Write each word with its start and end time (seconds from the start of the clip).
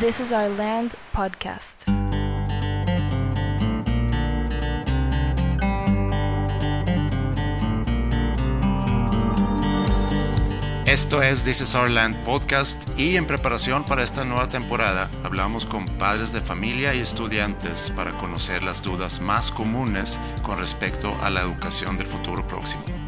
This 0.00 0.18
is 0.18 0.32
Our 0.32 0.48
Land 0.56 0.94
podcast. 1.12 1.86
Esto 10.86 11.22
es 11.22 11.42
This 11.42 11.60
is 11.60 11.74
Our 11.74 11.90
Land 11.90 12.16
podcast 12.24 12.98
y 12.98 13.18
en 13.18 13.26
preparación 13.26 13.84
para 13.84 14.02
esta 14.02 14.24
nueva 14.24 14.48
temporada 14.48 15.10
hablamos 15.22 15.66
con 15.66 15.84
padres 15.98 16.32
de 16.32 16.40
familia 16.40 16.94
y 16.94 17.00
estudiantes 17.00 17.90
para 17.94 18.12
conocer 18.12 18.62
las 18.62 18.82
dudas 18.82 19.20
más 19.20 19.50
comunes 19.50 20.18
con 20.42 20.58
respecto 20.58 21.14
a 21.20 21.28
la 21.28 21.42
educación 21.42 21.98
del 21.98 22.06
futuro 22.06 22.46
próximo. 22.46 22.99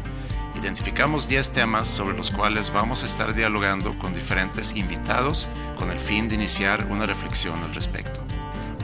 Identificamos 0.63 1.27
10 1.27 1.49
temas 1.49 1.89
sobre 1.89 2.15
los 2.15 2.31
cuales 2.31 2.71
vamos 2.71 3.03
a 3.03 3.05
estar 3.05 3.33
dialogando 3.33 3.99
con 3.99 4.13
diferentes 4.13 4.77
invitados 4.77 5.49
con 5.77 5.91
el 5.91 5.99
fin 5.99 6.29
de 6.29 6.35
iniciar 6.35 6.87
una 6.89 7.05
reflexión 7.05 7.61
al 7.63 7.75
respecto. 7.75 8.21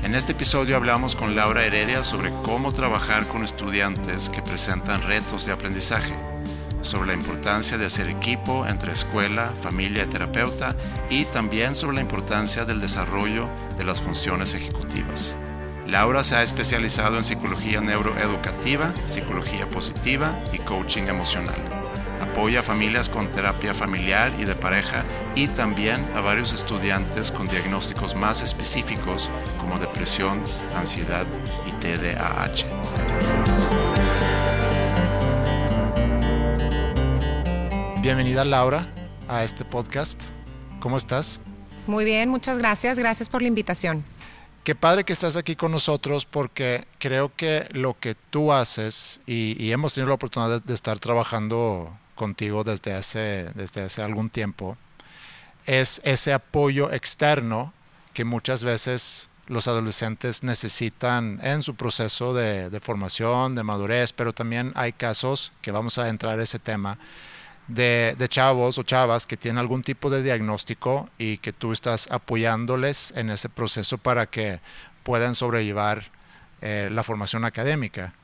En 0.04 0.13
este 0.13 0.34
episodio 0.34 0.76
hablamos 0.76 1.16
con 1.16 1.38
Laura 1.38 1.63
Heredia 1.63 2.04
sobre 2.04 2.34
cómo 2.44 2.73
trabajar 2.73 3.26
con 3.27 3.45
estudiantes 3.45 4.30
que 4.30 4.41
presentan 4.41 5.04
retos 5.04 5.45
de 5.45 5.54
aprendizaje 5.54 6.13
sobre 6.81 7.07
la 7.07 7.13
importancia 7.13 7.77
de 7.77 7.85
hacer 7.85 8.09
equipo 8.09 8.68
entre 8.68 8.91
escuela, 8.91 9.46
familia 9.46 10.04
y 10.04 10.07
terapeuta 10.07 10.76
y 11.09 11.23
también 11.26 11.76
sobre 11.76 11.96
la 11.96 12.02
importancia 12.02 12.66
del 12.66 12.82
desarrollo 12.82 13.48
de 13.77 13.85
las 13.85 14.02
funciones 14.02 14.54
ejecutivas. 14.54 15.38
Laura 15.88 16.23
se 16.23 16.35
ha 16.35 16.43
especializado 16.43 17.18
en 17.18 17.23
psicología 17.23 17.82
neuroeducativa, 17.82 18.93
psicología 19.07 19.68
positiva 19.70 20.38
y 20.54 20.59
coaching 20.59 21.04
emocional. 21.04 21.69
Apoya 22.39 22.61
a 22.61 22.63
familias 22.63 23.09
con 23.09 23.29
terapia 23.29 23.73
familiar 23.73 24.31
y 24.39 24.45
de 24.45 24.55
pareja 24.55 25.03
y 25.35 25.49
también 25.49 26.01
a 26.15 26.21
varios 26.21 26.54
estudiantes 26.54 27.31
con 27.34 27.49
diagnósticos 27.49 28.15
más 28.15 28.41
específicos 28.41 29.29
como 29.57 29.77
depresión, 29.77 30.41
ansiedad 30.73 31.27
y 31.68 31.71
TDAH. 31.81 32.63
Bienvenida 38.01 38.46
Laura 38.46 38.87
a 39.27 39.43
este 39.43 39.65
podcast. 39.65 40.29
¿Cómo 40.79 40.96
estás? 40.96 41.41
Muy 41.87 42.05
bien, 42.05 42.29
muchas 42.29 42.57
gracias. 42.57 42.98
Gracias 42.98 43.27
por 43.27 43.41
la 43.41 43.49
invitación. 43.49 44.05
Qué 44.63 44.76
padre 44.76 45.03
que 45.03 45.12
estás 45.12 45.35
aquí 45.35 45.57
con 45.57 45.74
nosotros 45.74 46.26
porque 46.26 46.85
creo 46.99 47.35
que 47.35 47.68
lo 47.71 47.99
que 47.99 48.15
tú 48.15 48.53
haces 48.53 49.20
y, 49.26 49.71
hemos 49.71 49.93
tenido 49.93 50.07
la 50.07 50.15
oportunidad 50.15 50.62
de, 50.62 50.74
estar 50.74 50.99
trabajando 50.99 51.91
contigo 52.20 52.65
desde 52.65 52.93
hace, 52.93 53.49
desde 53.55 53.84
hace 53.84 54.03
algún 54.03 54.29
tiempo 54.29 54.77
es 55.70 56.01
ese 56.03 56.34
apoyo 56.34 56.91
externo 56.91 57.71
que 58.13 58.25
muchas 58.25 58.63
veces 58.63 59.29
los 59.45 59.67
adolescentes 59.67 60.43
necesitan 60.43 61.40
en 61.43 61.62
su 61.62 61.75
proceso 61.75 62.34
de, 62.34 62.79
formación, 62.81 63.53
de 63.53 63.62
madurez, 63.62 64.12
pero 64.12 64.34
también 64.34 64.72
hay 64.73 64.94
casos 64.94 65.51
que 65.62 65.72
vamos 65.72 66.00
a 66.00 66.09
entrar 66.09 66.40
a 66.40 66.44
ese 66.44 66.57
tema 66.57 66.97
de, 67.67 68.16
chavos 68.29 68.79
o 68.79 68.84
chavas 68.84 69.28
que 69.28 69.38
tienen 69.38 69.59
algún 69.59 69.84
tipo 69.84 70.09
de 70.09 70.23
diagnóstico 70.23 71.07
y 71.19 71.38
que 71.38 71.53
tú 71.53 71.72
estás 71.72 72.09
apoyándoles 72.12 73.13
en 73.16 73.29
ese 73.29 73.47
proceso 73.47 74.00
para 74.00 74.25
que 74.25 74.59
puedan 75.03 75.35
sobrellevar 75.35 76.06
eh, 76.62 76.90
la 76.91 77.03
formación 77.03 77.45
académica. 77.45 78.16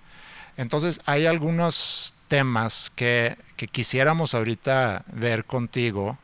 Entonces 0.57 0.99
hay 1.05 1.27
algunos 1.27 2.14
temas 2.27 2.91
que, 2.95 3.37
que 3.55 3.67
quisiéramos 3.67 4.33
ahorita 4.33 5.03
ver 5.13 5.45
contigo 5.45 6.17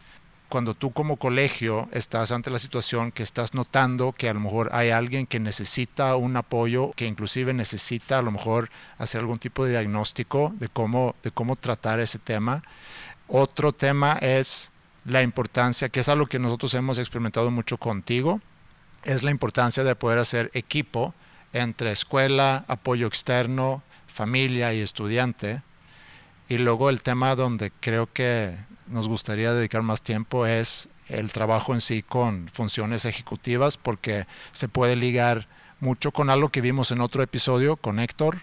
cuando 0.52 0.74
tú 0.74 0.92
como 0.92 1.16
colegio 1.16 1.88
estás 1.94 2.34
ante 2.34 2.52
la 2.52 2.60
situación 2.60 3.14
que 3.14 3.24
estás 3.24 3.54
notando 3.54 4.12
que 4.12 4.28
a 4.28 4.34
lo 4.34 4.42
mejor 4.42 4.70
hay 4.74 4.90
alguien 4.90 5.26
que 5.26 5.40
necesita 5.40 6.18
un 6.18 6.36
apoyo, 6.36 6.92
que 6.98 7.06
inclusive 7.06 7.54
necesita 7.54 8.20
a 8.20 8.22
lo 8.22 8.32
mejor 8.32 8.70
hacer 8.98 9.22
algún 9.22 9.40
tipo 9.40 9.64
de 9.64 9.72
diagnóstico 9.72 10.54
de 10.60 10.68
cómo, 10.68 11.16
de 11.24 11.32
cómo 11.32 11.56
tratar 11.56 12.02
ese 12.02 12.20
tema. 12.20 12.64
Otro 13.30 13.72
tema 13.72 14.18
es 14.22 14.72
la 15.06 15.24
importancia, 15.24 15.88
que 15.88 16.02
es 16.02 16.10
algo 16.10 16.28
que 16.28 16.38
nosotros 16.38 16.74
hemos 16.74 17.00
experimentado 17.00 17.50
mucho 17.50 17.78
contigo, 17.78 18.42
es 19.04 19.24
la 19.24 19.32
importancia 19.32 19.86
de 19.86 19.96
poder 19.96 20.20
hacer 20.20 20.52
equipo 20.54 21.14
entre 21.54 21.92
escuela, 21.92 22.66
apoyo 22.68 23.08
externo, 23.08 23.84
familia 24.06 24.74
y 24.74 24.82
estudiante. 24.82 25.62
Y 26.52 26.58
luego 26.58 26.90
el 26.90 27.02
tema 27.02 27.34
donde 27.38 27.72
creo 27.80 28.12
que 28.12 28.54
nos 28.88 29.08
gustaría 29.08 29.54
dedicar 29.54 29.84
más 29.84 30.02
tiempo 30.02 30.46
es 30.46 30.90
el 31.08 31.32
trabajo 31.32 31.74
en 31.74 31.80
sí 31.80 32.04
con 32.04 32.50
funciones 32.52 33.06
ejecutivas, 33.06 33.78
porque 33.78 34.28
se 34.52 34.68
puede 34.68 34.98
ligar 34.98 35.48
mucho 35.80 36.12
con 36.12 36.30
algo 36.30 36.50
que 36.50 36.60
vimos 36.60 36.92
en 36.92 37.00
otro 37.00 37.24
episodio 37.24 37.78
con 37.78 38.02
Héctor 38.02 38.40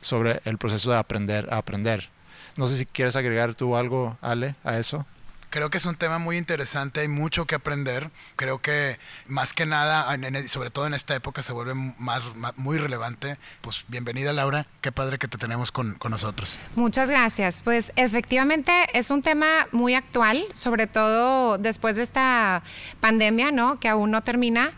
sobre 0.00 0.40
el 0.46 0.58
proceso 0.58 0.90
de 0.90 0.96
aprender 0.96 1.46
a 1.52 1.58
aprender. 1.58 2.10
No 2.56 2.66
sé 2.66 2.76
si 2.76 2.86
quieres 2.86 3.14
agregar 3.14 3.54
tú 3.54 3.76
algo, 3.76 4.18
Ale, 4.20 4.56
a 4.64 4.76
eso. 4.78 5.06
Creo 5.54 5.70
que 5.70 5.78
es 5.78 5.86
un 5.86 5.94
tema 5.94 6.18
muy 6.18 6.36
interesante, 6.36 6.98
hay 6.98 7.06
mucho 7.06 7.46
que 7.46 7.54
aprender. 7.54 8.10
Creo 8.34 8.60
que 8.60 8.98
más 9.28 9.52
que 9.52 9.66
nada, 9.66 10.04
sobre 10.48 10.70
todo 10.70 10.88
en 10.88 10.94
esta 10.94 11.14
época, 11.14 11.42
se 11.42 11.52
vuelve 11.52 11.74
más, 11.74 12.24
muy 12.56 12.76
relevante. 12.76 13.38
Pues 13.60 13.84
bienvenida 13.86 14.32
Laura, 14.32 14.66
qué 14.80 14.90
padre 14.90 15.16
que 15.16 15.28
te 15.28 15.38
tenemos 15.38 15.70
con, 15.70 15.94
con 15.94 16.10
nosotros. 16.10 16.58
Muchas 16.74 17.08
gracias. 17.08 17.60
Pues 17.62 17.92
efectivamente 17.94 18.72
es 18.94 19.12
un 19.12 19.22
tema 19.22 19.68
muy 19.70 19.94
actual, 19.94 20.44
sobre 20.52 20.88
todo 20.88 21.56
después 21.56 21.94
de 21.94 22.02
esta 22.02 22.64
pandemia, 22.98 23.52
¿no? 23.52 23.76
Que 23.76 23.88
aún 23.88 24.10
no 24.10 24.24
termina 24.24 24.72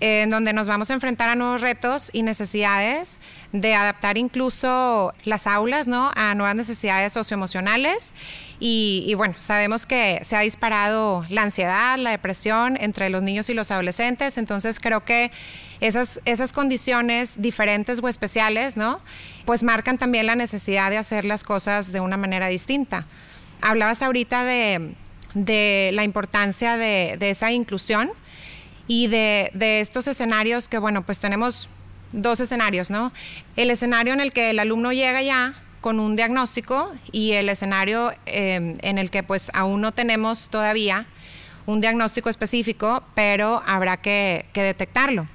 en 0.00 0.28
donde 0.28 0.52
nos 0.52 0.68
vamos 0.68 0.90
a 0.90 0.94
enfrentar 0.94 1.28
a 1.28 1.34
nuevos 1.34 1.60
retos 1.60 2.10
y 2.12 2.22
necesidades 2.22 3.20
de 3.52 3.74
adaptar 3.74 4.16
incluso 4.16 5.12
las 5.24 5.46
aulas 5.46 5.88
¿no? 5.88 6.12
a 6.14 6.34
nuevas 6.34 6.54
necesidades 6.54 7.12
socioemocionales. 7.12 8.14
Y, 8.60 9.04
y, 9.06 9.14
bueno, 9.14 9.34
sabemos 9.40 9.86
que 9.86 10.20
se 10.22 10.36
ha 10.36 10.40
disparado 10.40 11.24
la 11.28 11.42
ansiedad, 11.42 11.98
la 11.98 12.10
depresión 12.10 12.76
entre 12.80 13.10
los 13.10 13.22
niños 13.22 13.48
y 13.48 13.54
los 13.54 13.70
adolescentes, 13.70 14.38
entonces 14.38 14.80
creo 14.80 15.04
que 15.04 15.30
esas, 15.80 16.20
esas 16.24 16.52
condiciones 16.52 17.40
diferentes 17.40 18.00
o 18.02 18.08
especiales, 18.08 18.76
¿no? 18.76 19.00
Pues 19.44 19.62
marcan 19.62 19.98
también 19.98 20.26
la 20.26 20.34
necesidad 20.34 20.90
de 20.90 20.98
hacer 20.98 21.24
las 21.24 21.44
cosas 21.44 21.92
de 21.92 22.00
una 22.00 22.16
manera 22.16 22.48
distinta. 22.48 23.06
Hablabas 23.60 24.02
ahorita 24.02 24.44
de, 24.44 24.94
de 25.34 25.90
la 25.94 26.04
importancia 26.04 26.76
de, 26.76 27.16
de 27.18 27.30
esa 27.30 27.52
inclusión 27.52 28.10
y 28.88 29.06
de, 29.06 29.50
estos 29.80 30.08
escenarios 30.08 30.66
que, 30.66 30.78
bueno, 30.78 31.02
pues 31.02 31.20
tenemos 31.20 31.68
dos 32.12 32.40
escenarios, 32.40 32.90
¿no? 32.90 33.12
El 33.54 33.70
escenario 33.70 34.14
en 34.14 34.20
el 34.20 34.32
que 34.32 34.50
el 34.50 34.58
alumno 34.58 34.92
llega 34.92 35.20
ya 35.22 35.54
con 35.82 36.00
un 36.00 36.16
diagnóstico 36.16 36.92
y 37.12 37.34
el 37.34 37.50
escenario 37.50 38.10
em, 38.26 38.76
en 38.80 38.98
el 38.98 39.10
que 39.10 39.22
pues 39.22 39.50
aún 39.54 39.82
no 39.82 39.92
tenemos 39.92 40.48
todavía 40.48 41.06
un 41.66 41.82
diagnóstico 41.82 42.30
específico, 42.30 43.04
pero 43.14 43.62
habrá 43.66 43.98
que, 43.98 44.46
detectarlo. 44.54 45.28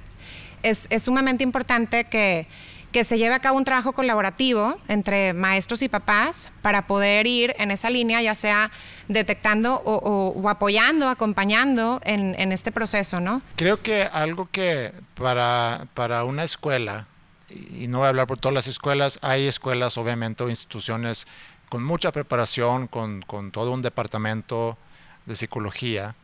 Es, 0.64 0.88
es 0.90 1.04
sumamente 1.04 1.44
importante 1.44 2.04
que 2.04 2.48
que 2.94 3.02
se 3.02 3.18
lleve 3.18 3.34
a 3.34 3.40
cabo 3.40 3.58
un 3.58 3.64
trabajo 3.64 3.92
colaborativo 3.92 4.78
entre 4.86 5.32
maestros 5.32 5.82
y 5.82 5.88
papás 5.88 6.52
para 6.62 6.86
poder 6.86 7.26
ir 7.26 7.52
en 7.58 7.72
esa 7.72 7.90
línea, 7.90 8.22
ya 8.22 8.36
sea 8.36 8.70
detectando 9.08 9.82
o, 9.84 10.48
apoyando, 10.48 11.08
acompañando 11.08 12.00
en, 12.04 12.52
este 12.52 12.70
proceso, 12.70 13.18
¿no? 13.18 13.42
Creo 13.56 13.82
que 13.82 14.04
algo 14.04 14.48
que 14.48 14.92
para, 15.16 15.88
para 15.94 16.22
una 16.22 16.44
escuela, 16.44 17.08
y 17.50 17.88
no 17.88 17.98
voy 17.98 18.06
a 18.06 18.10
hablar 18.10 18.28
por 18.28 18.38
todas 18.38 18.54
las 18.54 18.68
escuelas, 18.68 19.18
hay 19.22 19.48
escuelas 19.48 19.98
obviamente 19.98 20.44
o 20.44 20.48
instituciones 20.48 21.26
con 21.68 21.82
mucha 21.82 22.12
preparación, 22.12 22.86
con, 22.86 23.22
con 23.22 23.50
todo 23.50 23.72
un 23.72 23.82
departamento 23.82 24.78
de 25.26 25.34
psicología, 25.34 26.14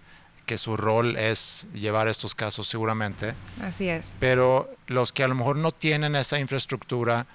que 0.50 0.58
su 0.58 0.76
rol 0.76 1.14
es 1.14 1.68
llevar 1.74 2.08
estos 2.08 2.34
casos 2.34 2.66
seguramente. 2.66 3.34
Así 3.62 3.88
es. 3.88 4.12
Pero 4.18 4.68
los 4.88 5.12
que 5.12 5.22
a 5.22 5.28
lo 5.28 5.36
mejor 5.36 5.56
no 5.56 5.70
tienen 5.70 6.16
esa 6.16 6.40
infraestructura, 6.40 7.28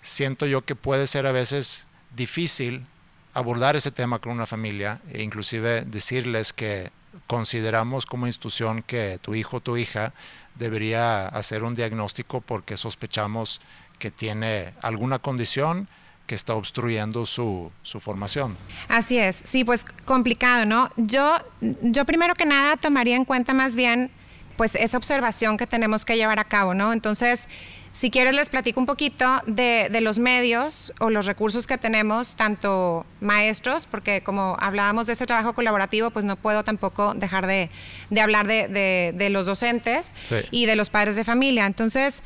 siento 0.00 0.46
yo 0.46 0.64
que 0.64 0.76
puede 0.76 1.08
ser 1.08 1.26
a 1.26 1.32
veces 1.32 1.88
difícil 2.14 2.86
abordar 3.34 3.74
ese 3.74 3.90
tema 3.90 4.20
con 4.20 4.30
una 4.30 4.46
familia 4.46 5.00
e 5.10 5.22
inclusive 5.22 5.80
decirles 5.80 6.52
que 6.52 6.92
consideramos 7.26 8.06
como 8.06 8.28
institución 8.28 8.84
que 8.84 9.18
tu 9.20 9.34
hijo 9.34 9.56
o 9.56 9.60
tu 9.60 9.76
hija 9.76 10.14
debería 10.54 11.26
hacer 11.26 11.64
un 11.64 11.74
diagnóstico 11.74 12.42
porque 12.42 12.76
sospechamos 12.76 13.60
que 13.98 14.12
tiene 14.12 14.72
alguna 14.82 15.18
condición 15.18 15.88
que 16.32 16.36
está 16.36 16.54
obstruyendo 16.54 17.26
su, 17.26 17.70
formación. 18.00 18.56
Así 18.88 19.18
es, 19.18 19.36
sí, 19.44 19.64
pues 19.64 19.84
complicado, 20.06 20.64
¿no? 20.64 20.88
Yo, 20.96 21.36
yo 21.82 22.06
primero 22.06 22.34
que 22.34 22.46
nada 22.46 22.78
tomaría 22.78 23.16
en 23.16 23.26
cuenta 23.26 23.52
más 23.52 23.76
bien 23.76 24.10
pues 24.56 24.74
esa 24.74 24.96
observación 24.96 25.58
que 25.58 25.66
tenemos 25.66 26.06
que 26.06 26.16
llevar 26.16 26.38
a 26.38 26.44
cabo, 26.44 26.72
¿no? 26.72 26.94
Entonces, 26.94 27.48
Si 27.94 28.10
quieres 28.10 28.34
les 28.34 28.48
platico 28.48 28.80
un 28.80 28.86
poquito 28.86 29.26
de, 29.46 29.90
de, 29.90 30.00
los 30.00 30.18
medios 30.18 30.94
o 30.98 31.10
los 31.10 31.26
recursos 31.26 31.66
que 31.66 31.76
tenemos, 31.76 32.34
tanto 32.36 33.04
maestros, 33.20 33.84
porque 33.84 34.22
como 34.22 34.56
hablábamos 34.58 35.06
de 35.06 35.12
ese 35.12 35.26
trabajo 35.26 35.52
colaborativo, 35.52 36.10
pues 36.10 36.24
no 36.24 36.36
puedo 36.36 36.64
tampoco 36.64 37.12
dejar 37.12 37.46
de, 37.46 37.68
de 38.08 38.20
hablar 38.22 38.46
de, 38.46 39.12
de, 39.14 39.28
los 39.28 39.44
docentes 39.44 40.14
sí. 40.24 40.36
y 40.50 40.64
de 40.64 40.76
los 40.76 40.88
padres 40.88 41.16
de 41.16 41.24
familia. 41.24 41.66
Entonces, 41.66 42.22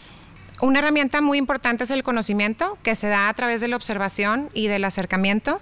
una 0.60 0.78
herramienta 0.78 1.20
muy 1.20 1.36
importante 1.36 1.84
es 1.84 1.90
el 1.90 2.02
conocimiento 2.02 2.78
que 2.82 2.94
se 2.94 3.08
da 3.08 3.28
a 3.28 3.34
través 3.34 3.60
de 3.60 3.68
la 3.68 3.76
observación 3.76 4.48
y 4.54 4.68
del 4.68 4.84
acercamiento. 4.84 5.60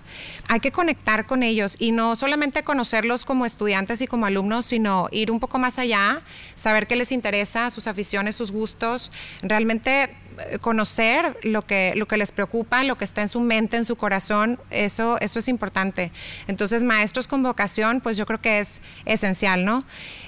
Hay 0.48 0.60
que 0.60 0.70
conectar 0.70 1.26
con 1.26 1.42
ellos 1.42 1.76
y 1.78 1.90
no 1.90 2.14
solamente 2.14 2.62
conocerlos 2.62 3.24
como 3.24 3.44
estudiantes 3.44 4.00
y 4.00 4.06
como 4.06 4.26
alumnos, 4.26 4.66
sino 4.66 5.08
ir 5.10 5.32
un 5.32 5.40
poco 5.40 5.58
más 5.58 5.78
allá, 5.78 6.22
saber 6.54 6.86
qué 6.86 6.94
les 6.94 7.10
interesa, 7.10 7.70
sus 7.70 7.88
aficiones, 7.88 8.36
sus 8.36 8.52
gustos, 8.52 9.10
realmente 9.42 10.04
eh, 10.04 10.58
conocer 10.60 11.38
lo 11.42 11.62
que, 11.62 11.94
lo 11.96 12.06
que 12.06 12.16
les 12.16 12.30
preocupa, 12.30 12.84
lo 12.84 12.96
que 12.96 13.04
está 13.04 13.20
en 13.20 13.28
su 13.28 13.40
mente, 13.40 13.76
en 13.76 13.84
su 13.84 13.96
corazón, 13.96 14.60
eso, 14.70 15.18
eso 15.20 15.40
es 15.40 15.48
importante. 15.48 16.12
Entonces, 16.46 16.84
maestros 16.84 17.26
con 17.26 17.42
vocación, 17.42 18.00
pues 18.00 18.16
yo 18.16 18.26
creo 18.26 18.40
que 18.40 18.60
es 18.60 18.80
esencial, 19.06 19.64
¿no? 19.64 19.84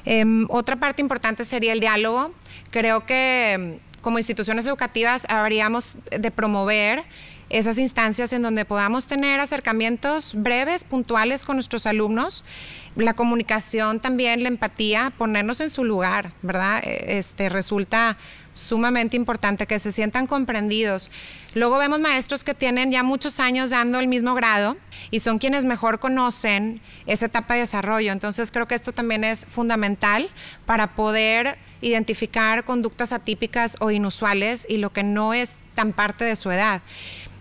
Eh, 0.06 0.24
otra 0.48 0.76
parte 0.76 1.02
importante 1.02 1.44
sería 1.44 1.72
el 1.72 1.78
diálogo. 1.78 2.32
Creo 2.70 3.06
que 3.06 3.80
como 4.06 4.18
instituciones 4.18 4.64
educativas 4.68 5.26
habríamos 5.28 5.98
de 6.16 6.30
promover 6.30 7.02
esas 7.50 7.76
instancias 7.76 8.32
en 8.32 8.40
donde 8.40 8.64
podamos 8.64 9.08
tener 9.08 9.40
acercamientos 9.40 10.34
breves, 10.36 10.84
puntuales 10.84 11.44
con 11.44 11.56
nuestros 11.56 11.86
alumnos, 11.86 12.44
la 12.94 13.14
comunicación 13.14 13.98
también, 13.98 14.44
la 14.44 14.48
empatía, 14.48 15.12
ponernos 15.18 15.60
en 15.60 15.70
su 15.70 15.82
lugar, 15.82 16.30
¿verdad? 16.42 16.84
E, 16.84 17.18
este 17.18 17.48
resulta 17.48 18.16
sumamente 18.56 19.16
importante 19.16 19.66
que 19.66 19.78
se 19.78 19.92
sientan 19.92 20.26
comprendidos. 20.26 21.10
Luego 21.54 21.78
vemos 21.78 22.00
maestros 22.00 22.42
que 22.42 22.54
tienen 22.54 22.90
ya 22.90 23.02
muchos 23.02 23.38
años 23.38 23.70
dando 23.70 24.00
el 24.00 24.08
mismo 24.08 24.34
grado 24.34 24.76
y 25.10 25.20
son 25.20 25.38
quienes 25.38 25.64
mejor 25.64 26.00
conocen 26.00 26.80
esa 27.06 27.26
etapa 27.26 27.54
de 27.54 27.60
desarrollo. 27.60 28.12
Entonces 28.12 28.50
creo 28.50 28.66
que 28.66 28.74
esto 28.74 28.92
también 28.92 29.24
es 29.24 29.44
fundamental 29.46 30.28
para 30.64 30.94
poder 30.94 31.58
identificar 31.80 32.64
conductas 32.64 33.12
atípicas 33.12 33.76
o 33.80 33.90
inusuales 33.90 34.66
y 34.68 34.78
lo 34.78 34.90
que 34.90 35.02
no 35.02 35.34
es 35.34 35.58
tan 35.74 35.92
parte 35.92 36.24
de 36.24 36.36
su 36.36 36.50
edad. 36.50 36.82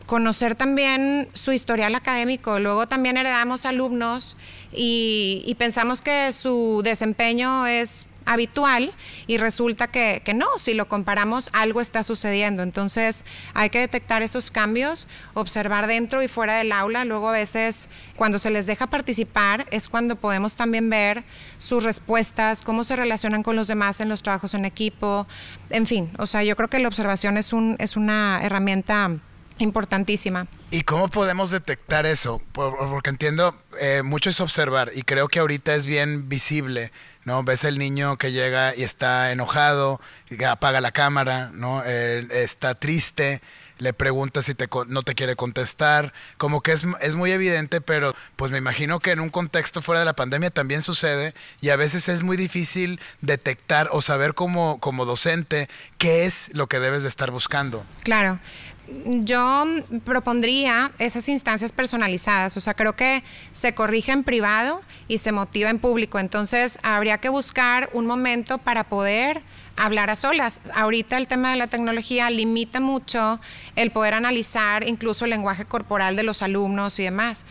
Conocer 0.06 0.54
también 0.54 1.30
su 1.34 1.52
historial 1.52 1.96
académico. 1.96 2.60
Luego 2.60 2.88
también 2.88 3.18
heredamos 3.18 3.66
alumnos 3.66 4.38
y, 4.72 5.56
pensamos 5.58 6.02
que 6.02 6.32
su 6.32 6.82
desempeño 6.84 7.66
es 7.66 8.06
habitual 8.26 8.94
y 9.28 9.38
resulta 9.38 9.88
que, 9.88 10.22
que, 10.26 10.34
no, 10.34 10.48
si 10.58 10.74
lo 10.74 10.88
comparamos 10.88 11.50
algo 11.54 11.82
está 11.82 12.04
sucediendo. 12.04 12.64
Entonces 12.64 13.26
hay 13.54 13.70
que 13.70 13.80
detectar 13.80 14.22
esos 14.22 14.52
cambios, 14.52 15.08
observar 15.34 15.88
dentro 15.88 16.22
y 16.22 16.28
fuera 16.28 16.58
del 16.58 16.72
aula. 16.72 17.06
Luego 17.06 17.30
a 17.30 17.34
veces 17.34 17.90
cuando 18.16 18.40
se 18.40 18.50
les 18.50 18.66
deja 18.66 18.88
participar 18.88 19.66
es 19.72 19.90
cuando 19.90 20.16
podemos 20.16 20.56
también 20.56 20.90
ver 20.90 21.24
sus 21.58 21.84
respuestas, 21.84 22.62
cómo 22.62 22.84
se 22.84 22.96
relacionan 22.96 23.44
con 23.44 23.56
los 23.56 23.68
demás 23.68 24.02
en 24.02 24.10
los 24.10 24.24
trabajos 24.24 24.54
en 24.54 24.66
equipo, 24.66 25.28
en 25.70 25.86
fin, 25.86 26.12
o 26.18 26.26
sea, 26.26 26.44
yo 26.44 26.56
creo 26.56 26.70
que 26.70 26.80
la 26.80 26.88
observación 26.88 27.38
es, 27.38 27.54
un, 27.54 27.76
es 27.80 27.96
una 27.96 28.40
herramienta 28.44 29.12
importantísima. 29.58 30.48
¿Y 30.72 30.82
cómo 30.82 31.08
podemos 31.08 31.52
detectar 31.52 32.06
eso? 32.06 32.42
Porque 32.52 33.10
entiendo, 33.10 33.56
eh, 33.80 34.02
mucho 34.04 34.30
es 34.30 34.42
observar 34.42 34.92
y 34.94 35.04
creo 35.04 35.28
que 35.28 35.40
ahorita 35.40 35.74
es 35.76 35.86
bien 35.86 36.28
visible 36.28 36.92
¿no? 37.26 37.44
Ves 37.44 37.66
el 37.66 37.78
niño 37.78 38.18
que 38.18 38.32
llega 38.32 38.76
y 38.76 38.84
está 38.84 39.32
enojado, 39.32 40.00
apaga 40.48 40.80
la 40.80 40.92
cámara, 40.92 41.52
¿no? 41.54 41.84
está 41.84 42.76
triste, 42.76 43.42
le 43.78 43.94
pregunta 43.94 44.42
si 44.42 44.56
te, 44.56 44.68
no 44.88 45.02
te 45.02 45.16
quiere 45.16 45.36
contestar, 45.36 46.14
como 46.38 46.62
que 46.62 46.72
es, 46.72 46.86
es 47.02 47.16
muy 47.16 47.32
evidente, 47.32 47.82
pero 47.82 48.14
pues 48.36 48.52
me 48.52 48.58
imagino 48.58 49.00
que 49.00 49.12
en 49.12 49.20
un 49.20 49.30
contexto 49.30 49.82
fuera 49.82 50.00
de 50.00 50.06
la 50.06 50.16
pandemia 50.16 50.50
también 50.50 50.82
sucede 50.82 51.34
y 51.62 51.70
a 51.70 51.76
veces 51.76 52.10
es 52.10 52.24
muy 52.24 52.38
difícil 52.38 53.00
detectar 53.22 53.90
o 53.92 54.02
saber 54.02 54.34
como, 54.34 54.80
como 54.80 55.06
docente 55.06 55.70
qué 55.98 56.26
es 56.26 56.52
lo 56.54 56.68
que 56.68 56.80
debes 56.80 57.04
de 57.04 57.10
estar 57.10 57.32
buscando. 57.32 57.86
Claro, 58.04 58.40
yo 58.88 59.66
propondría 60.04 60.92
esas 61.00 61.28
instancias 61.30 61.72
personalizadas, 61.72 62.56
o 62.58 62.60
sea, 62.60 62.74
creo 62.74 62.96
que 62.96 63.24
se 63.52 63.74
corrige 63.74 64.12
en 64.12 64.24
privado 64.24 64.82
y 65.08 65.18
se 65.18 65.32
motiva 65.32 65.70
en 65.70 65.80
público, 65.80 66.20
entonces 66.20 66.80
habría 66.84 67.18
que 67.18 67.30
buscar 67.30 67.90
un 67.94 68.06
momento 68.06 68.58
para 68.58 68.84
poder 68.84 69.42
hablar 69.78 70.10
a 70.10 70.16
solas. 70.16 70.62
Ahorita 70.74 71.18
el 71.18 71.28
tema 71.28 71.52
de 71.52 71.58
la 71.58 71.68
tecnología 71.68 72.30
limita 72.30 72.80
mucho 72.80 73.40
el 73.76 73.92
poder 73.92 74.14
analizar 74.14 74.88
incluso 74.88 75.26
el 75.26 75.32
lenguaje 75.32 75.66
corporal 75.66 76.16
de 76.16 76.24
los 76.24 76.42
alumnos 76.42 77.00
y 77.00 77.04
demás. 77.04 77.46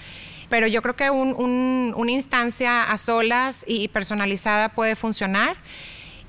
Pero 0.48 0.66
yo 0.66 0.82
creo 0.82 0.94
que 0.94 1.10
una 1.10 2.10
instancia 2.10 2.84
a 2.84 2.98
solas 2.98 3.64
y 3.66 3.88
personalizada 3.88 4.68
puede 4.68 4.94
funcionar. 4.94 5.56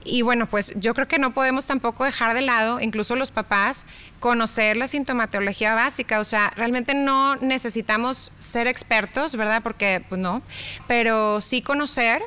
Y 0.08 0.22
bueno, 0.22 0.48
pues 0.48 0.72
yo 0.76 0.94
creo 0.94 1.08
que 1.08 1.18
no 1.18 1.34
podemos 1.34 1.66
tampoco 1.66 2.06
dejar 2.06 2.36
de 2.36 2.42
lado, 2.42 2.80
incluso 2.80 3.16
los 3.16 3.32
papás, 3.32 3.88
conocer 4.20 4.78
la 4.78 4.88
sintomatología 4.88 5.74
básica. 5.74 6.20
O 6.20 6.24
sea, 6.24 6.52
realmente 6.56 6.94
no 6.94 7.36
necesitamos 7.38 8.32
ser 8.38 8.68
expertos, 8.68 9.36
¿verdad? 9.36 9.64
Porque, 9.64 10.04
pues 10.08 10.22
no, 10.22 10.44
pero 10.88 11.42
sí 11.42 11.64
conocer 11.64 12.22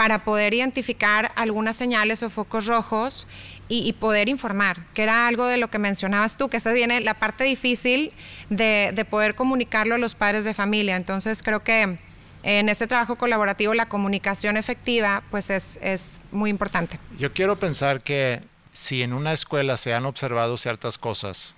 para 0.00 0.24
poder 0.24 0.54
identificar 0.54 1.30
algunas 1.36 1.76
señales 1.76 2.22
o 2.22 2.30
focos 2.30 2.64
rojos 2.64 3.26
y, 3.68 3.92
poder 3.92 4.30
informar, 4.30 4.86
que 4.94 5.02
era 5.02 5.28
algo 5.28 5.44
de 5.44 5.58
lo 5.58 5.68
que 5.68 5.78
mencionabas 5.78 6.38
tú, 6.38 6.48
que 6.48 6.56
esa 6.56 6.72
viene 6.72 7.02
la 7.02 7.12
parte 7.12 7.44
difícil 7.44 8.10
de, 8.48 8.92
de 8.94 9.04
poder 9.04 9.34
comunicarlo 9.34 9.96
a 9.96 9.98
los 9.98 10.14
padres 10.14 10.46
de 10.46 10.54
familia. 10.54 10.96
Entonces 10.96 11.42
creo 11.42 11.60
que 11.60 11.98
en 12.44 12.68
ese 12.70 12.86
trabajo 12.86 13.16
colaborativo 13.16 13.74
la 13.74 13.90
comunicación 13.90 14.56
efectiva 14.56 15.22
pues 15.30 15.50
es, 15.50 15.78
es 15.82 16.22
muy 16.32 16.48
importante. 16.48 16.98
Yo 17.18 17.34
quiero 17.34 17.58
pensar 17.58 18.02
que 18.02 18.40
si 18.72 19.02
en 19.02 19.12
una 19.12 19.34
escuela 19.34 19.76
se 19.76 19.92
han 19.92 20.06
observado 20.06 20.56
ciertas 20.56 20.96
cosas, 20.96 21.56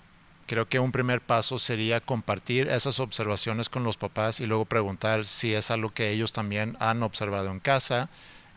creo 0.53 0.69
que 0.69 0.79
un 0.79 0.93
primer 0.93 1.23
paso 1.23 1.59
sería 1.59 2.03
compartir 2.03 2.69
esas 2.69 3.01
observaciones 3.01 3.71
con 3.71 3.85
los 3.85 3.97
papás 3.97 4.39
y 4.39 4.45
luego 4.45 4.67
preguntar 4.67 5.25
si 5.25 5.55
es 5.55 5.71
algo 5.71 5.95
que 5.95 6.11
ellos 6.11 6.33
también 6.33 6.77
han 6.79 7.03
observado 7.03 7.51
en 7.51 7.59
casa, 7.59 8.11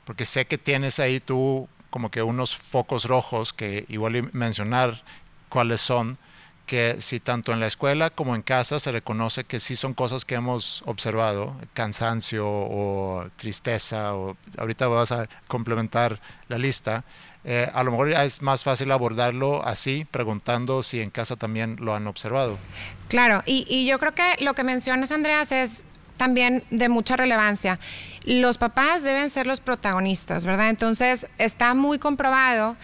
porque 0.03 0.25
sé 0.25 0.44
que 0.44 0.57
tienes 0.57 1.00
ahí 1.00 1.21
tú 1.21 1.69
como 1.89 2.12
que 2.12 2.21
unos 2.21 2.53
focos 2.53 3.06
rojos 3.06 3.53
que 3.53 3.86
igual 3.88 4.30
mencionar 4.33 5.03
cuáles 5.47 5.80
son, 5.80 6.18
que 6.65 6.97
si 7.00 7.21
tanto 7.21 7.53
en 7.53 7.62
la 7.62 7.68
escuela 7.68 8.09
como 8.09 8.36
en 8.36 8.41
casa 8.41 8.77
se 8.77 8.91
reconoce 8.91 9.45
que 9.45 9.62
sí 9.62 9.77
son 9.77 9.94
cosas 9.94 10.25
que 10.25 10.36
hemos 10.36 10.81
observado, 10.88 11.57
cansancio 11.74 12.45
o 12.45 13.25
tristeza, 13.38 14.15
o 14.15 14.36
ahorita 14.58 14.88
vas 14.89 15.13
a 15.13 15.29
complementar 15.48 16.19
la 16.50 16.58
lista, 16.58 17.05
eh, 17.45 17.69
a 17.73 17.83
lo 17.83 17.91
mejor 17.91 18.11
es 18.11 18.41
más 18.41 18.63
fácil 18.63 18.91
abordarlo 18.91 19.63
así, 19.65 20.05
preguntando 20.09 20.81
si 20.81 21.01
en 21.01 21.11
casa 21.11 21.35
también 21.35 21.77
lo 21.79 21.95
han 21.95 22.07
observado. 22.07 22.57
Claro, 23.07 23.43
y, 23.45 23.65
y 23.69 23.85
yo 23.85 23.99
creo 23.99 24.15
que 24.15 24.43
lo 24.43 24.55
que 24.55 24.63
mencionas, 24.63 25.11
Andreas, 25.11 25.51
es 25.51 25.85
también 26.17 26.63
de 26.71 26.89
mucha 26.89 27.15
relevancia. 27.15 27.79
Los 28.23 28.57
papás 28.57 29.03
deben 29.03 29.29
ser 29.29 29.47
los 29.47 29.59
protagonistas, 29.59 30.45
¿verdad? 30.45 30.69
Entonces, 30.69 31.27
está 31.37 31.73
muy 31.73 31.99
comprobado 31.99 32.75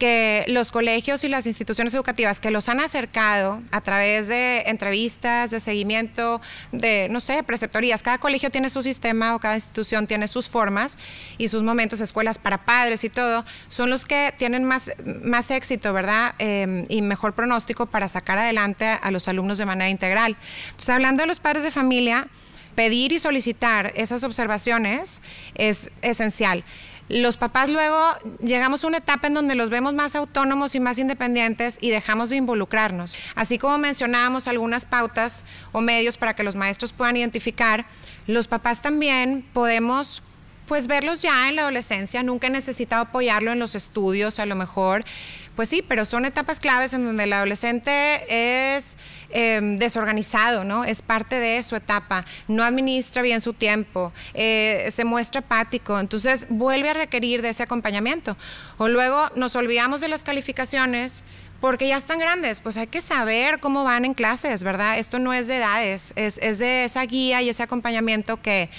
que 0.00 0.44
los 0.48 0.72
colegios 0.72 1.22
y 1.22 1.28
las 1.28 1.46
instituciones 1.46 1.94
educativas 1.94 2.40
que 2.40 2.50
los 2.50 2.68
han 2.70 2.80
acercado 2.80 3.62
a 3.70 3.82
través 3.82 4.26
de 4.28 4.62
entrevistas, 4.66 5.50
de 5.50 5.60
seguimiento, 5.60 6.40
de, 6.72 7.06
no 7.10 7.20
sé, 7.20 7.42
preceptorías, 7.42 8.02
cada 8.02 8.18
colegio 8.18 8.50
tiene 8.50 8.70
su 8.70 8.82
sistema 8.82 9.36
o 9.36 9.38
cada 9.38 9.54
institución 9.54 10.06
tiene 10.06 10.26
sus 10.26 10.48
formas 10.48 10.98
y 11.36 11.48
sus 11.48 11.62
momentos, 11.62 12.00
escuelas 12.00 12.38
para 12.38 12.64
padres 12.64 13.04
y 13.04 13.10
todo, 13.10 13.44
son 13.68 13.90
los 13.90 14.06
que 14.06 14.32
tienen 14.38 14.64
más, 14.64 14.90
más 15.22 15.50
éxito, 15.50 15.92
¿verdad? 15.92 16.34
Em, 16.38 16.86
y 16.88 17.02
mejor 17.02 17.34
pronóstico 17.34 17.84
para 17.84 18.08
sacar 18.08 18.38
adelante 18.38 18.86
a 18.86 19.10
los 19.10 19.28
alumnos 19.28 19.58
de 19.58 19.66
manera 19.66 19.90
integral. 19.90 20.36
Entonces, 20.70 20.88
hablando 20.88 21.22
de 21.22 21.26
los 21.26 21.40
padres 21.40 21.62
de 21.62 21.70
familia, 21.70 22.26
pedir 22.74 23.12
y 23.12 23.18
solicitar 23.18 23.92
esas 23.96 24.24
observaciones 24.24 25.20
es 25.56 25.90
esencial 26.00 26.64
los 27.10 27.36
papás 27.36 27.68
luego 27.68 27.98
llegamos 28.40 28.84
a 28.84 28.86
una 28.86 28.98
etapa 28.98 29.26
en 29.26 29.34
donde 29.34 29.56
los 29.56 29.68
vemos 29.68 29.94
más 29.94 30.14
autónomos 30.14 30.76
y 30.76 30.80
más 30.80 30.96
independientes 30.96 31.76
y 31.80 31.90
dejamos 31.90 32.30
de 32.30 32.36
involucrarnos. 32.36 33.16
Así 33.34 33.58
como 33.58 33.78
mencionábamos 33.78 34.46
algunas 34.46 34.86
pautas 34.86 35.44
o 35.72 35.80
medios 35.80 36.16
para 36.16 36.34
que 36.34 36.44
los 36.44 36.54
maestros 36.54 36.92
puedan 36.92 37.16
identificar, 37.16 37.84
los 38.28 38.46
papás 38.46 38.80
también 38.80 39.44
podemos 39.52 40.22
pues 40.66 40.86
verlos 40.86 41.20
ya 41.20 41.48
en 41.48 41.56
la 41.56 41.62
adolescencia, 41.62 42.22
nunca 42.22 42.46
he 42.46 42.50
necesitado 42.50 43.02
apoyarlo 43.02 43.50
en 43.50 43.58
los 43.58 43.74
estudios, 43.74 44.38
a 44.38 44.46
lo 44.46 44.54
mejor, 44.54 45.04
pues 45.60 45.68
sí, 45.68 45.84
pero 45.86 46.06
son 46.06 46.24
etapas 46.24 46.58
claves 46.58 46.94
en 46.94 47.04
donde 47.04 47.24
el 47.24 47.34
adolescente 47.34 48.72
es 48.74 48.96
em, 49.28 49.76
desorganizado, 49.76 50.64
¿no? 50.64 50.86
Es 50.86 51.02
parte 51.02 51.36
de 51.36 51.62
su 51.62 51.76
etapa, 51.76 52.24
no 52.48 52.64
administra 52.64 53.20
bien 53.20 53.42
su 53.42 53.52
tiempo, 53.52 54.10
eh, 54.32 54.88
se 54.90 55.04
muestra 55.04 55.42
apático, 55.42 56.00
entonces 56.00 56.46
vuelve 56.48 56.88
a 56.88 56.94
requerir 56.94 57.42
de 57.42 57.50
ese 57.50 57.62
acompañamiento. 57.62 58.38
O 58.78 58.88
luego 58.88 59.28
nos 59.36 59.54
olvidamos 59.54 60.00
de 60.00 60.08
las 60.08 60.24
calificaciones 60.24 61.24
porque 61.60 61.88
ya 61.88 61.98
están 61.98 62.20
grandes, 62.20 62.62
pues 62.62 62.78
hay 62.78 62.86
que 62.86 63.02
saber 63.02 63.60
cómo 63.60 63.84
van 63.84 64.06
en 64.06 64.14
clases, 64.14 64.62
¿verdad? 64.62 64.98
Esto 64.98 65.18
no 65.18 65.34
es 65.34 65.46
de 65.46 65.58
edades, 65.58 66.14
es, 66.16 66.38
es 66.38 66.58
de 66.58 66.84
esa 66.84 67.04
guía 67.04 67.42
y 67.42 67.50
ese 67.50 67.62
acompañamiento 67.62 68.40
que, 68.40 68.70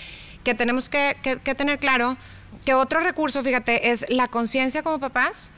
que 0.43 0.55
tenemos 0.55 0.89
que, 0.89 1.15
que, 1.21 1.37
que 1.37 1.53
tener 1.53 1.77
claro. 1.77 2.17
Que 2.65 2.73
otro 2.73 2.99
recurso, 3.01 3.43
fíjate, 3.43 3.91
es 3.91 4.07
la 4.09 4.27
conciencia 4.27 4.81
como 4.81 4.99
papás 4.99 5.51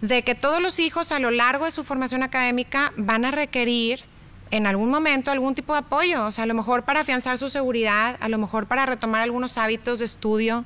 de 0.00 0.22
que 0.22 0.34
todos 0.34 0.60
los 0.60 0.78
hijos 0.78 1.12
a 1.12 1.18
lo 1.18 1.30
largo 1.30 1.64
de 1.64 1.70
su 1.70 1.84
formación 1.84 2.22
académica 2.22 2.92
van 2.96 3.24
a 3.24 3.30
requerir 3.30 4.04
en 4.50 4.66
algún 4.66 4.90
momento 4.90 5.30
algún 5.30 5.54
tipo 5.54 5.72
de 5.72 5.80
apoyo, 5.80 6.24
o 6.24 6.32
sea, 6.32 6.44
a 6.44 6.46
lo 6.46 6.54
mejor 6.54 6.84
para 6.84 7.00
afianzar 7.00 7.36
su 7.38 7.48
seguridad, 7.48 8.16
a 8.20 8.28
lo 8.28 8.38
mejor 8.38 8.66
para 8.66 8.86
retomar 8.86 9.20
algunos 9.20 9.58
hábitos 9.58 9.98
de 9.98 10.04
estudio, 10.04 10.64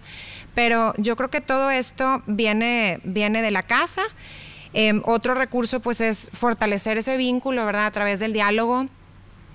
pero 0.54 0.92
yo 0.99 1.16
creo 1.16 1.30
que 1.30 1.40
todo 1.40 1.70
esto 1.70 2.22
viene, 2.26 3.00
viene 3.04 3.42
de 3.42 3.50
la 3.50 3.62
casa. 3.62 4.02
Em, 4.72 5.02
otro 5.04 5.34
recurso 5.34 5.80
pues 5.80 6.00
es 6.00 6.30
fortalecer 6.32 6.99
ese 6.99 7.16
vínculo, 7.16 7.64
¿verdad? 7.64 7.87
A 7.87 7.90
través 7.90 8.20
del 8.20 8.32
diálogo. 8.32 8.87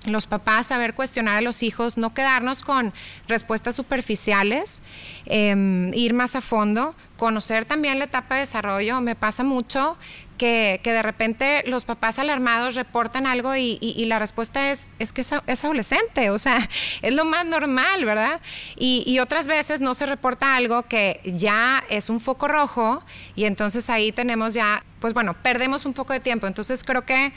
Los 0.04 0.26
papás 0.26 0.68
saber 0.68 0.94
cuestionar 0.94 1.36
a 1.36 1.40
los 1.40 1.62
hijos, 1.62 1.96
no 1.96 2.14
quedarnos 2.14 2.62
con 2.62 2.92
respuestas 3.28 3.74
superficiales, 3.74 4.82
em, 5.24 5.92
ir 5.94 6.14
más 6.14 6.36
a 6.36 6.40
fondo, 6.40 6.94
conocer 7.16 7.64
también 7.64 7.98
la 7.98 8.04
etapa 8.06 8.34
de 8.34 8.42
desarrollo. 8.42 9.00
Me 9.00 9.14
pasa 9.14 9.42
mucho 9.42 9.96
que, 10.36 10.80
de 10.82 11.02
repente 11.02 11.64
los 11.66 11.84
papás 11.84 12.18
alarmados 12.18 12.74
reportan 12.74 13.26
algo 13.26 13.56
y, 13.56 14.04
la 14.06 14.18
respuesta 14.18 14.70
es, 14.70 14.88
es 14.98 15.12
que 15.12 15.22
es, 15.22 15.32
adolescente, 15.32 16.30
o 16.30 16.38
sea, 16.38 16.68
es 17.02 17.12
lo 17.12 17.24
más 17.24 17.46
normal, 17.46 18.04
¿verdad? 18.04 18.40
Y, 18.76 19.18
otras 19.18 19.46
veces 19.46 19.80
no 19.80 19.94
se 19.94 20.06
reporta 20.06 20.56
algo 20.56 20.82
que 20.82 21.20
ya 21.24 21.82
es 21.88 22.10
un 22.10 22.20
foco 22.20 22.48
rojo 22.48 23.02
y 23.34 23.44
entonces 23.44 23.88
ahí 23.88 24.12
tenemos 24.12 24.54
ya, 24.54 24.84
pues 25.00 25.14
bueno, 25.14 25.34
perdemos 25.42 25.86
un 25.86 25.94
poco 25.94 26.12
de 26.12 26.20
tiempo. 26.20 26.46
Entonces 26.46 26.84
creo 26.84 27.02
que 27.02 27.32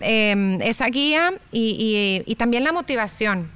em, 0.00 0.60
esa 0.60 0.86
guía 0.86 1.32
y, 1.50 2.34
también 2.36 2.64
la 2.64 2.72
motivación 2.72 3.50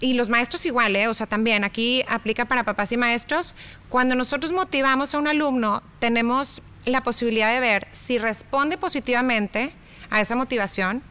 y 0.00 0.14
los 0.14 0.28
maestros 0.28 0.66
igual, 0.66 0.94
¿eh? 0.96 1.08
o 1.08 1.14
sea, 1.14 1.26
también 1.26 1.64
aquí 1.64 2.04
aplica 2.08 2.44
para 2.44 2.64
papás 2.64 2.92
y 2.92 2.96
maestros. 2.96 3.54
Cuando 3.88 4.14
nosotros 4.14 4.52
motivamos 4.52 5.14
a 5.14 5.18
un 5.18 5.26
alumno, 5.26 5.82
tenemos 5.98 6.62
la 6.84 7.02
posibilidad 7.02 7.52
de 7.52 7.60
ver 7.60 7.88
si 7.92 8.18
responde 8.18 8.76
positivamente 8.76 9.72
a 10.10 10.20
esa 10.20 10.36
motivación 10.36 11.02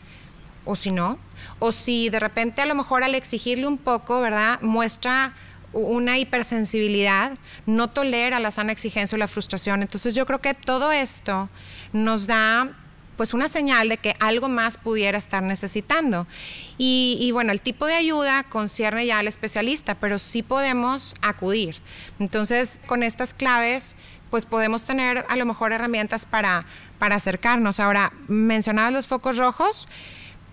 o 0.65 0.75
si 0.75 0.91
no, 0.91 1.19
o 1.59 1.71
si 1.71 2.09
de 2.09 2.19
repente 2.19 2.61
a 2.61 2.65
lo 2.65 2.75
mejor 2.75 3.03
al 3.03 3.15
exigirle 3.15 3.67
un 3.67 3.77
poco, 3.77 4.21
¿verdad? 4.21 4.59
Muestra 4.61 5.33
una 5.73 6.17
hipersensibilidad, 6.17 7.37
no 7.65 7.89
tolera 7.89 8.39
la 8.39 8.51
sana 8.51 8.71
exigencia 8.71 9.15
o 9.15 9.19
la 9.19 9.27
frustración. 9.27 9.81
Entonces 9.81 10.15
yo 10.15 10.25
creo 10.25 10.39
que 10.39 10.53
todo 10.53 10.91
esto 10.91 11.49
nos 11.91 12.27
da 12.27 12.71
pues 13.17 13.33
una 13.33 13.47
señal 13.47 13.89
de 13.89 13.97
que 13.97 14.15
algo 14.19 14.49
más 14.49 14.77
pudiera 14.77 15.17
estar 15.17 15.43
necesitando. 15.43 16.27
Y, 16.77 17.29
bueno, 17.31 17.51
el 17.51 17.61
tipo 17.61 17.85
de 17.85 17.95
ayuda 17.95 18.43
concierne 18.43 19.05
ya 19.05 19.19
al 19.19 19.27
especialista, 19.27 19.95
pero 19.95 20.19
sí 20.19 20.43
podemos 20.43 21.15
acudir. 21.21 21.77
Entonces, 22.19 22.79
con 22.85 23.03
estas 23.03 23.33
claves 23.33 23.95
pues 24.31 24.45
podemos 24.45 24.85
tener 24.85 25.23
a 25.29 25.35
lo 25.37 25.45
mejor 25.45 25.71
herramientas 25.71 26.25
para, 26.25 26.65
para 26.99 27.15
acercarnos. 27.15 27.79
Ahora, 27.79 28.11
mencionabas 28.27 28.91
los 28.91 29.07
focos 29.07 29.37
rojos, 29.37 29.87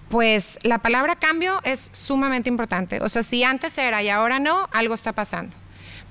pues 0.08 0.58
la 0.62 0.78
palabra 0.78 1.16
cambio 1.16 1.58
es 1.64 1.88
sumamente 1.90 2.48
importante. 2.48 3.00
O 3.02 3.08
sea, 3.08 3.22
si 3.24 3.42
antes 3.42 3.76
era 3.78 4.02
y 4.02 4.08
ahora 4.08 4.38
no, 4.38 4.68
algo 4.72 4.94
está 4.94 5.14
pasando. 5.14 5.56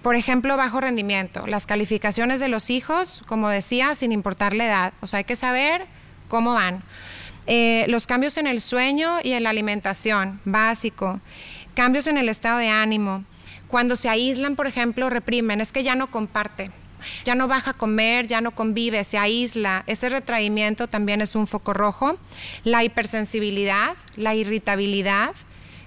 Por 0.01 0.15
ejemplo, 0.15 0.57
bajo 0.57 0.81
rendimiento, 0.81 1.45
las 1.45 1.67
calificaciones 1.67 2.39
de 2.39 2.47
los 2.47 2.71
hijos, 2.71 3.21
como 3.27 3.49
decía, 3.49 3.93
sin 3.93 4.11
importar 4.11 4.53
la 4.53 4.65
edad. 4.65 4.93
O 5.01 5.07
sea, 5.07 5.19
hay 5.19 5.23
que 5.23 5.35
saber 5.35 5.85
cómo 6.31 6.53
van. 6.53 6.81
Eh, 7.45 7.85
los 7.89 8.07
cambios 8.07 8.37
en 8.37 8.47
el 8.47 8.61
sueño 8.61 9.17
y 9.21 9.33
en 9.33 9.43
la 9.43 9.49
alimentación, 9.49 10.39
básico. 10.45 11.19
Cambios 11.75 12.07
en 12.07 12.17
el 12.17 12.29
estado 12.29 12.59
de 12.59 12.69
ánimo. 12.69 13.25
Cuando 13.67 13.97
se 13.97 14.07
aíslan, 14.07 14.55
por 14.55 14.65
ejemplo, 14.65 15.09
reprimen, 15.09 15.59
es 15.59 15.73
que 15.73 15.83
ya 15.83 15.93
no 15.95 16.09
comparte 16.09 16.71
ya 17.25 17.33
no 17.33 17.47
baja 17.47 17.71
a 17.71 17.73
comer, 17.73 18.27
ya 18.27 18.41
no 18.41 18.51
convive, 18.51 19.03
se 19.03 19.17
aísla. 19.17 19.83
Ese 19.87 20.07
retraimiento 20.07 20.87
también 20.87 21.19
es 21.19 21.33
un 21.35 21.47
foco 21.47 21.73
rojo. 21.73 22.19
La 22.63 22.83
hipersensibilidad, 22.83 23.95
la 24.17 24.35
irritabilidad, 24.35 25.31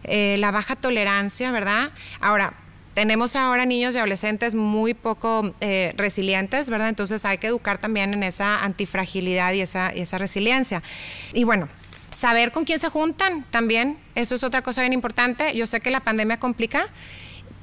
eh, 0.03 0.35
la 0.41 0.51
baja 0.51 0.75
tolerancia, 0.75 1.53
¿verdad? 1.53 1.93
Ahora, 2.21 2.55
tenemos 2.95 3.37
ahora 3.37 3.67
niños 3.67 3.95
y 3.95 3.99
adolescentes 3.99 4.55
muy 4.55 4.95
poco 4.95 5.55
eh, 5.61 5.93
resilientes, 5.97 6.71
¿verdad? 6.71 6.89
Entonces 6.89 7.25
hay 7.25 7.39
que 7.39 7.49
educar 7.49 7.79
también 7.79 8.15
en 8.15 8.23
esa 8.23 8.65
antifragilidad 8.65 9.53
y 9.53 9.61
esa, 9.61 9.95
y 9.95 10.01
esa 10.01 10.19
resiliencia. 10.19 10.83
Y 11.33 11.45
bueno, 11.45 11.69
saber 12.11 12.53
con 12.53 12.65
quién 12.65 12.79
se 12.79 12.89
juntan 12.89 13.45
también, 13.51 13.99
eso 14.15 14.35
es 14.35 14.45
otra 14.45 14.63
cosa 14.63 14.81
bien 14.83 14.93
importante. 14.93 15.55
Yo 15.55 15.67
sé 15.67 15.81
que 15.81 15.91
la 15.91 16.01
pandemia 16.01 16.39
complica 16.39 16.89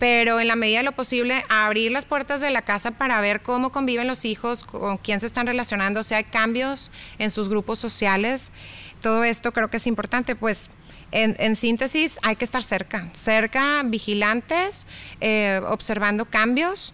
pero 0.02 0.40
en 0.40 0.48
la 0.48 0.56
medida 0.56 0.80
de 0.80 0.84
lo 0.84 0.94
posible 0.94 1.46
abrir 1.48 1.92
las 1.92 2.06
puertas 2.06 2.42
de 2.42 2.50
la 2.50 2.64
casa 2.64 2.90
para 2.90 3.22
ver 3.22 3.44
cómo 3.44 3.72
conviven 3.72 4.08
los 4.08 4.26
hijos, 4.26 4.64
con 4.64 4.98
quién 4.98 5.20
se 5.20 5.28
están 5.28 5.46
relacionando, 5.46 6.02
si 6.02 6.16
hay 6.16 6.24
cambios 6.24 6.92
en 7.20 7.30
sus 7.30 7.50
grupos 7.50 7.78
sociales. 7.78 8.52
Todo 9.00 9.24
esto 9.24 9.52
creo 9.52 9.70
que 9.70 9.78
es 9.78 9.86
importante, 9.86 10.36
pues 10.36 10.72
en, 11.12 11.56
síntesis 11.56 12.20
hay 12.24 12.36
que 12.36 12.46
estar 12.46 12.64
cerca, 12.64 13.10
cerca, 13.14 13.84
vigilantes, 13.84 14.88
eh, 15.20 15.62
observando 15.68 16.26
cambios 16.26 16.94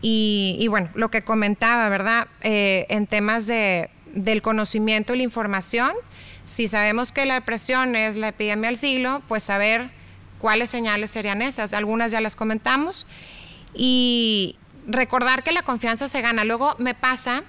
y, 0.00 0.66
bueno, 0.68 0.90
lo 0.94 1.10
que 1.10 1.22
comentaba, 1.22 1.88
¿verdad? 1.88 2.26
Eh, 2.40 2.86
en 2.88 3.06
temas 3.06 3.46
de, 3.46 3.88
del 4.14 4.42
conocimiento 4.42 5.14
y 5.14 5.18
la 5.18 5.22
información, 5.22 5.92
si 6.42 6.66
sabemos 6.66 7.12
que 7.12 7.24
la 7.24 7.34
depresión 7.34 7.94
es 7.94 8.16
la 8.16 8.28
epidemia 8.28 8.68
del 8.68 8.78
siglo, 8.78 9.22
pues 9.28 9.44
saber 9.44 9.90
¿Cuáles 10.42 10.70
señales 10.70 11.12
serían 11.12 11.40
esas? 11.40 11.72
Algunas 11.72 12.10
ya 12.10 12.20
las 12.20 12.34
comentamos. 12.34 13.06
Y 13.74 14.56
recordar 14.88 15.44
que 15.44 15.52
la 15.52 15.62
confianza 15.62 16.08
se 16.08 16.20
gana. 16.20 16.42
Luego 16.44 16.74
me 16.78 16.94
pasa 16.94 17.44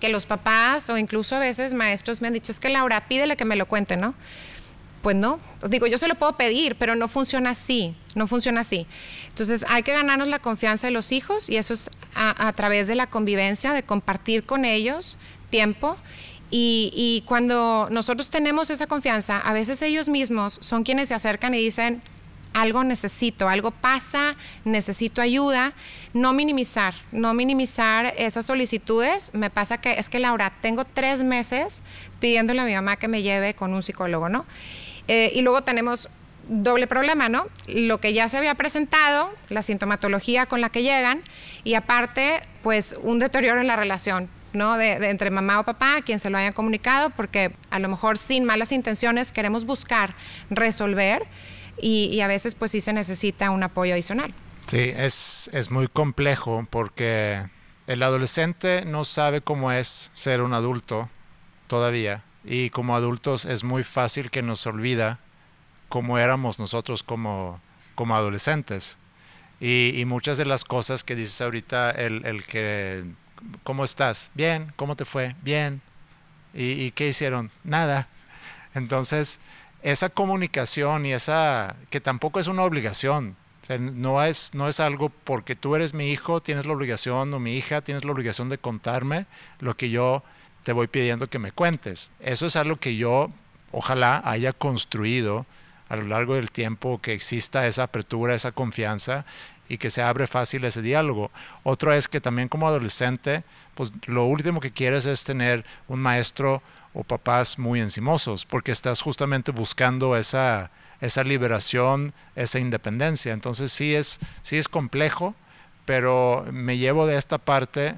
que 0.00 0.08
los 0.08 0.24
papás 0.24 0.88
o 0.88 0.96
incluso 0.96 1.36
a 1.36 1.38
veces 1.40 1.74
maestros 1.74 2.22
me 2.22 2.28
han 2.28 2.32
dicho, 2.32 2.50
es 2.50 2.58
que 2.58 2.70
Laura, 2.70 3.06
pídele 3.06 3.36
que 3.36 3.44
me 3.44 3.54
lo 3.54 3.66
cuente, 3.66 3.98
¿no? 3.98 4.14
Pues 5.02 5.16
no, 5.16 5.40
os 5.60 5.68
digo, 5.68 5.86
yo 5.86 5.98
se 5.98 6.06
lo 6.06 6.14
puedo 6.14 6.36
pedir, 6.36 6.76
pero 6.76 6.94
no 6.94 7.08
funciona 7.08 7.50
así, 7.50 7.94
no 8.14 8.28
funciona 8.28 8.60
así. 8.60 8.86
Entonces 9.28 9.64
hay 9.68 9.82
que 9.82 9.92
ganarnos 9.92 10.28
la 10.28 10.38
confianza 10.38 10.86
de 10.86 10.92
los 10.92 11.10
hijos 11.10 11.50
y 11.50 11.56
eso 11.56 11.74
es 11.74 11.90
a, 12.14 12.52
través 12.52 12.86
de 12.86 12.94
la 12.94 13.08
convivencia, 13.08 13.72
de 13.72 13.82
compartir 13.82 14.44
con 14.44 14.64
ellos 14.64 15.18
tiempo. 15.50 15.96
Y, 16.50 16.92
y, 16.94 17.24
cuando 17.26 17.88
nosotros 17.90 18.28
tenemos 18.28 18.68
esa 18.68 18.86
confianza, 18.86 19.38
a 19.38 19.54
veces 19.54 19.80
ellos 19.80 20.10
mismos 20.10 20.58
son 20.60 20.84
quienes 20.84 21.08
se 21.08 21.14
acercan 21.14 21.54
y 21.54 21.58
dicen, 21.58 22.02
algo 22.52 22.84
necesito, 22.84 23.48
algo 23.48 23.70
pasa, 23.70 24.36
necesito 24.64 25.22
ayuda, 25.22 25.72
no 26.12 26.32
minimizar, 26.32 26.94
no 27.10 27.34
minimizar 27.34 28.12
esas 28.16 28.46
solicitudes. 28.46 29.30
Me 29.34 29.50
pasa 29.50 29.78
que 29.78 29.92
es 29.92 30.08
que 30.08 30.18
Laura, 30.18 30.52
tengo 30.60 30.84
tres 30.84 31.22
meses 31.22 31.82
pidiéndole 32.20 32.60
a 32.60 32.64
mi 32.64 32.74
mamá 32.74 32.96
que 32.96 33.08
me 33.08 33.22
lleve 33.22 33.54
con 33.54 33.72
un 33.72 33.82
psicólogo, 33.82 34.28
¿no? 34.28 34.46
Eh, 35.14 35.30
y 35.34 35.42
luego 35.42 35.60
tenemos 35.60 36.08
doble 36.48 36.86
problema, 36.86 37.28
¿no? 37.28 37.46
Lo 37.68 38.00
que 38.00 38.14
ya 38.14 38.30
se 38.30 38.38
había 38.38 38.54
presentado, 38.54 39.30
la 39.50 39.62
sintomatología 39.62 40.46
con 40.46 40.62
la 40.62 40.70
que 40.70 40.82
llegan, 40.82 41.22
y 41.64 41.74
aparte, 41.74 42.40
pues 42.62 42.96
un 43.02 43.18
deterioro 43.18 43.60
en 43.60 43.66
la 43.66 43.76
relación. 43.76 44.30
¿no? 44.54 44.78
De, 44.78 44.92
entre 45.10 45.30
mamá 45.30 45.60
o 45.60 45.64
papá, 45.64 46.00
quien 46.02 46.18
se 46.18 46.30
lo 46.30 46.38
haya 46.38 46.52
comunicado, 46.52 47.10
porque 47.10 47.52
a 47.70 47.78
lo 47.78 47.90
mejor 47.90 48.16
sin 48.16 48.46
malas 48.46 48.72
intenciones 48.72 49.32
queremos 49.32 49.66
buscar 49.66 50.14
resolver 50.48 51.26
y, 51.78 52.18
a 52.22 52.26
veces 52.26 52.54
pues 52.54 52.70
sí 52.70 52.80
se 52.80 52.94
necesita 52.94 53.50
un 53.50 53.62
apoyo 53.62 53.92
adicional. 53.92 54.32
Sí, 54.66 54.92
es, 54.96 55.50
es 55.52 55.70
muy 55.70 55.88
complejo 55.88 56.66
porque 56.70 57.38
el 57.86 58.02
adolescente 58.02 58.84
no 58.86 59.04
sabe 59.04 59.42
cómo 59.42 59.72
es 59.72 60.10
ser 60.14 60.40
un 60.40 60.54
adulto 60.54 61.10
todavía 61.66 62.24
y 62.44 62.70
como 62.70 62.96
adultos 62.96 63.44
es 63.44 63.64
muy 63.64 63.84
fácil 63.84 64.30
que 64.30 64.42
nos 64.42 64.66
olvida 64.66 65.20
cómo 65.88 66.18
éramos 66.18 66.58
nosotros 66.58 67.02
como, 67.02 67.60
como 67.94 68.16
adolescentes. 68.16 68.98
Y, 69.60 70.02
muchas 70.06 70.38
de 70.38 70.44
las 70.44 70.64
cosas 70.64 71.04
que 71.04 71.14
dices 71.14 71.40
ahorita, 71.40 71.92
el, 71.92 72.26
el, 72.26 72.44
que, 72.44 73.04
¿cómo 73.62 73.84
estás? 73.84 74.30
Bien, 74.34 74.72
¿cómo 74.74 74.96
te 74.96 75.04
fue? 75.04 75.36
Bien. 75.42 75.80
¿Y, 76.52 76.72
y 76.72 76.90
qué 76.90 77.08
hicieron? 77.08 77.52
Nada. 77.62 78.08
Entonces, 78.74 79.38
esa 79.82 80.08
comunicación 80.08 81.06
y 81.06 81.12
esa, 81.12 81.76
que 81.90 82.00
tampoco 82.00 82.40
es 82.40 82.48
una 82.48 82.62
obligación, 82.62 83.36
no, 83.78 84.22
es, 84.24 84.54
no 84.54 84.68
es 84.68 84.80
algo 84.80 85.08
porque 85.08 85.54
tú 85.54 85.76
eres 85.76 85.94
mi 85.94 86.10
hijo, 86.10 86.42
tienes 86.42 86.66
la 86.66 86.72
obligación, 86.72 87.32
o 87.32 87.38
mi 87.38 87.54
hija, 87.54 87.80
tienes 87.80 88.04
la 88.04 88.12
obligación 88.12 88.48
de 88.48 88.58
contarme 88.58 89.26
lo 89.60 89.76
que 89.76 89.90
yo 89.90 90.24
te 90.62 90.72
voy 90.72 90.86
pidiendo 90.86 91.28
que 91.28 91.38
me 91.38 91.52
cuentes. 91.52 92.10
Eso 92.20 92.46
es 92.46 92.56
algo 92.56 92.76
que 92.76 92.96
yo 92.96 93.28
ojalá 93.72 94.22
haya 94.24 94.52
construido 94.52 95.46
a 95.88 95.96
lo 95.96 96.04
largo 96.04 96.36
del 96.36 96.50
tiempo, 96.50 97.00
que 97.02 97.12
exista 97.12 97.66
esa 97.66 97.82
apertura, 97.84 98.34
esa 98.34 98.52
confianza 98.52 99.26
y 99.68 99.78
que 99.78 99.90
se 99.90 100.02
abre 100.02 100.26
fácil 100.26 100.64
ese 100.64 100.82
diálogo. 100.82 101.30
Otro 101.64 101.92
es 101.92 102.08
que 102.08 102.20
también 102.20 102.48
como 102.48 102.66
adolescente, 102.66 103.44
pues 103.74 103.92
lo 104.06 104.24
último 104.24 104.60
que 104.60 104.70
quieres 104.70 105.06
es 105.06 105.24
tener 105.24 105.64
un 105.88 106.00
maestro 106.00 106.62
o 106.94 107.04
papás 107.04 107.58
muy 107.58 107.80
encimosos, 107.80 108.44
porque 108.44 108.72
estás 108.72 109.02
justamente 109.02 109.52
buscando 109.52 110.16
esa, 110.16 110.70
esa 111.00 111.24
liberación, 111.24 112.14
esa 112.36 112.58
independencia. 112.58 113.32
Entonces 113.32 113.72
sí 113.72 113.94
es, 113.94 114.20
sí 114.42 114.56
es 114.56 114.68
complejo, 114.68 115.34
pero 115.84 116.44
me 116.52 116.78
llevo 116.78 117.06
de 117.06 117.16
esta 117.16 117.38
parte 117.38 117.94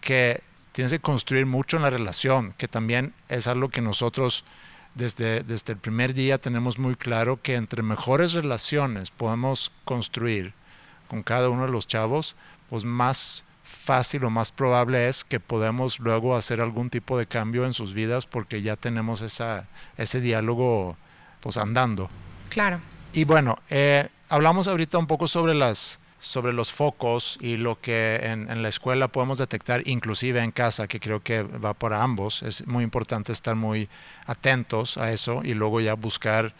que 0.00 0.40
tienes 0.76 0.92
que 0.92 1.00
construir 1.00 1.46
mucho 1.46 1.78
en 1.78 1.84
la 1.84 1.88
relación, 1.88 2.52
que 2.58 2.68
también 2.68 3.14
es 3.30 3.46
algo 3.46 3.70
que 3.70 3.80
nosotros 3.80 4.44
desde, 4.94 5.42
desde 5.42 5.72
el 5.72 5.78
primer 5.78 6.12
día 6.12 6.36
tenemos 6.36 6.78
muy 6.78 6.96
claro 6.96 7.40
que 7.40 7.54
entre 7.54 7.82
mejores 7.82 8.34
relaciones 8.34 9.08
podemos 9.08 9.72
construir 9.86 10.52
con 11.08 11.22
cada 11.22 11.48
uno 11.48 11.62
de 11.64 11.72
los 11.72 11.86
chavos, 11.86 12.36
pues 12.68 12.84
más 12.84 13.46
fácil 13.64 14.24
o 14.24 14.28
más 14.28 14.52
probable 14.52 15.08
es 15.08 15.24
que 15.24 15.40
podemos 15.40 15.98
luego 15.98 16.36
hacer 16.36 16.60
algún 16.60 16.90
tipo 16.90 17.16
de 17.16 17.24
cambio 17.24 17.64
en 17.64 17.72
sus 17.72 17.94
vidas 17.94 18.26
porque 18.26 18.60
ya 18.60 18.76
tenemos 18.76 19.22
esa, 19.22 19.68
ese 19.96 20.20
diálogo 20.20 20.98
pues 21.40 21.56
andando. 21.56 22.10
Claro. 22.50 22.82
Y 23.14 23.24
bueno, 23.24 23.56
eh, 23.70 24.10
hablamos 24.28 24.68
ahorita 24.68 24.98
un 24.98 25.06
poco 25.06 25.26
sobre 25.26 25.54
las 25.54 26.00
sobre 26.26 26.52
los 26.52 26.72
focos 26.72 27.38
y 27.40 27.56
lo 27.56 27.80
que 27.80 28.20
en, 28.22 28.62
la 28.62 28.68
escuela 28.68 29.08
podemos 29.08 29.38
detectar, 29.38 29.86
inclusive 29.86 30.42
en 30.42 30.50
casa, 30.50 30.88
que 30.88 30.98
creo 31.00 31.22
que 31.22 31.42
va 31.42 31.72
para 31.72 32.02
ambos. 32.02 32.42
Es 32.42 32.66
muy 32.66 32.82
importante 32.82 33.32
estar 33.32 33.54
muy 33.54 33.88
atentos 34.26 34.98
a 34.98 35.12
eso 35.12 35.42
y 35.44 35.54
luego 35.54 35.80
ya 35.80 35.94
buscar 35.94 36.52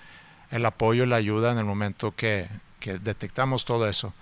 el 0.50 0.64
apoyo 0.64 1.02
y 1.02 1.06
la 1.06 1.16
ayuda 1.16 1.52
en 1.52 1.58
el 1.58 1.64
momento 1.64 2.14
que, 2.14 2.46
detectamos 3.02 3.64
todo 3.64 3.88
eso. 3.88 4.14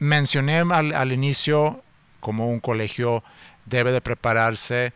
Mencioné 0.00 0.58
al, 0.58 0.92
al 0.92 1.12
inicio 1.12 1.84
como 2.18 2.48
un 2.48 2.58
colegio 2.58 3.22
debe 3.64 3.92
de 3.92 4.00
prepararse 4.00 4.92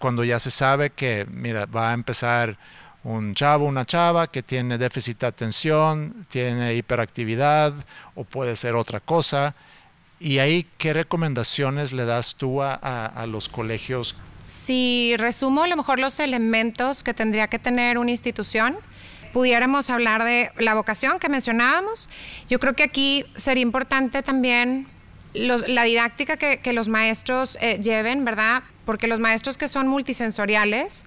cuando 0.00 0.24
ya 0.24 0.40
se 0.40 0.50
sabe 0.50 0.90
que, 0.90 1.26
mira, 1.30 1.66
va 1.66 1.90
a 1.90 1.94
empezar 1.94 2.58
un 3.04 3.34
chavo, 3.34 3.66
una 3.66 3.84
chava 3.84 4.26
que 4.26 4.42
tiene 4.42 4.78
déficit 4.78 5.20
de 5.20 5.26
atención, 5.26 6.26
tiene 6.28 6.74
hiperactividad 6.74 7.74
o 8.14 8.24
puede 8.24 8.56
ser 8.56 8.74
otra 8.74 8.98
cosa. 9.00 9.54
Y 10.18 10.38
ahí, 10.38 10.66
¿qué 10.78 10.94
recomendaciones 10.94 11.92
le 11.92 12.06
das 12.06 12.34
tú 12.36 12.62
a, 12.62 12.74
a, 12.74 13.26
los 13.26 13.50
colegios? 13.50 14.16
Si 14.42 15.14
resumo 15.18 15.64
a 15.64 15.68
lo 15.68 15.76
mejor 15.76 15.98
los 15.98 16.18
elementos 16.18 17.02
que 17.02 17.12
tendría 17.12 17.48
que 17.48 17.58
tener 17.58 17.98
una 17.98 18.10
institución, 18.10 18.76
pudiéramos 19.34 19.90
hablar 19.90 20.24
de 20.24 20.50
la 20.58 20.74
vocación 20.74 21.18
que 21.18 21.28
mencionábamos. 21.28 22.08
Yo 22.48 22.58
creo 22.58 22.74
que 22.74 22.84
aquí 22.84 23.26
sería 23.36 23.62
importante 23.62 24.22
también 24.22 24.86
la 25.34 25.82
didáctica 25.82 26.38
que, 26.38 26.60
que 26.60 26.72
los 26.72 26.88
maestros 26.88 27.58
eh, 27.60 27.78
lleven, 27.82 28.24
¿verdad? 28.24 28.62
Porque 28.86 29.08
los 29.08 29.20
maestros 29.20 29.58
que 29.58 29.68
son 29.68 29.88
multisensoriales 29.88 31.04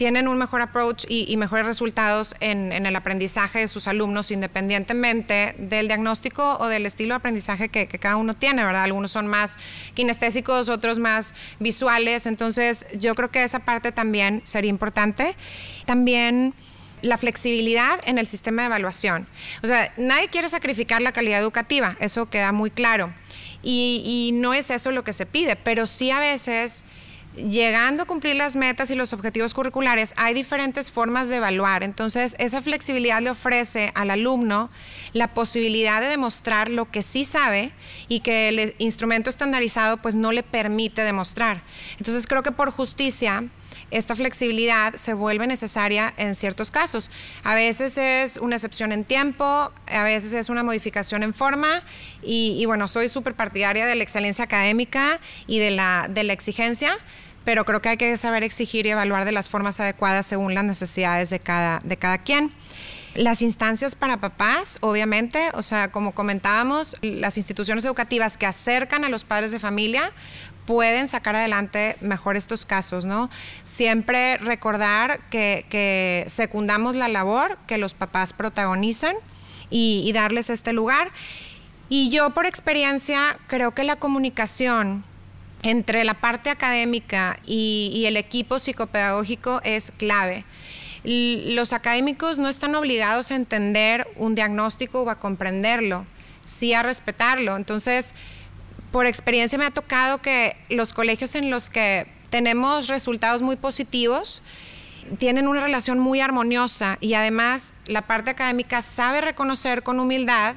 tienen 0.00 0.28
un 0.28 0.38
mejor 0.38 0.62
approach 0.62 1.04
y, 1.10 1.36
mejores 1.36 1.66
resultados 1.66 2.34
en, 2.40 2.72
el 2.72 2.96
aprendizaje 2.96 3.58
de 3.58 3.68
sus 3.68 3.86
alumnos 3.86 4.30
independientemente 4.30 5.54
del 5.58 5.88
diagnóstico 5.88 6.56
o 6.58 6.68
del 6.68 6.86
estilo 6.86 7.12
de 7.12 7.16
aprendizaje 7.16 7.68
que, 7.68 7.86
cada 7.86 8.16
uno 8.16 8.32
tiene, 8.32 8.64
¿verdad? 8.64 8.84
Algunos 8.84 9.10
son 9.10 9.26
más 9.26 9.58
kinestésicos, 9.92 10.70
otros 10.70 10.98
más 10.98 11.34
visuales, 11.58 12.24
entonces 12.24 12.86
yo 12.98 13.14
creo 13.14 13.30
que 13.30 13.44
esa 13.44 13.58
parte 13.58 13.92
también 13.92 14.40
sería 14.44 14.70
importante. 14.70 15.36
También 15.84 16.54
la 17.02 17.18
flexibilidad 17.18 18.00
en 18.06 18.16
el 18.16 18.26
sistema 18.26 18.62
de 18.62 18.66
evaluación. 18.68 19.28
O 19.62 19.66
sea, 19.66 19.92
nadie 19.98 20.28
quiere 20.28 20.48
sacrificar 20.48 21.02
la 21.02 21.12
calidad 21.12 21.40
educativa, 21.40 21.98
eso 22.00 22.30
queda 22.30 22.52
muy 22.52 22.70
claro. 22.70 23.12
Y, 23.62 24.30
no 24.32 24.54
es 24.54 24.70
eso 24.70 24.92
lo 24.92 25.04
que 25.04 25.12
se 25.12 25.26
pide, 25.26 25.56
pero 25.56 25.84
sí 25.84 26.10
a 26.10 26.20
veces, 26.20 26.84
llegando 27.48 28.02
a 28.02 28.06
cumplir 28.06 28.36
las 28.36 28.56
metas 28.56 28.90
y 28.90 28.94
los 28.94 29.12
objetivos 29.12 29.54
curriculares, 29.54 30.14
hay 30.16 30.34
diferentes 30.34 30.90
formas 30.90 31.28
de 31.28 31.36
evaluar. 31.36 31.82
Entonces, 31.82 32.36
esa 32.38 32.62
flexibilidad 32.62 33.20
le 33.20 33.30
ofrece 33.30 33.92
al 33.94 34.10
alumno 34.10 34.70
la 35.12 35.34
posibilidad 35.34 36.00
de 36.00 36.08
demostrar 36.08 36.68
lo 36.68 36.90
que 36.90 37.02
sí 37.02 37.24
sabe 37.24 37.72
y 38.08 38.20
que 38.20 38.48
el 38.48 38.74
instrumento 38.78 39.30
estandarizado 39.30 39.96
pues 39.96 40.14
no 40.14 40.32
le 40.32 40.42
permite 40.42 41.02
demostrar. 41.02 41.62
Entonces, 41.98 42.26
creo 42.26 42.42
que 42.42 42.52
por 42.52 42.70
justicia 42.70 43.44
esta 43.90 44.14
flexibilidad 44.14 44.94
se 44.94 45.14
vuelve 45.14 45.46
necesaria 45.46 46.14
en 46.16 46.34
ciertos 46.34 46.70
casos. 46.70 47.10
A 47.42 47.54
veces 47.54 47.98
es 47.98 48.36
una 48.36 48.56
excepción 48.56 48.92
en 48.92 49.04
tiempo, 49.04 49.44
a 49.44 50.02
veces 50.04 50.32
es 50.32 50.48
una 50.48 50.62
modificación 50.62 51.22
en 51.22 51.34
forma 51.34 51.82
y, 52.22 52.64
bueno, 52.66 52.86
soy 52.86 53.08
súper 53.08 53.34
partidaria 53.34 53.86
de 53.86 53.94
la 53.94 54.02
excelencia 54.02 54.44
académica 54.44 55.18
y 55.46 55.58
de 55.58 55.70
la, 55.70 56.08
de 56.08 56.24
la 56.24 56.32
exigencia, 56.32 56.96
pero 57.44 57.64
creo 57.64 57.80
que 57.80 57.90
hay 57.90 57.96
que 57.96 58.16
saber 58.16 58.44
exigir 58.44 58.86
y 58.86 58.90
evaluar 58.90 59.24
de 59.24 59.32
las 59.32 59.48
formas 59.48 59.80
adecuadas 59.80 60.26
según 60.26 60.54
las 60.54 60.64
necesidades 60.64 61.30
de 61.30 61.40
cada, 61.40 61.80
de 61.84 61.96
cada 61.96 62.18
quien. 62.18 62.52
Las 63.16 63.42
instancias 63.42 63.96
para 63.96 64.18
papás, 64.18 64.78
obviamente, 64.82 65.48
o 65.54 65.62
sea, 65.62 65.90
como 65.90 66.12
comentábamos, 66.12 66.96
las 67.02 67.36
instituciones 67.38 67.84
educativas 67.84 68.36
que 68.36 68.46
acercan 68.46 69.04
a 69.04 69.08
los 69.08 69.24
padres 69.24 69.50
de 69.50 69.58
familia 69.58 70.12
pueden 70.64 71.08
sacar 71.08 71.34
adelante 71.34 71.96
mejor 72.00 72.36
estos 72.36 72.64
casos, 72.64 73.04
¿no? 73.04 73.28
Siempre 73.64 74.36
recordar 74.36 75.20
que, 75.28 75.66
que 75.68 76.24
secundamos 76.28 76.94
la 76.94 77.08
labor 77.08 77.58
que 77.66 77.78
los 77.78 77.94
papás 77.94 78.32
protagonizan 78.32 79.16
y, 79.70 80.04
y 80.06 80.12
darles 80.12 80.48
este 80.48 80.72
lugar. 80.72 81.10
Y 81.88 82.10
yo 82.10 82.30
por 82.30 82.46
experiencia 82.46 83.36
creo 83.48 83.72
que 83.72 83.82
la 83.82 83.96
comunicación 83.96 85.02
entre 85.62 86.04
la 86.04 86.14
parte 86.14 86.50
académica 86.50 87.38
y, 87.46 88.04
el 88.06 88.16
equipo 88.16 88.58
psicopedagógico 88.58 89.60
es 89.64 89.92
clave 89.92 90.44
los 91.02 91.72
académicos 91.72 92.38
no 92.38 92.48
están 92.48 92.74
obligados 92.74 93.30
a 93.30 93.36
entender 93.36 94.06
un 94.16 94.34
diagnóstico 94.34 95.02
o 95.02 95.10
a 95.10 95.18
comprenderlo, 95.18 96.06
sí 96.44 96.74
a 96.74 96.82
respetarlo. 96.82 97.56
Entonces, 97.56 98.14
por 98.92 99.06
experiencia 99.06 99.58
me 99.58 99.64
ha 99.64 99.70
tocado 99.70 100.18
que 100.18 100.56
los 100.68 100.92
colegios 100.92 101.34
en 101.34 101.50
los 101.50 101.70
que 101.70 102.06
tenemos 102.28 102.88
resultados 102.88 103.40
muy 103.42 103.56
positivos 103.56 104.42
tienen 105.18 105.48
una 105.48 105.60
relación 105.60 105.98
muy 105.98 106.20
armoniosa 106.20 106.98
y 107.00 107.14
además 107.14 107.74
la 107.86 108.06
parte 108.06 108.30
académica 108.30 108.82
sabe 108.82 109.20
reconocer 109.20 109.82
con 109.82 109.98
humildad 109.98 110.54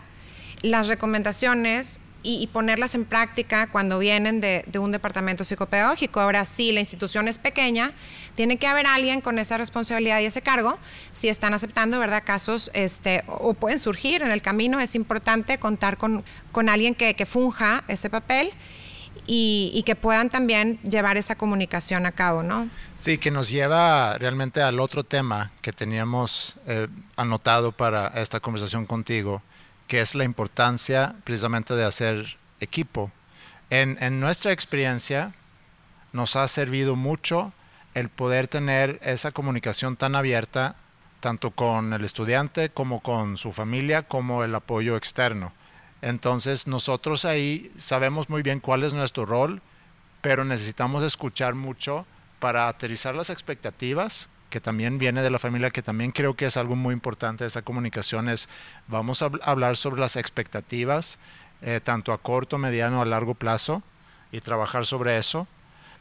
las 0.62 0.90
recomendaciones 0.90 2.00
y, 2.24 2.42
y, 2.42 2.48
ponerlas 2.48 2.96
en 2.96 3.06
práctica 3.06 3.70
cuando 3.70 4.00
vienen 4.00 4.40
de, 4.40 4.64
de, 4.68 4.80
un 4.80 4.92
departamento 4.92 5.44
psicopedagógico. 5.44 6.22
Ahora 6.22 6.46
sí, 6.46 6.72
la 6.72 6.80
institución 6.80 7.28
es 7.28 7.38
pequeña, 7.38 7.92
tiene 8.36 8.58
que 8.58 8.66
haber 8.66 8.88
alguien 8.88 9.22
con 9.22 9.40
esa 9.40 9.58
responsabilidad 9.58 10.20
y 10.22 10.26
ese 10.26 10.42
cargo. 10.42 10.80
Si 11.12 11.30
están 11.30 11.54
aceptando, 11.54 12.00
¿verdad? 12.00 12.24
Casos 12.26 12.72
este, 12.74 13.24
o 13.28 13.54
pueden 13.54 13.78
surgir 13.78 14.24
en 14.24 14.32
el 14.32 14.42
camino, 14.42 14.80
es 14.80 14.96
importante 14.96 15.58
contar 15.58 15.98
con, 15.98 16.24
con 16.52 16.70
alguien 16.70 16.96
que, 16.96 17.14
que 17.14 17.26
funja 17.26 17.84
ese 17.88 18.10
papel. 18.10 18.52
Y, 19.26 19.72
y, 19.74 19.84
que 19.84 19.96
puedan 19.96 20.30
también 20.30 20.82
llevar 20.82 21.16
esa 21.16 21.36
comunicación 21.36 22.06
a 22.06 22.12
cabo, 22.12 22.44
¿no? 22.44 22.68
Sí, 22.96 23.18
que 23.18 23.32
nos 23.32 23.50
lleva 23.50 24.18
realmente 24.18 24.62
al 24.62 24.82
otro 24.82 25.06
tema 25.06 25.54
que 25.62 25.72
teníamos 25.72 26.58
eh, 26.68 26.90
anotado 27.16 27.72
para 27.72 28.08
esta 28.16 28.42
conversación 28.42 28.86
contigo, 28.86 29.42
que 29.88 30.02
es 30.02 30.16
la 30.16 30.24
importancia 30.24 31.16
precisamente 31.24 31.76
de 31.76 31.86
hacer 31.86 32.38
equipo. 32.60 33.12
En, 33.70 33.98
en, 34.02 34.20
nuestra 34.20 34.52
experiencia 34.52 35.34
nos 36.12 36.36
ha 36.36 36.48
servido 36.48 36.96
mucho 36.96 37.54
el 37.94 38.10
poder 38.10 38.48
tener 38.48 39.00
esa 39.04 39.32
comunicación 39.32 39.96
tan 39.98 40.16
abierta, 40.16 40.76
tanto 41.20 41.52
con 41.52 41.94
el 41.94 42.04
estudiante 42.04 42.70
como 42.70 43.02
con 43.02 43.38
su 43.38 43.52
familia, 43.52 44.04
como 44.04 44.44
el 44.44 44.54
apoyo 44.56 44.98
externo. 44.98 45.54
Entonces 46.02 46.68
nosotros 46.68 47.24
ahí 47.24 47.72
sabemos 47.78 48.30
muy 48.30 48.42
bien 48.42 48.60
cuál 48.60 48.84
es 48.84 48.94
nuestro 48.94 49.26
rol, 49.26 49.62
pero 50.22 50.44
necesitamos 50.44 51.04
escuchar 51.04 51.56
mucho 51.56 52.06
para 52.40 52.68
aterrizar 52.68 53.16
las 53.16 53.30
expectativas 53.30 54.30
que 54.54 54.62
también 54.62 55.00
viene 55.00 55.24
de 55.24 55.32
la 55.32 55.40
familia, 55.40 55.72
que 55.72 55.82
también 55.82 56.12
creo 56.12 56.36
que 56.36 56.46
es 56.46 56.58
algo 56.58 56.76
muy 56.76 56.94
importante 56.94 57.44
de 57.44 57.48
esa 57.48 57.64
comunicación, 57.64 58.30
es 58.30 58.50
vamos 58.88 59.24
a 59.24 59.32
hablar 59.42 59.76
sobre 59.78 60.00
las 60.00 60.16
expectativas, 60.16 61.18
eh, 61.64 61.80
tanto 61.84 62.14
a 62.14 62.20
corto, 62.20 62.60
mediano, 62.60 63.02
a 63.02 63.06
largo 63.06 63.34
plazo, 63.34 63.82
y 64.32 64.42
trabajar 64.42 64.86
sobre 64.86 65.18
eso, 65.18 65.48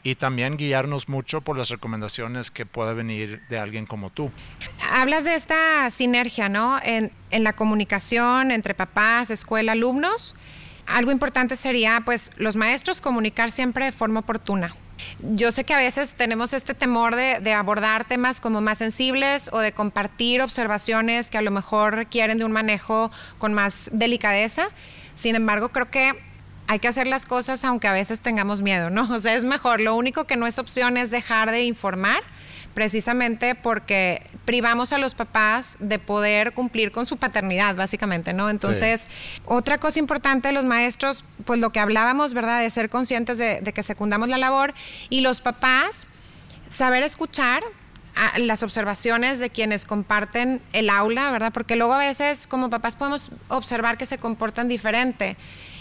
y 0.03 0.17
también 0.17 0.59
guiarnos 0.59 1.09
mucho 1.09 1.41
por 1.41 1.57
las 1.57 1.71
recomendaciones 1.71 2.51
que 2.51 2.67
pueda 2.67 2.93
venir 2.93 3.41
de 3.49 3.59
alguien 3.59 3.87
como 3.87 4.11
tú. 4.11 4.31
Hablas 4.91 5.25
de 5.25 5.35
esta 5.35 5.88
sinergia, 5.88 6.51
¿no? 6.51 6.79
En, 6.85 7.11
en 7.31 7.45
la 7.45 7.55
comunicación 7.55 8.51
entre 8.51 8.75
papás, 8.75 9.31
escuela, 9.31 9.73
alumnos. 9.73 10.35
Algo 10.87 11.11
importante 11.11 11.57
sería, 11.57 12.03
pues, 12.05 12.33
los 12.37 12.57
maestros 12.57 13.01
comunicar 13.01 13.51
siempre 13.51 13.87
de 13.87 13.93
forma 13.93 14.21
oportuna 14.21 14.77
yo 15.23 15.53
sé 15.53 15.65
que 15.65 15.75
a 15.75 15.79
veces 15.79 16.15
tenemos 16.15 16.53
este 16.53 16.75
temor 16.75 17.17
de, 17.17 17.53
abordar 17.53 18.05
temas 18.05 18.41
como 18.41 18.61
más 18.61 18.79
sensibles 18.79 19.51
o 19.53 19.59
de 19.59 19.73
compartir 19.73 20.43
observaciones 20.43 21.31
que 21.31 21.39
a 21.39 21.43
lo 21.43 21.51
mejor 21.51 21.95
requieren 21.95 22.39
de 22.39 22.45
un 22.45 22.53
manejo 22.53 23.11
con 23.39 23.55
más 23.55 23.91
delicadeza. 23.93 24.69
Sin 25.15 25.35
embargo, 25.37 25.71
creo 25.71 25.91
que 25.91 26.13
hay 26.67 26.79
que 26.79 26.89
hacer 26.89 27.07
las 27.07 27.27
cosas 27.27 27.65
aunque 27.65 27.89
a 27.89 27.93
veces 27.93 28.21
tengamos 28.21 28.63
miedo, 28.63 28.91
¿no? 28.91 29.03
O 29.15 29.19
sea, 29.19 29.35
es 29.35 29.45
mejor. 29.45 29.81
Lo 29.81 29.95
único 29.95 30.25
que 30.25 30.37
no 30.37 30.47
es 30.47 30.59
opción 30.59 30.97
es 30.97 31.11
dejar 31.11 31.51
de 31.51 31.63
informar, 31.65 32.23
precisamente 32.75 33.55
porque 33.55 34.23
privamos 34.45 34.93
a 34.93 34.99
los 34.99 35.15
papás 35.15 35.77
de 35.79 35.99
poder 35.99 36.53
cumplir 36.53 36.93
con 36.93 37.07
su 37.07 37.17
paternidad, 37.17 37.77
básicamente, 37.77 38.33
¿no? 38.33 38.51
Entonces, 38.51 39.09
otra 39.45 39.79
cosa 39.79 39.99
importante 39.99 40.49
de 40.49 40.55
los 40.55 40.65
maestros, 40.65 41.25
pues 41.45 41.61
lo 41.61 41.71
que 41.71 41.81
hablábamos, 41.81 42.35
¿verdad? 42.35 42.61
De 42.61 42.71
ser 42.71 42.89
conscientes 42.89 43.39
de, 43.39 43.61
de 43.61 43.73
que 43.73 43.83
secundamos 43.83 44.29
la 44.29 44.39
labor 44.39 44.75
y 45.11 45.21
los 45.21 45.41
papás, 45.41 46.07
saber 46.69 47.03
escuchar, 47.03 47.63
las 48.37 48.63
observaciones 48.63 49.39
de 49.39 49.51
quienes 49.51 49.87
comparten 49.87 50.61
el 50.73 50.91
aula, 50.91 51.31
¿verdad? 51.31 51.53
Porque 51.53 51.77
luego 51.77 51.95
a 51.95 51.99
veces 51.99 52.47
como 52.47 52.69
papás 52.69 52.97
podemos 52.97 53.31
observar 53.49 53.97
que 53.97 54.07
se 54.07 54.19
comportan 54.19 54.69
diferente 54.69 55.37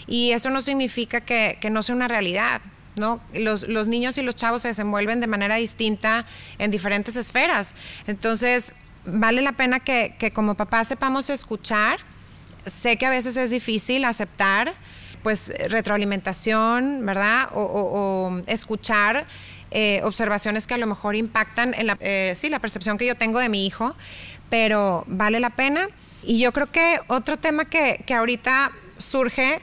y 0.06 0.32
eso 0.32 0.50
no 0.50 0.62
significa 0.62 1.20
que, 1.20 1.58
que 1.60 1.70
no 1.70 1.82
sea 1.82 1.94
una 1.94 2.08
realidad. 2.08 2.60
¿No? 2.96 3.20
Los, 3.34 3.68
los, 3.68 3.88
niños 3.88 4.18
y 4.18 4.22
los 4.22 4.34
chavos 4.34 4.62
se 4.62 4.68
desenvuelven 4.68 5.20
de 5.20 5.26
manera 5.26 5.56
distinta 5.56 6.26
en 6.58 6.70
diferentes 6.70 7.16
esferas. 7.16 7.74
Entonces, 8.06 8.74
vale 9.04 9.42
la 9.42 9.52
pena 9.52 9.80
que, 9.80 10.14
que 10.18 10.32
como 10.32 10.54
papás 10.54 10.88
sepamos 10.88 11.30
escuchar. 11.30 11.98
Sé 12.66 12.96
que 12.96 13.06
a 13.06 13.10
veces 13.10 13.36
es 13.36 13.50
difícil 13.50 14.04
aceptar, 14.04 14.74
pues, 15.22 15.52
retroalimentación, 15.68 17.04
¿verdad? 17.04 17.48
O 17.54 18.40
escuchar 18.46 19.26
eh, 19.74 20.02
observaciones 20.04 20.66
que 20.66 20.74
a 20.74 20.78
lo 20.78 20.86
mejor 20.86 21.16
impactan 21.16 21.72
en 21.72 21.86
la, 21.86 21.96
eh, 22.00 22.34
sí, 22.36 22.50
la 22.50 22.58
percepción 22.58 22.98
que 22.98 23.06
yo 23.06 23.14
tengo 23.14 23.38
de 23.38 23.48
mi 23.48 23.66
hijo, 23.66 23.96
pero 24.50 25.04
vale 25.06 25.40
la 25.40 25.48
pena. 25.48 25.88
Y 26.22 26.38
yo 26.38 26.52
creo 26.52 26.70
que 26.70 26.98
otro 27.06 27.38
tema 27.38 27.64
que, 27.64 28.04
que 28.06 28.12
ahorita 28.12 28.70
surge 28.98 29.62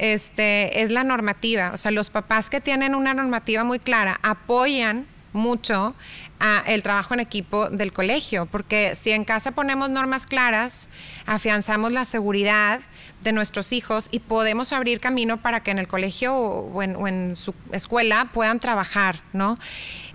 este, 0.00 0.82
es 0.82 0.90
la 0.90 1.04
normativa. 1.04 1.72
O 1.74 1.76
sea, 1.76 1.90
los 1.90 2.08
papás 2.08 2.48
que 2.48 2.60
tienen 2.60 2.94
una 2.94 3.12
normativa 3.12 3.64
muy 3.64 3.78
clara 3.78 4.18
apoyan 4.22 5.06
mucho 5.34 5.94
a 6.40 6.62
el 6.66 6.82
trabajo 6.82 7.12
en 7.12 7.20
equipo 7.20 7.68
del 7.68 7.92
colegio, 7.92 8.46
porque 8.46 8.94
si 8.94 9.12
en 9.12 9.24
casa 9.24 9.52
ponemos 9.52 9.90
normas 9.90 10.26
claras, 10.26 10.88
afianzamos 11.26 11.92
la 11.92 12.06
seguridad 12.06 12.80
de 13.22 13.32
nuestros 13.32 13.74
hijos 13.74 14.08
y 14.10 14.20
podemos 14.20 14.72
abrir 14.72 15.00
camino 15.00 15.36
para 15.36 15.62
que 15.62 15.70
en 15.70 15.78
el 15.78 15.86
colegio 15.86 16.34
o 16.34 16.82
en, 16.82 16.96
o 16.96 17.06
en 17.06 17.36
su 17.36 17.54
escuela 17.70 18.30
puedan 18.32 18.58
trabajar, 18.58 19.22
¿no? 19.34 19.58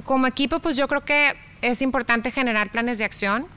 Como 0.04 0.26
equipo, 0.26 0.60
pues 0.60 0.76
yo 0.76 0.88
creo 0.88 1.06
que 1.06 1.36
es 1.62 1.84
importante 1.84 2.32
generar 2.32 2.72
planes 2.72 2.98
de 2.98 3.06
acción, 3.06 3.48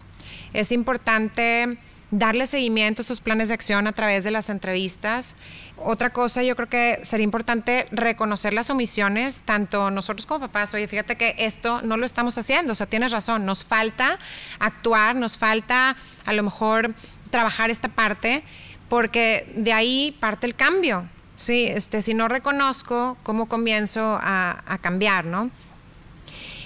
es 0.52 0.72
importante 0.72 1.78
darle 2.10 2.46
seguimiento 2.46 3.02
a 3.02 3.04
esos 3.04 3.20
planes 3.20 3.48
de 3.48 3.54
acción 3.54 3.86
a 3.86 3.92
través 3.92 4.24
de 4.24 4.30
las 4.30 4.48
entrevistas. 4.48 5.36
Otra 5.76 6.10
cosa, 6.10 6.42
yo 6.42 6.56
creo 6.56 6.68
que 6.68 7.00
sería 7.02 7.24
importante 7.24 7.86
reconocer 7.90 8.54
las 8.54 8.70
omisiones, 8.70 9.42
tanto 9.44 9.90
nosotros 9.90 10.26
como 10.26 10.40
papás, 10.40 10.74
oye, 10.74 10.88
fíjate 10.88 11.16
que 11.16 11.34
esto 11.38 11.82
no 11.82 11.96
lo 11.96 12.06
estamos 12.06 12.36
haciendo, 12.38 12.72
o 12.72 12.74
sea, 12.74 12.86
tienes 12.86 13.12
razón, 13.12 13.44
nos 13.44 13.64
falta 13.64 14.18
actuar, 14.58 15.16
nos 15.16 15.36
falta 15.36 15.96
a 16.24 16.32
lo 16.32 16.42
mejor 16.42 16.94
trabajar 17.30 17.70
esta 17.70 17.88
parte, 17.88 18.42
porque 18.88 19.52
de 19.56 19.72
ahí 19.72 20.16
parte 20.18 20.46
el 20.46 20.54
cambio. 20.54 21.08
Sí, 21.36 21.66
este, 21.66 22.02
si 22.02 22.14
no 22.14 22.26
reconozco, 22.26 23.16
¿cómo 23.22 23.46
comienzo 23.46 24.18
a, 24.20 24.64
a 24.66 24.78
cambiar, 24.78 25.24
no? 25.24 25.50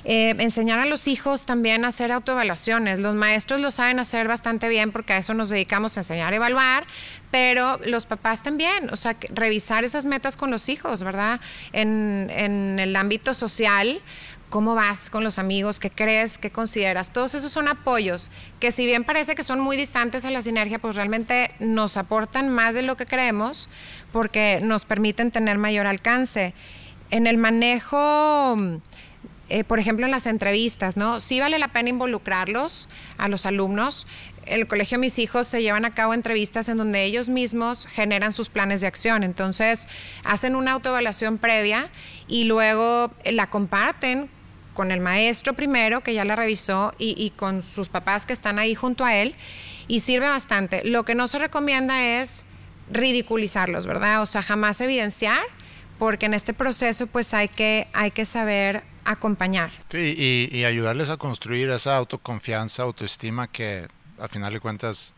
Eh, 0.05 0.35
enseñar 0.39 0.81
a 0.81 0.87
los 0.87 1.07
hijos 1.07 1.47
también 1.47 1.85
a 1.85 1.89
hacer 1.89 2.11
autoevaluaciones. 2.11 3.01
Los 3.01 3.15
maestros 3.15 3.61
lo 3.61 3.71
saben 3.71 3.99
hacer 4.01 4.27
bastante 4.27 4.69
bien 4.69 4.91
porque 4.91 5.13
a 5.13 5.19
eso 5.19 5.33
nos 5.35 5.49
dedicamos 5.49 5.97
a 5.97 6.01
enseñar 6.01 6.33
a 6.33 6.37
evaluar, 6.37 6.85
pero 7.31 7.79
los 7.85 8.07
papás 8.07 8.43
también, 8.43 8.91
o 8.91 8.97
sea, 8.97 9.17
revisar 9.31 9.85
esas 9.85 10.05
metas 10.05 10.37
con 10.37 10.51
los 10.51 10.69
hijos, 10.69 11.05
¿verdad? 11.05 11.41
En, 11.73 12.31
en 12.31 12.81
el 12.81 12.97
ámbito 12.97 13.33
social 13.33 14.03
cómo 14.53 14.75
vas 14.75 15.09
con 15.09 15.25
los 15.25 15.39
amigos, 15.39 15.81
qué 15.81 15.89
crees, 15.89 16.37
qué 16.37 16.51
consideras. 16.51 17.11
Todos 17.11 17.35
esos 17.35 17.51
son 17.51 17.69
apoyos 17.69 18.31
que 18.61 18.71
si 18.71 18.85
bien 18.85 19.03
parece 19.03 19.35
que 19.35 19.45
son 19.45 19.61
muy 19.61 19.79
distantes 19.79 20.27
a 20.27 20.31
la 20.31 20.43
sinergia, 20.43 20.79
pues 20.79 20.95
realmente 20.95 21.51
nos 21.59 21.97
aportan 21.97 22.51
más 22.51 22.75
de 22.75 22.83
lo 22.83 22.95
que 22.99 23.07
creemos 23.07 23.71
porque 24.13 24.61
nos 24.63 24.85
permiten 24.85 25.31
tener 25.31 25.57
mayor 25.57 25.87
alcance. 25.87 26.53
En 27.11 27.27
el 27.27 27.39
manejo 27.39 28.59
eh, 29.53 29.65
por 29.65 29.79
ejemplo, 29.79 30.07
en 30.07 30.11
las 30.11 30.27
entrevistas, 30.27 30.97
¿no? 30.97 31.21
Sí 31.21 31.39
vale 31.39 31.59
la 31.59 31.69
pena 31.69 31.91
involucrarlos 31.91 32.89
a 33.19 33.29
los 33.29 33.45
alumnos. 33.45 34.07
En 34.47 34.61
el 34.61 34.67
colegio 34.67 34.99
mis 34.99 35.19
hijos 35.19 35.47
se 35.47 35.61
llevan 35.61 35.85
a 35.85 35.93
cabo 35.93 36.15
entrevistas 36.15 36.71
en 36.71 36.79
donde 36.79 37.05
ellos 37.05 37.29
mismos 37.29 37.87
generan 37.87 38.33
sus 38.33 38.49
planes 38.49 38.81
de 38.81 38.87
acción. 38.87 39.23
Entonces, 39.23 39.91
hacen 40.25 40.57
una 40.57 40.73
autoevaluación 40.73 41.37
previa 41.37 41.91
y 42.29 42.45
luego 42.45 43.13
la 43.31 43.51
comparten 43.51 44.31
con 44.73 44.91
el 44.91 45.01
maestro 45.01 45.53
primero, 45.53 46.01
que 46.01 46.15
ya 46.15 46.25
la 46.25 46.35
revisó, 46.35 46.95
y, 46.99 47.15
y 47.23 47.29
con 47.29 47.63
sus 47.63 47.91
papás 47.91 48.25
que 48.25 48.33
están 48.33 48.59
ahí 48.59 48.75
junto 48.75 49.05
a 49.05 49.15
él, 49.17 49.35
y 49.87 50.01
sirve 50.01 50.31
bastante. 50.31 50.83
Lo 50.83 51.05
que 51.05 51.15
no 51.15 51.27
se 51.27 51.39
recomienda 51.39 52.03
es 52.03 52.47
ridiculizarlos, 52.91 53.87
¿verdad? 53.87 54.23
O 54.23 54.27
sea, 54.27 54.41
jamás 54.41 54.81
evidenciar, 54.81 55.43
porque 55.99 56.25
en 56.25 56.33
este 56.33 56.55
proceso 56.55 57.07
pues 57.07 57.35
hay 57.35 57.49
que, 57.49 57.87
hay 57.93 58.13
que 58.13 58.25
saber 58.25 58.83
acompañar. 59.05 59.71
Sí, 59.89 60.15
y, 60.17 60.57
y, 60.57 60.65
ayudarles 60.65 61.11
a 61.11 61.17
construir 61.17 61.71
esa 61.71 61.97
autoconfianza, 61.97 62.83
autoestima 62.83 63.49
que 63.49 63.89
a 64.19 64.29
final 64.29 64.53
de 64.53 64.61
cuentas 64.61 65.15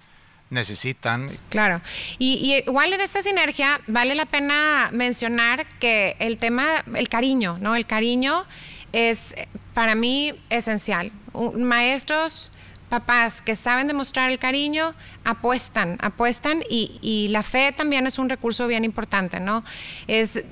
necesitan. 0.51 1.31
Claro. 1.51 1.81
Y, 2.19 2.35
y, 2.35 2.69
igual 2.69 2.93
en 2.93 3.01
esta 3.01 3.23
sinergia 3.23 3.81
vale 3.87 4.15
la 4.15 4.27
pena 4.27 4.91
mencionar 4.93 5.67
que 5.79 6.17
el 6.19 6.39
tema, 6.39 6.85
el 6.95 7.09
cariño, 7.09 7.59
¿no? 7.61 7.75
El 7.75 7.87
cariño 7.87 8.45
es 8.93 9.35
para 9.75 9.95
mí 9.95 10.33
esencial. 10.51 11.13
Maestros, 11.57 12.53
papás 12.89 13.43
que 13.43 13.57
saben 13.57 13.89
demostrar 13.89 14.31
el 14.31 14.39
cariño, 14.39 14.95
apuestan, 15.25 15.99
apuestan 16.01 16.63
y, 16.71 16.99
y 17.03 17.29
la 17.29 17.43
fe 17.43 17.73
también 17.73 18.07
es 18.07 18.19
un 18.19 18.29
recurso 18.29 18.67
bien 18.67 18.85
importante, 18.85 19.41
¿no? 19.41 19.65
Es, 20.07 20.45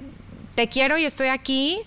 te 0.54 0.68
quiero 0.68 0.98
y 0.98 1.04
estoy 1.04 1.28
aquí, 1.28 1.78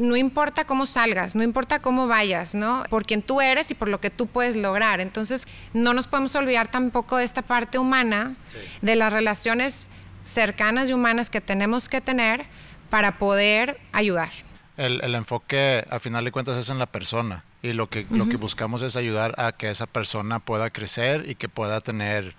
no 0.00 0.16
importa 0.16 0.64
cómo 0.64 0.86
salgas, 0.86 1.36
no 1.36 1.42
importa 1.42 1.78
cómo 1.78 2.06
vayas, 2.08 2.54
¿no? 2.54 2.82
Por 2.88 3.04
quien 3.04 3.22
tú 3.22 3.40
eres 3.40 3.70
y 3.70 3.74
por 3.74 3.88
lo 3.88 4.00
que 4.00 4.08
tú 4.10 4.26
puedes 4.26 4.56
lograr. 4.56 5.00
Entonces, 5.00 5.46
no 5.74 5.92
nos 5.92 6.06
podemos 6.06 6.34
olvidar 6.34 6.68
tampoco 6.68 7.18
de 7.18 7.24
esta 7.24 7.42
parte 7.42 7.78
humana, 7.78 8.34
sí. 8.48 8.58
de 8.80 8.96
las 8.96 9.12
relaciones 9.12 9.90
cercanas 10.24 10.88
y 10.88 10.94
humanas 10.94 11.28
que 11.28 11.40
tenemos 11.40 11.88
que 11.88 12.00
tener 12.00 12.46
para 12.88 13.18
poder 13.18 13.78
ayudar. 13.92 14.30
El, 14.76 15.02
el 15.04 15.14
enfoque, 15.14 15.84
a 15.90 15.98
final 15.98 16.24
de 16.24 16.32
cuentas, 16.32 16.56
es 16.56 16.70
en 16.70 16.78
la 16.78 16.86
persona. 16.86 17.44
Y 17.62 17.74
lo 17.74 17.90
que, 17.90 18.00
uh 18.00 18.14
-huh. 18.14 18.16
lo 18.16 18.28
que 18.28 18.36
buscamos 18.36 18.80
es 18.80 18.96
ayudar 18.96 19.34
a 19.38 19.52
que 19.52 19.68
esa 19.68 19.86
persona 19.86 20.38
pueda 20.38 20.70
crecer 20.70 21.28
y 21.28 21.34
que 21.34 21.50
pueda 21.50 21.82
tener, 21.82 22.34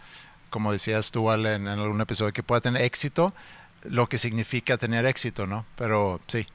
como 0.50 0.72
decías 0.72 1.12
tú 1.12 1.32
en, 1.32 1.46
en 1.46 1.68
algún 1.68 2.02
episodio, 2.02 2.34
que 2.34 2.42
pueda 2.42 2.60
tener 2.60 2.82
éxito, 2.82 3.36
lo 3.84 4.08
que 4.10 4.18
significa 4.18 4.78
tener 4.78 5.06
éxito, 5.06 5.46
¿no? 5.46 5.66
Pero 5.76 6.20
sí, 6.26 6.48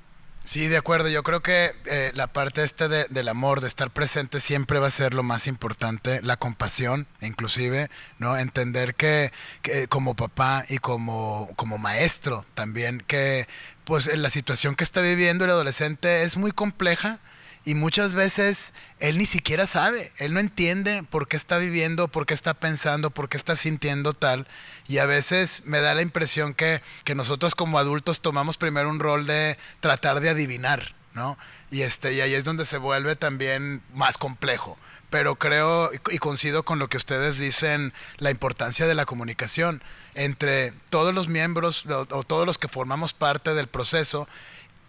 Sí, 0.47 0.69
de 0.69 0.77
acuerdo. 0.77 1.09
Yo 1.09 1.25
creo 1.25 1.43
que 1.43 1.73
eh, 1.87 2.13
la 2.15 2.29
parte 2.29 2.63
este 2.63 2.87
de, 2.87 3.07
del 3.11 3.27
amor, 3.27 3.61
de 3.61 3.67
estar 3.67 3.91
presente, 3.91 4.39
siempre 4.39 4.79
va 4.79 4.87
a 4.87 4.91
ser 4.91 5.13
lo 5.13 5.25
más 5.25 5.49
importante. 5.49 6.23
La 6.23 6.37
compasión, 6.37 7.09
inclusive, 7.21 7.91
¿no? 8.21 8.39
Entender 8.39 8.95
que, 8.95 9.33
que 9.63 9.89
como 9.89 10.15
papá 10.15 10.65
y 10.69 10.79
como, 10.79 11.51
como 11.57 11.79
maestro 11.79 12.47
también, 12.55 13.03
que 13.09 13.49
pues 13.83 14.07
la 14.17 14.31
situación 14.31 14.77
que 14.77 14.85
está 14.85 15.01
viviendo 15.01 15.45
el 15.45 15.51
adolescente 15.51 16.23
es 16.23 16.37
muy 16.37 16.53
compleja 16.53 17.19
y 17.67 17.75
muchas 17.75 18.15
veces 18.15 18.75
él 19.01 19.19
ni 19.19 19.27
siquiera 19.27 19.67
sabe, 19.67 20.13
él 20.19 20.33
no 20.33 20.39
entiende 20.39 21.03
por 21.03 21.27
qué 21.27 21.37
está 21.37 21.59
viviendo, 21.59 22.07
por 22.07 22.25
qué 22.25 22.33
está 22.33 22.55
pensando, 22.55 23.11
por 23.11 23.29
qué 23.29 23.37
está 23.37 23.57
sintiendo 23.57 24.13
tal. 24.13 24.47
Y 24.87 24.99
a 24.99 25.07
veces 25.07 25.65
me 25.65 25.81
da 25.81 25.97
la 25.97 26.03
impresión 26.03 26.55
que, 26.55 26.81
que 27.03 27.17
nosotros 27.17 27.57
como 27.57 27.81
adultos 27.81 28.21
tomamos 28.21 28.57
primero 28.57 28.89
un 28.89 29.01
rol 29.01 29.27
de 29.27 29.59
tratar 29.81 30.21
de 30.21 30.29
adivinar, 30.29 30.95
¿no? 31.13 31.37
Y, 31.73 31.83
este, 31.83 32.13
y 32.13 32.21
ahí 32.21 32.35
es 32.35 32.45
donde 32.45 32.65
se 32.65 32.79
vuelve 32.79 33.17
también 33.17 33.83
más 33.93 34.17
complejo. 34.17 34.79
Pero 35.11 35.35
creo 35.35 35.91
y 35.93 36.19
coincido 36.19 36.65
con 36.65 36.79
lo 36.79 36.89
que 36.89 36.99
ustedes 36.99 37.37
dicen, 37.37 37.93
la 38.19 38.31
importancia 38.31 38.87
de 38.87 38.95
la 38.95 39.07
comunicación 39.07 39.83
entre 40.15 40.73
todos 40.89 41.13
los 41.13 41.27
miembros 41.27 41.87
o, 41.87 42.07
o 42.11 42.23
todos 42.23 42.47
los 42.47 42.59
que 42.59 42.69
formamos 42.69 43.13
parte 43.13 43.55
del 43.55 43.67
proceso 43.67 44.29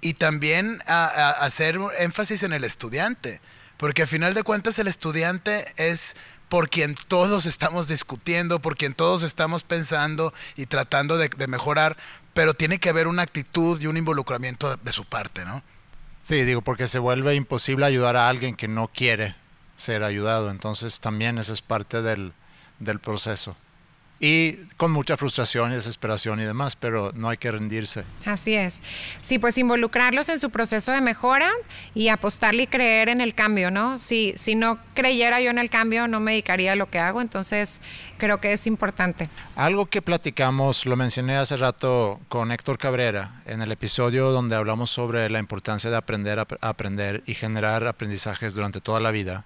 y 0.02 0.14
también 0.14 0.82
a, 0.86 1.06
a 1.06 1.32
hacer 1.32 1.80
énfasis 2.00 2.44
en 2.44 2.54
el 2.54 2.64
estudiante, 2.64 3.42
porque 3.78 4.04
al 4.04 4.08
final 4.08 4.34
de 4.34 4.44
cuentas 4.44 4.80
el 4.80 4.88
estudiante 4.88 5.66
es 5.78 6.16
por 6.50 6.70
quien 6.70 6.96
todos 6.96 7.46
estamos 7.46 7.88
discutiendo, 7.88 8.60
por 8.60 8.78
quien 8.78 8.94
todos 8.94 9.24
estamos 9.24 9.64
pensando 9.64 10.34
y 10.56 10.66
tratando 10.66 11.18
de, 11.18 11.30
de 11.30 11.48
mejorar, 11.48 11.98
pero 12.34 12.54
tiene 12.54 12.80
que 12.80 12.90
haber 12.90 13.08
una 13.08 13.24
actitud 13.24 13.80
y 13.82 13.88
un 13.88 13.98
involucramiento 13.98 14.76
de, 14.78 14.92
su 14.92 15.06
parte, 15.06 15.44
¿no? 15.44 15.64
Sí, 16.24 16.44
digo, 16.44 16.62
porque 16.62 16.88
se 16.88 17.00
vuelve 17.00 17.36
imposible 17.36 17.86
ayudar 17.86 18.16
a 18.16 18.30
alguien 18.30 18.56
que 18.56 18.68
no 18.68 18.88
quiere 18.90 19.36
ser 19.76 20.04
ayudado, 20.04 20.52
entonces 20.52 21.00
también 21.00 21.38
eso 21.38 21.54
es 21.54 21.62
parte 21.62 22.02
del, 22.02 22.34
del 22.80 23.00
proceso. 23.00 23.56
Y 24.20 24.54
con 24.78 24.92
mucha 24.92 25.16
frustración 25.16 25.72
y 25.72 25.76
desesperación 25.76 26.40
y 26.40 26.46
demás, 26.46 26.76
pero 26.76 27.12
no 27.14 27.30
hay 27.30 27.38
que 27.38 27.52
rendirse. 27.52 28.04
Así 28.26 28.56
es. 28.56 28.82
Sí, 29.22 29.38
pues 29.38 29.58
involucrarlos 29.58 30.30
en 30.30 30.40
su 30.40 30.50
proceso 30.50 30.92
de 30.92 31.02
mejora 31.02 31.52
y 31.94 32.10
apostarle 32.10 32.64
y 32.64 32.68
creer 32.68 33.10
en 33.10 33.22
el 33.22 33.36
cambio, 33.36 33.70
¿no? 33.70 34.00
Si, 34.00 34.34
si 34.38 34.56
no 34.56 34.80
creyera 34.96 35.40
yo 35.42 35.52
en 35.52 35.60
el 35.60 35.70
cambio, 35.70 36.08
no 36.08 36.20
me 36.20 36.32
dedicaría 36.32 36.72
a 36.72 36.76
lo 36.76 36.90
que 36.90 37.00
hago, 37.00 37.22
entonces 37.22 37.82
creo 38.18 38.40
que 38.40 38.54
es 38.54 38.66
importante. 38.66 39.30
Algo 39.56 39.86
que 39.86 40.02
platicamos, 40.02 40.86
lo 40.86 40.96
mencioné 40.96 41.38
hace 41.38 41.58
rato 41.58 42.20
con 42.28 42.52
Héctor 42.52 42.78
Cabrera 42.78 43.42
en 43.46 43.62
el 43.62 43.72
episodio 43.72 44.32
donde 44.32 44.56
hablamos 44.56 44.90
sobre 44.90 45.30
la 45.30 45.40
importancia 45.40 45.90
de 45.90 45.98
aprender 45.98 46.40
a 46.40 46.48
aprender 46.62 47.24
y 47.26 47.34
generar 47.34 47.86
aprendizajes 47.86 48.54
durante 48.54 48.82
toda 48.82 49.00
la 49.00 49.12
vida. 49.12 49.46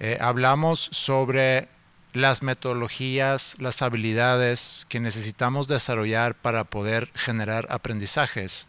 Eh, 0.00 0.18
hablamos 0.20 0.88
sobre 0.92 1.68
las 2.14 2.42
metodologías, 2.42 3.56
las 3.58 3.82
habilidades 3.82 4.86
que 4.88 5.00
necesitamos 5.00 5.66
desarrollar 5.66 6.36
para 6.36 6.64
poder 6.64 7.10
generar 7.14 7.66
aprendizajes. 7.70 8.68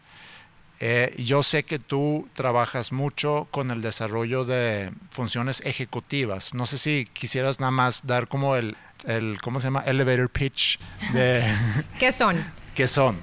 Eh, 0.80 1.14
yo 1.16 1.42
sé 1.42 1.62
que 1.62 1.78
tú 1.78 2.28
trabajas 2.34 2.92
mucho 2.92 3.46
con 3.52 3.70
el 3.70 3.80
desarrollo 3.80 4.44
de 4.44 4.90
funciones 5.10 5.62
ejecutivas. 5.64 6.54
No 6.54 6.66
sé 6.66 6.76
si 6.76 7.08
quisieras 7.12 7.60
nada 7.60 7.70
más 7.70 8.06
dar 8.06 8.26
como 8.28 8.56
el, 8.56 8.76
el 9.06 9.38
¿cómo 9.40 9.60
se 9.60 9.68
llama? 9.68 9.84
Elevator 9.86 10.28
pitch 10.28 10.78
de... 11.12 11.42
¿Qué 12.00 12.10
son? 12.10 12.36
¿Qué 12.74 12.88
son? 12.88 13.16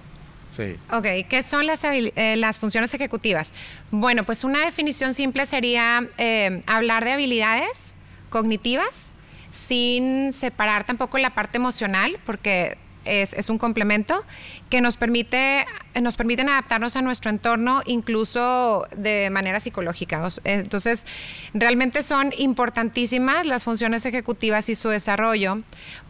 Sí. 0.51 0.77
Ok, 0.91 1.27
¿qué 1.29 1.43
son 1.43 1.65
las, 1.65 1.83
eh, 1.83 2.35
las 2.37 2.59
funciones 2.59 2.93
ejecutivas? 2.93 3.53
Bueno, 3.91 4.23
pues 4.23 4.45
una 4.45 4.63
definición 4.63 5.13
simple 5.13 5.45
sería 5.45 6.07
eh, 6.17 6.63
hablar 6.65 7.03
de 7.03 7.11
habilidades 7.11 7.95
cognitivas 8.29 9.13
sin 9.53 10.33
separar 10.33 10.83
tampoco 10.83 11.19
la 11.19 11.29
parte 11.29 11.57
emocional, 11.57 12.17
porque 12.25 12.75
es, 13.05 13.49
un 13.49 13.59
complemento 13.59 14.25
que 14.71 14.81
nos 14.81 14.97
permite 14.97 15.65
nos 16.01 16.15
permiten 16.15 16.49
adaptarnos 16.49 16.95
a 16.95 17.03
nuestro 17.03 17.29
entorno 17.29 17.83
incluso 17.85 18.87
de 18.97 19.29
manera 19.29 19.59
psicológica. 19.59 20.27
Entonces, 20.45 21.05
realmente 21.53 22.01
son 22.01 22.31
importantísimas 22.39 23.45
las 23.45 23.63
funciones 23.63 24.07
ejecutivas 24.07 24.69
y 24.69 24.75
su 24.75 24.89
desarrollo 24.89 25.61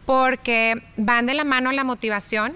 porque 0.06 0.82
van 0.96 1.26
de 1.26 1.34
la 1.34 1.44
mano 1.44 1.70
la 1.72 1.84
motivación 1.84 2.54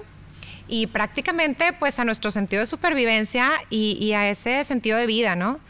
y 0.69 0.87
prácticamente 0.87 1.75
pues 1.75 1.99
a 1.99 2.05
nuestro 2.05 2.31
sentido 2.31 2.61
de 2.61 2.67
supervivencia 2.67 3.51
y, 3.69 3.99
y 4.01 4.15
a 4.15 4.31
ese 4.31 4.65
sentido 4.65 4.97
de 4.97 5.07
vida, 5.07 5.37
¿no? 5.37 5.61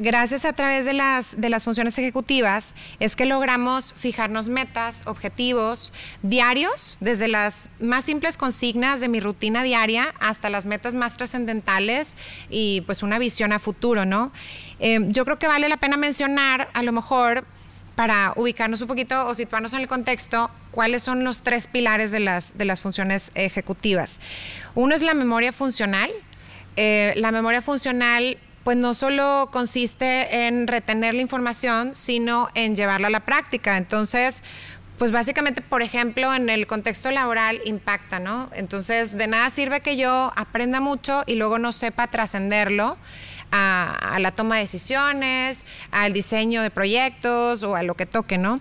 Gracias 0.00 0.44
a 0.44 0.52
través 0.52 0.84
de 0.84 0.92
las, 0.92 1.40
de 1.40 1.50
las 1.50 1.64
funciones 1.64 1.98
ejecutivas 1.98 2.74
es 3.00 3.16
que 3.16 3.26
logramos 3.26 3.92
fijarnos 3.96 4.48
metas, 4.48 5.02
objetivos 5.06 5.92
diarios, 6.22 6.96
desde 7.00 7.28
las 7.28 7.68
más 7.80 8.04
simples 8.04 8.36
consignas 8.36 9.00
de 9.00 9.08
mi 9.08 9.20
rutina 9.20 9.62
diaria 9.62 10.14
hasta 10.20 10.50
las 10.50 10.66
metas 10.66 10.94
más 10.94 11.16
trascendentales 11.16 12.16
y 12.50 12.82
pues 12.82 13.02
una 13.02 13.18
visión 13.18 13.52
a 13.52 13.58
futuro, 13.58 14.04
¿no? 14.04 14.32
Eh, 14.78 15.00
yo 15.08 15.24
creo 15.24 15.38
que 15.38 15.48
vale 15.48 15.68
la 15.68 15.76
pena 15.76 15.96
mencionar, 15.96 16.68
a 16.72 16.82
lo 16.82 16.92
mejor, 16.92 17.44
para 17.94 18.34
ubicarnos 18.36 18.82
un 18.82 18.88
poquito 18.88 19.26
o 19.26 19.34
situarnos 19.34 19.72
en 19.72 19.80
el 19.80 19.88
contexto, 19.88 20.50
cuáles 20.70 21.02
son 21.02 21.24
los 21.24 21.40
tres 21.42 21.66
pilares 21.66 22.10
de 22.10 22.20
las, 22.20 22.56
de 22.58 22.66
las 22.66 22.80
funciones 22.80 23.30
ejecutivas. 23.34 24.20
Uno 24.74 24.94
es 24.94 25.02
la 25.02 25.14
memoria 25.14 25.52
funcional. 25.52 26.10
Eh, 26.76 27.14
la 27.16 27.32
memoria 27.32 27.62
funcional 27.62 28.36
pues 28.66 28.76
no 28.76 28.94
solo 28.94 29.48
consiste 29.52 30.48
en 30.48 30.66
retener 30.66 31.14
la 31.14 31.20
información, 31.20 31.94
sino 31.94 32.48
en 32.56 32.74
llevarla 32.74 33.06
a 33.06 33.10
la 33.10 33.24
práctica. 33.24 33.76
Entonces, 33.76 34.42
pues 34.98 35.12
básicamente, 35.12 35.62
por 35.62 35.82
ejemplo, 35.82 36.34
en 36.34 36.50
el 36.50 36.66
contexto 36.66 37.12
laboral 37.12 37.60
impacta, 37.64 38.18
¿no? 38.18 38.50
Entonces, 38.54 39.16
de 39.16 39.28
nada 39.28 39.50
sirve 39.50 39.78
que 39.78 39.96
yo 39.96 40.32
aprenda 40.34 40.80
mucho 40.80 41.22
y 41.28 41.36
luego 41.36 41.60
no 41.60 41.70
sepa 41.70 42.08
trascenderlo. 42.08 42.98
A, 43.52 44.16
la 44.18 44.32
toma 44.32 44.56
de 44.56 44.62
decisiones, 44.62 45.64
al 45.92 46.12
diseño 46.12 46.60
de 46.60 46.70
proyectos 46.70 47.62
o 47.62 47.76
a 47.76 47.84
lo 47.84 47.94
que 47.94 48.04
toque, 48.04 48.36
¿no? 48.36 48.60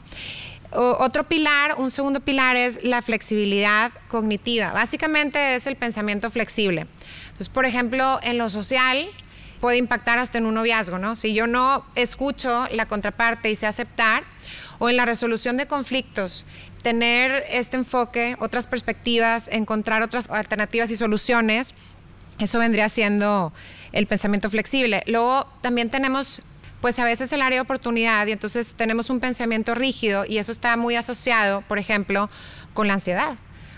otro 0.72 1.24
pilar, 1.24 1.76
un 1.78 1.90
segundo 1.90 2.20
pilar 2.20 2.58
es 2.58 2.84
la 2.84 3.02
flexibilidad 3.02 3.92
cognitiva. 4.08 4.72
Básicamente 4.74 5.56
es 5.56 5.68
el 5.68 5.78
pensamiento 5.78 6.30
flexible. 6.30 6.86
Entonces, 7.28 7.50
por 7.50 7.66
ejemplo, 7.66 8.20
en 8.24 8.38
lo 8.38 8.50
social, 8.50 9.10
puede 9.66 9.78
impactar 9.78 10.20
hasta 10.20 10.38
en 10.38 10.46
un 10.46 10.54
noviazgo, 10.54 11.00
¿no? 11.00 11.16
Si 11.16 11.34
yo 11.34 11.48
no 11.48 11.84
escucho 11.96 12.68
la 12.70 12.86
contraparte 12.88 13.50
y 13.50 13.56
sé 13.56 13.66
aceptar, 13.66 14.24
o 14.78 14.92
en 14.92 14.96
la 14.96 15.06
resolución 15.06 15.58
de 15.58 15.66
conflictos, 15.66 16.46
tener 16.84 17.44
este 17.50 17.76
enfoque, 17.76 18.36
otras 18.38 18.68
perspectivas, 18.68 19.48
encontrar 19.48 20.04
otras 20.04 20.30
alternativas 20.30 20.92
y 20.92 20.96
soluciones, 20.96 21.74
eso 22.38 22.60
vendría 22.60 22.90
siendo 22.90 23.54
el 23.92 24.06
pensamiento 24.06 24.52
flexible. 24.52 25.02
Luego 25.08 25.48
también 25.62 25.90
tenemos 25.90 26.44
pues 26.80 27.00
a 27.00 27.04
veces 27.04 27.34
el 27.34 27.42
área 27.42 27.58
de 27.58 27.62
oportunidad 27.62 28.28
y 28.28 28.34
entonces 28.34 28.76
tenemos 28.76 29.10
un 29.10 29.20
pensamiento 29.20 29.74
rígido 29.74 30.26
y 30.28 30.38
eso 30.38 30.52
está 30.52 30.78
muy 30.78 30.96
asociado, 30.96 31.64
por 31.64 31.80
ejemplo, 31.80 32.30
con 32.76 32.88
la 32.88 32.94
ansiedad. 32.94 33.34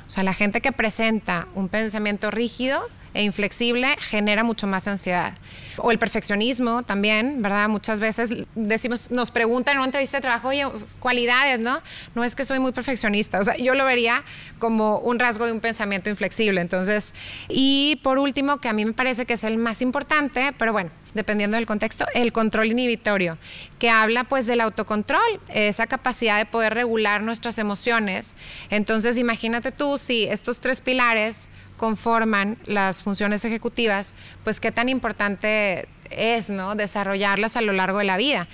O 0.05 0.09
sea, 0.09 0.23
la 0.23 0.33
gente 0.33 0.59
que 0.59 0.73
presenta 0.73 1.47
un 1.55 1.69
pensamiento 1.69 2.29
rígido 2.29 2.85
e 3.17 3.23
inflexible 3.23 3.87
genera 3.99 4.43
mucho 4.43 4.67
más 4.67 4.87
ansiedad. 4.87 5.33
O 5.77 5.91
el 5.91 5.99
perfeccionismo 5.99 6.83
también, 6.83 7.41
¿verdad? 7.41 7.67
Muchas 7.67 7.99
veces 7.99 8.33
decimos, 8.55 9.11
nos 9.11 9.31
preguntan 9.31 9.73
en 9.73 9.79
una 9.79 9.87
entrevista 9.87 10.17
de 10.17 10.21
trabajo, 10.21 10.49
oye, 10.49 10.65
cualidades, 10.99 11.59
¿no? 11.59 11.81
No 12.15 12.23
es 12.23 12.35
que 12.35 12.45
soy 12.45 12.59
muy 12.59 12.71
perfeccionista, 12.71 13.39
o 13.39 13.43
sea, 13.43 13.57
yo 13.57 13.75
lo 13.75 13.85
vería 13.85 14.23
como 14.59 14.99
un 14.99 15.19
rasgo 15.19 15.45
de 15.45 15.51
un 15.51 15.59
pensamiento 15.59 16.09
inflexible. 16.09 16.61
Entonces, 16.61 17.13
y 17.49 17.99
por 18.03 18.19
último, 18.19 18.57
que 18.57 18.69
a 18.69 18.73
mí 18.73 18.85
me 18.85 18.93
parece 18.93 19.25
que 19.25 19.33
es 19.33 19.43
el 19.43 19.57
más 19.57 19.81
importante, 19.81 20.53
pero 20.57 20.71
bueno, 20.71 20.91
dependiendo 21.13 21.57
del 21.57 21.65
contexto, 21.65 22.05
el 22.13 22.31
control 22.31 22.67
inhibitorio, 22.67 23.37
que 23.79 23.89
habla 23.89 24.23
pues 24.23 24.45
del 24.45 24.61
autocontrol, 24.61 25.41
esa 25.49 25.87
capacidad 25.87 26.37
de 26.37 26.45
poder 26.45 26.73
regular 26.73 27.21
nuestras 27.21 27.57
emociones. 27.57 28.35
Entonces, 28.69 29.17
imagínate 29.17 29.71
tú 29.71 29.97
si 29.97 30.25
estos 30.25 30.59
tres 30.59 30.81
pilares 30.81 31.49
conforman 31.77 32.57
las 32.65 33.03
funciones 33.03 33.45
ejecutivas, 33.45 34.13
pues 34.43 34.59
qué 34.59 34.71
tan 34.71 34.89
importante 34.89 35.87
es, 36.09 36.49
¿no? 36.49 36.75
Desarrollarlas 36.75 37.55
a 37.55 37.61
lo 37.61 37.73
largo 37.73 37.99
de 37.99 38.05
la 38.05 38.17
vida. 38.17 38.47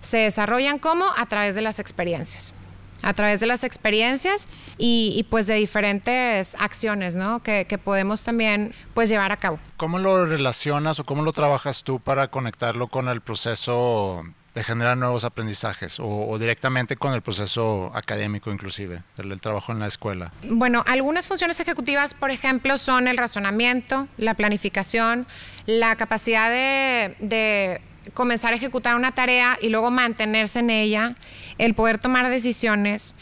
Se 0.00 0.18
desarrollan 0.18 0.78
como 0.78 1.04
a 1.16 1.26
través 1.26 1.54
de 1.54 1.62
las 1.62 1.78
experiencias 1.78 2.54
a 3.02 3.14
través 3.14 3.40
de 3.40 3.46
las 3.46 3.64
experiencias 3.64 4.48
y, 4.78 5.26
pues 5.30 5.46
de 5.46 5.54
diferentes 5.54 6.54
acciones 6.58 7.16
¿no? 7.16 7.42
que, 7.42 7.64
podemos 7.82 8.24
también 8.24 8.74
pues 8.94 9.08
llevar 9.08 9.32
a 9.32 9.36
cabo. 9.36 9.58
¿Cómo 9.76 9.98
lo 9.98 10.26
relacionas 10.26 11.00
o 11.00 11.04
cómo 11.04 11.22
lo 11.22 11.32
trabajas 11.32 11.82
tú 11.82 12.00
para 12.00 12.28
conectarlo 12.28 12.88
con 12.88 13.08
el 13.08 13.20
proceso 13.20 14.22
generar 14.64 14.96
nuevos 14.96 15.24
aprendizajes 15.24 15.98
o, 16.00 16.38
directamente 16.38 16.96
con 16.96 17.14
el 17.14 17.22
proceso 17.22 17.90
académico 17.94 18.50
inclusive, 18.50 19.02
del, 19.16 19.40
trabajo 19.40 19.72
en 19.72 19.80
la 19.80 19.86
escuela? 19.86 20.32
Bueno, 20.42 20.84
algunas 20.86 21.26
funciones 21.26 21.60
ejecutivas, 21.60 22.14
por 22.14 22.30
ejemplo, 22.30 22.78
son 22.78 23.08
el 23.08 23.16
razonamiento, 23.16 24.08
la 24.16 24.34
planificación, 24.34 25.26
la 25.66 25.96
capacidad 25.96 26.50
de 26.50 27.80
comenzar 28.14 28.52
a 28.52 28.56
ejecutar 28.56 28.96
una 28.96 29.12
tarea 29.12 29.58
y 29.60 29.68
luego 29.68 29.90
mantenerse 29.90 30.60
en 30.60 30.70
ella, 30.70 31.16
el 31.58 31.74
poder 31.74 31.98
tomar 31.98 32.28
decisiones, 32.30 33.14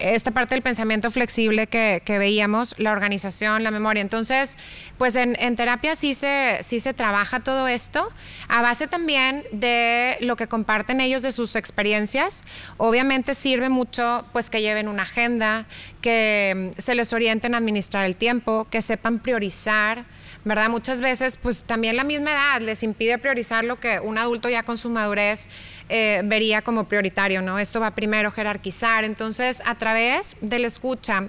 esta 0.00 0.30
parte 0.30 0.54
del 0.54 0.62
pensamiento 0.62 1.10
flexible 1.10 1.66
que, 1.66 2.02
veíamos, 2.06 2.74
la 2.78 2.92
organización, 2.92 3.62
la 3.62 3.70
memoria. 3.70 4.00
Entonces, 4.00 4.56
pues 4.98 5.16
en, 5.16 5.56
terapia 5.56 5.94
sí 5.96 6.14
se, 6.14 6.58
sí 6.62 6.80
se 6.80 6.94
trabaja 6.94 7.40
todo 7.40 7.68
esto 7.68 8.10
a 8.48 8.62
base 8.62 8.86
también 8.86 9.44
de 9.52 10.16
lo 10.20 10.36
que 10.36 10.46
comparten 10.46 11.00
ellos 11.00 11.22
de 11.22 11.32
sus 11.32 11.56
experiencias. 11.56 12.44
Obviamente 12.76 13.34
sirve 13.34 13.68
mucho 13.68 14.24
pues 14.32 14.50
que 14.50 14.62
lleven 14.62 14.88
una 14.88 15.02
agenda, 15.02 15.66
que 16.00 16.72
mm, 16.76 16.80
se 16.80 16.94
les 16.94 17.12
orienten 17.12 17.54
a 17.54 17.58
administrar 17.58 18.04
el 18.04 18.16
tiempo, 18.16 18.66
que 18.70 18.82
sepan 18.82 19.18
priorizar 19.18 20.04
¿verdad? 20.44 20.70
Muchas 20.70 21.00
veces, 21.00 21.36
pues 21.36 21.62
también 21.62 21.96
la 21.96 22.04
misma 22.04 22.30
edad 22.30 22.60
les 22.62 22.82
impide 22.82 23.18
priorizar 23.18 23.64
lo 23.64 23.76
que 23.76 24.00
un 24.00 24.18
adulto 24.18 24.48
ya 24.48 24.62
con 24.62 24.78
su 24.78 24.88
madurez 24.88 25.48
eh, 25.88 26.22
vería 26.24 26.62
como 26.62 26.84
prioritario, 26.84 27.42
¿no? 27.42 27.58
Esto 27.58 27.80
va 27.80 27.94
primero 27.94 28.30
jerarquizar. 28.30 29.04
Entonces, 29.04 29.62
a 29.66 29.76
través 29.76 30.36
de 30.40 30.58
la 30.58 30.66
escucha 30.66 31.28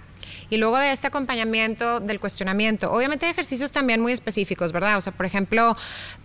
y 0.49 0.57
luego 0.57 0.77
de 0.77 0.91
este 0.91 1.07
acompañamiento 1.07 1.99
del 1.99 2.19
cuestionamiento, 2.19 2.91
obviamente 2.91 3.25
hay 3.25 3.31
ejercicios 3.31 3.71
también 3.71 4.01
muy 4.01 4.13
específicos, 4.13 4.71
¿verdad? 4.71 4.97
O 4.97 5.01
sea, 5.01 5.13
por 5.13 5.25
ejemplo, 5.25 5.75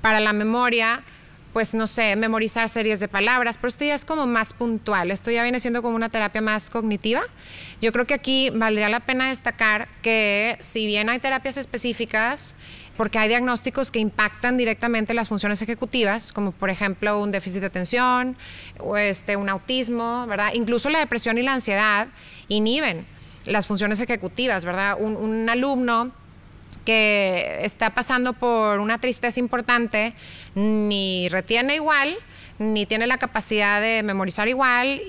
para 0.00 0.20
la 0.20 0.32
memoria, 0.32 1.02
pues 1.56 1.72
no 1.72 1.86
sé, 1.86 2.16
memorizar 2.16 2.68
series 2.68 3.00
de 3.00 3.08
palabras, 3.08 3.56
pero 3.56 3.68
esto 3.68 3.82
ya 3.82 3.94
es 3.94 4.04
como 4.04 4.26
más 4.26 4.52
puntual, 4.52 5.10
esto 5.10 5.30
ya 5.30 5.42
viene 5.42 5.58
siendo 5.58 5.80
como 5.80 5.96
una 5.96 6.10
terapia 6.10 6.42
más 6.42 6.68
cognitiva. 6.68 7.22
Yo 7.80 7.92
creo 7.92 8.06
que 8.06 8.12
aquí 8.12 8.50
valdría 8.50 8.90
la 8.90 9.00
pena 9.00 9.30
destacar 9.30 9.88
que 10.02 10.58
si 10.60 10.84
bien 10.84 11.08
hay 11.08 11.18
terapias 11.18 11.56
específicas, 11.56 12.56
porque 12.98 13.18
hay 13.18 13.30
diagnósticos 13.30 13.90
que 13.90 14.00
impactan 14.00 14.58
directamente 14.58 15.14
las 15.14 15.30
funciones 15.30 15.62
ejecutivas, 15.62 16.30
como 16.30 16.52
por 16.52 16.68
ejemplo 16.68 17.18
un 17.22 17.32
déficit 17.32 17.60
de 17.60 17.68
atención 17.68 18.36
o 18.78 18.98
este, 18.98 19.36
un 19.36 19.48
autismo, 19.48 20.26
¿verdad? 20.26 20.50
Incluso 20.52 20.90
la 20.90 20.98
depresión 20.98 21.38
y 21.38 21.42
la 21.42 21.54
ansiedad 21.54 22.08
inhiben 22.48 23.06
las 23.46 23.66
funciones 23.66 23.98
ejecutivas, 24.02 24.66
¿verdad? 24.66 24.98
Un, 25.00 25.16
un 25.16 25.48
alumno 25.48 26.12
que 26.86 27.58
está 27.62 27.90
pasando 27.90 28.32
por 28.32 28.80
una 28.80 28.98
tristeza 28.98 29.38
importante, 29.38 30.14
ni 30.54 31.28
retiene 31.28 31.74
igual, 31.74 32.16
ni 32.58 32.86
tiene 32.86 33.06
la 33.06 33.18
capacidad 33.18 33.82
de 33.82 34.02
memorizar 34.02 34.48
igual. 34.48 35.02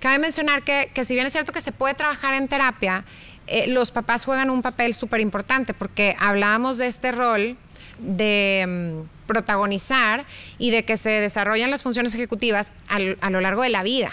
Cabe 0.00 0.18
mencionar 0.18 0.64
que, 0.64 0.90
que 0.92 1.06
si 1.06 1.14
bien 1.14 1.26
es 1.26 1.32
cierto 1.32 1.52
que 1.52 1.62
se 1.62 1.72
puede 1.72 1.94
trabajar 1.94 2.34
en 2.34 2.48
terapia, 2.48 3.04
eh, 3.46 3.66
los 3.68 3.90
papás 3.90 4.24
juegan 4.24 4.50
un 4.50 4.62
papel 4.62 4.94
súper 4.94 5.20
importante 5.20 5.74
porque 5.74 6.16
hablábamos 6.18 6.78
de 6.78 6.86
este 6.88 7.12
rol 7.12 7.56
de 7.98 8.64
mm, 8.66 9.26
protagonizar 9.26 10.26
y 10.58 10.70
de 10.70 10.84
que 10.84 10.96
se 10.96 11.10
desarrollan 11.10 11.70
las 11.70 11.82
funciones 11.82 12.14
ejecutivas 12.14 12.72
a 12.88 13.30
lo 13.30 13.40
largo 13.40 13.62
de 13.62 13.70
la 13.70 13.82
vida. 13.82 14.10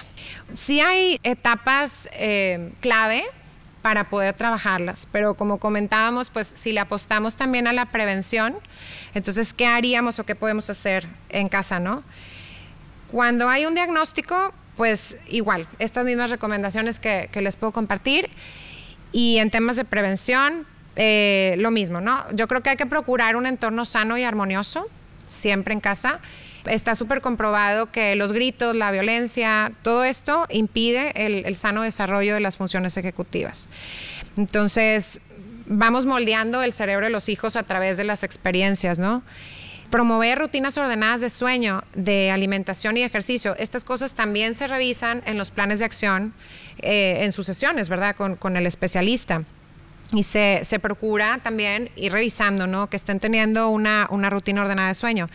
Sí 0.53 0.79
hay 0.79 1.19
etapas 1.23 2.09
eh, 2.13 2.71
clave 2.79 3.23
para 3.81 4.09
poder 4.09 4.33
trabajarlas, 4.33 5.07
pero 5.11 5.35
como 5.35 5.57
comentábamos, 5.57 6.29
pues 6.29 6.51
si 6.53 6.73
le 6.73 6.79
apostamos 6.79 7.35
también 7.35 7.67
a 7.67 7.73
la 7.73 7.85
prevención, 7.85 8.57
entonces, 9.13 9.53
¿qué 9.53 9.65
haríamos 9.65 10.19
o 10.19 10.25
qué 10.25 10.35
podemos 10.35 10.69
hacer 10.69 11.07
en 11.29 11.49
casa, 11.49 11.79
no? 11.79 12.03
Cuando 13.11 13.49
hay 13.49 13.65
un 13.65 13.73
diagnóstico, 13.73 14.53
pues 14.75 15.17
igual, 15.27 15.67
estas 15.79 16.05
mismas 16.05 16.29
recomendaciones 16.29 16.99
que, 16.99 17.29
les 17.33 17.55
puedo 17.55 17.73
compartir. 17.73 18.29
Y 19.11 19.39
en 19.39 19.49
temas 19.49 19.75
de 19.75 19.83
prevención, 19.83 20.65
eh, 20.95 21.55
lo 21.57 21.71
mismo, 21.71 21.99
¿no? 21.99 22.23
Yo 22.33 22.47
creo 22.47 22.61
que 22.61 22.69
hay 22.69 22.77
que 22.77 22.85
procurar 22.85 23.35
un 23.35 23.45
entorno 23.45 23.83
sano 23.83 24.17
y 24.17 24.23
armonioso, 24.23 24.87
siempre 25.25 25.73
en 25.73 25.79
casa. 25.79 26.19
Está 26.65 26.95
súper 26.95 27.21
comprobado 27.21 27.91
que 27.91 28.15
los 28.15 28.31
gritos, 28.31 28.75
la 28.75 28.91
violencia, 28.91 29.71
todo 29.81 30.03
esto 30.03 30.45
impide 30.49 31.13
el, 31.15 31.45
el 31.45 31.55
sano 31.55 31.83
desarrollo 31.83 32.33
de 32.33 32.39
las 32.39 32.57
funciones 32.57 32.97
ejecutivas. 32.97 33.69
Entonces, 34.37 35.21
vamos 35.65 36.05
moldeando 36.05 36.61
el 36.63 36.73
cerebro 36.73 37.05
de 37.05 37.11
los 37.11 37.29
hijos 37.29 37.55
a 37.55 37.63
través 37.63 37.97
de 37.97 38.03
las 38.03 38.23
experiencias, 38.23 38.99
¿no? 38.99 39.23
Promover 39.89 40.37
rutinas 40.37 40.77
ordenadas 40.77 41.21
de 41.21 41.29
sueño, 41.29 41.83
de 41.95 42.29
alimentación 42.29 42.97
y 42.97 43.03
ejercicio. 43.03 43.55
Estas 43.57 43.83
cosas 43.83 44.13
también 44.13 44.53
se 44.53 44.67
revisan 44.67 45.23
en 45.25 45.37
los 45.37 45.49
planes 45.49 45.79
de 45.79 45.85
acción, 45.85 46.33
eh, 46.79 47.19
en 47.21 47.31
sus 47.31 47.45
sesiones, 47.47 47.89
¿verdad? 47.89 48.15
Con, 48.15 48.35
con 48.35 48.55
el 48.55 48.67
especialista. 48.67 49.43
Y 50.11 50.23
se, 50.23 50.61
se 50.63 50.79
procura 50.79 51.39
también 51.41 51.89
ir 51.95 52.11
revisando, 52.11 52.67
¿no? 52.67 52.87
Que 52.89 52.97
estén 52.97 53.19
teniendo 53.19 53.69
una, 53.69 54.07
una 54.09 54.29
rutina 54.29 54.61
ordenada 54.61 54.89
de 54.89 54.95
sueño. 54.95 55.29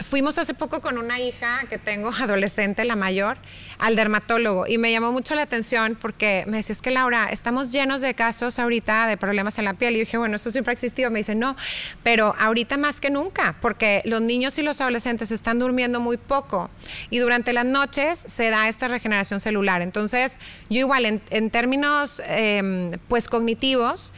Fuimos 0.00 0.38
hace 0.38 0.54
poco 0.54 0.80
con 0.80 0.96
una 0.96 1.18
hija 1.18 1.64
que 1.68 1.78
tengo, 1.78 2.10
adolescente, 2.20 2.84
la 2.84 2.96
mayor, 2.96 3.38
al 3.78 3.96
dermatólogo 3.96 4.66
y 4.66 4.78
me 4.78 4.90
llamó 4.92 5.12
mucho 5.12 5.34
la 5.34 5.42
atención 5.42 5.96
porque 6.00 6.44
me 6.46 6.58
decía, 6.58 6.72
es 6.72 6.82
que 6.82 6.90
Laura, 6.90 7.28
estamos 7.30 7.72
llenos 7.72 8.00
de 8.00 8.14
casos 8.14 8.58
ahorita 8.58 9.06
de 9.06 9.16
problemas 9.16 9.58
en 9.58 9.64
la 9.64 9.74
piel. 9.74 9.94
Y 9.94 9.98
yo 9.98 10.04
dije, 10.04 10.18
bueno, 10.18 10.36
eso 10.36 10.50
siempre 10.50 10.72
ha 10.72 10.74
existido. 10.74 11.10
Me 11.10 11.20
dice, 11.20 11.34
no, 11.34 11.56
pero 12.02 12.34
ahorita 12.38 12.76
más 12.76 13.00
que 13.00 13.10
nunca, 13.10 13.56
porque 13.60 14.02
los 14.04 14.20
niños 14.20 14.58
y 14.58 14.62
los 14.62 14.80
adolescentes 14.80 15.30
están 15.30 15.58
durmiendo 15.58 16.00
muy 16.00 16.16
poco 16.16 16.70
y 17.10 17.18
durante 17.18 17.52
las 17.52 17.64
noches 17.64 18.24
se 18.26 18.50
da 18.50 18.68
esta 18.68 18.88
regeneración 18.88 19.40
celular. 19.40 19.82
Entonces, 19.82 20.38
yo 20.70 20.78
igual 20.78 21.06
en, 21.06 21.50
términos 21.50 22.22
eh, 22.26 22.90
pues 23.08 23.28
cognitivos, 23.28 24.12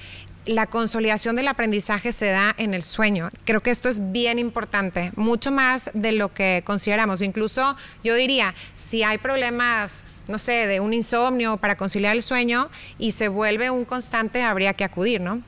la 0.50 0.66
consolidación 0.66 1.36
del 1.36 1.48
aprendizaje 1.48 2.12
se 2.12 2.26
da 2.30 2.54
en 2.58 2.74
el 2.74 2.82
sueño. 2.82 3.30
Creo 3.44 3.62
que 3.62 3.70
esto 3.70 3.88
es 3.88 4.10
bien 4.12 4.38
importante, 4.38 5.12
mucho 5.14 5.52
más 5.52 5.90
de 5.94 6.12
lo 6.12 6.32
que 6.32 6.62
consideramos. 6.66 7.22
Incluso 7.22 7.76
yo 8.02 8.14
diría, 8.14 8.54
si 8.74 9.02
hay 9.04 9.18
problemas, 9.18 10.04
no 10.26 10.38
sé, 10.38 10.66
de 10.66 10.80
un 10.80 10.92
insomnio 10.92 11.56
para 11.56 11.76
conciliar 11.76 12.16
el 12.16 12.22
sueño 12.22 12.68
y 12.98 13.12
se 13.12 13.28
vuelve 13.28 13.70
un 13.70 13.84
constante, 13.84 14.42
habría 14.42 14.74
que 14.74 14.84
acudir, 14.84 15.20
¿no? 15.20 15.42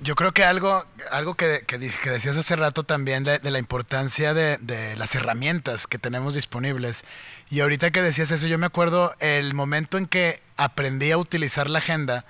Yo 0.00 0.14
creo 0.14 0.32
que 0.32 0.44
algo, 0.44 0.86
algo 1.10 1.34
que, 1.34 1.64
que, 1.66 1.78
que 1.78 2.10
decías 2.10 2.36
hace 2.36 2.54
rato 2.54 2.84
también 2.84 3.24
de, 3.24 3.40
la 3.42 3.58
importancia 3.58 4.32
de, 4.32 4.56
de, 4.58 4.96
las 4.96 5.14
herramientas 5.16 5.88
que 5.88 5.98
tenemos 5.98 6.34
disponibles. 6.34 7.04
Y 7.50 7.60
ahorita 7.60 7.90
que 7.90 8.00
decías 8.00 8.30
eso, 8.30 8.46
yo 8.46 8.58
me 8.58 8.66
acuerdo 8.66 9.12
el 9.18 9.54
momento 9.54 9.98
en 9.98 10.06
que 10.06 10.40
aprendí 10.56 11.10
a 11.10 11.18
utilizar 11.18 11.68
la 11.68 11.80
agenda 11.80 12.24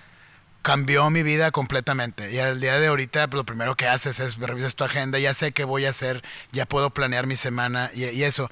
cambió 0.69 1.09
mi 1.09 1.23
vida 1.23 1.51
completamente. 1.51 2.31
Y 2.31 2.41
al 2.41 2.61
día 2.61 2.79
de 2.79 2.89
ahorita 2.89 3.27
pues, 3.31 3.39
lo 3.39 3.47
primero 3.47 3.75
que 3.75 3.89
haces 3.89 4.21
es 4.21 4.37
revisas 4.37 4.77
tu 4.77 4.85
agenda, 4.85 5.19
ya 5.19 5.33
sé 5.33 5.53
qué 5.53 5.65
voy 5.65 5.87
a 5.87 5.91
hacer, 5.91 6.23
ya 6.53 6.67
puedo 6.67 6.91
planear 6.91 7.27
mi 7.27 7.37
semana 7.37 7.91
y, 7.95 8.23
eso. 8.23 8.51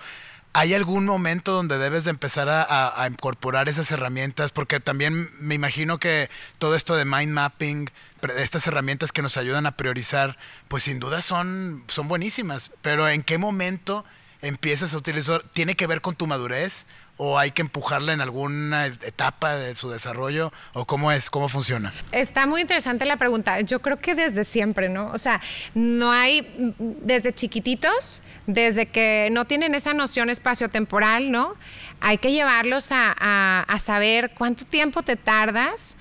¿Hay 0.55 0.73
algún 0.73 1.05
momento 1.05 1.53
donde 1.53 1.77
debes 1.77 2.05
de 2.05 2.11
empezar 2.11 2.49
a, 2.49 2.63
a, 2.63 3.03
a, 3.03 3.07
incorporar 3.07 3.69
esas 3.69 3.91
herramientas? 3.91 4.51
Porque 4.51 4.81
también 4.81 5.29
me 5.41 5.55
imagino 5.55 5.99
que 5.99 6.31
todo 6.57 6.75
esto 6.75 6.97
de 6.97 7.05
mind 7.05 7.35
mapping, 7.35 7.91
estas 8.39 8.67
herramientas 8.67 9.13
que 9.13 9.21
nos 9.21 9.37
ayudan 9.37 9.67
a 9.67 9.77
priorizar, 9.77 10.39
pues 10.69 10.85
sin 10.85 10.99
duda 10.99 11.21
son, 11.21 11.85
son 11.87 12.09
buenísimas. 12.09 12.71
Pero 12.81 13.07
¿en 13.11 13.23
qué 13.23 13.37
momento 13.37 14.07
empiezas 14.41 14.95
a 14.95 14.97
utilizar? 14.97 15.43
¿Tiene 15.53 15.75
que 15.75 15.87
ver 15.87 16.01
con 16.01 16.17
tu 16.17 16.27
madurez? 16.27 16.87
O 17.17 17.39
hay 17.39 17.51
que 17.51 17.63
empujarla 17.63 18.13
en 18.13 18.21
alguna 18.21 18.87
etapa 18.87 19.57
de 19.57 19.75
su 19.75 19.89
desarrollo 19.91 20.53
o 20.75 20.85
cómo 20.85 21.13
es, 21.13 21.31
cómo 21.31 21.49
funciona? 21.49 21.93
Está 22.13 22.47
muy 22.47 22.61
interesante 22.61 23.05
la 23.07 23.17
pregunta. 23.17 23.61
Yo 23.61 23.81
creo 23.81 23.99
que 23.99 24.15
desde 24.15 24.45
siempre, 24.45 24.89
¿no? 24.89 25.11
O 25.13 25.19
sea, 25.19 25.41
no 25.75 26.13
hay 26.13 26.75
desde 26.79 27.33
chiquititos, 27.33 28.23
desde 28.47 28.87
que 28.87 29.29
no 29.33 29.47
tienen 29.47 29.75
esa 29.75 29.95
noción 29.95 30.31
espacio-temporal, 30.31 31.31
¿no? 31.31 31.55
Hay 32.01 32.19
que 32.19 32.33
llevarlos 32.33 32.93
a, 32.93 33.15
a, 33.19 33.65
a 33.67 33.79
saber 33.79 34.33
cuánto 34.37 34.65
tiempo 34.65 35.03
te 35.03 35.17
tardas 35.17 35.97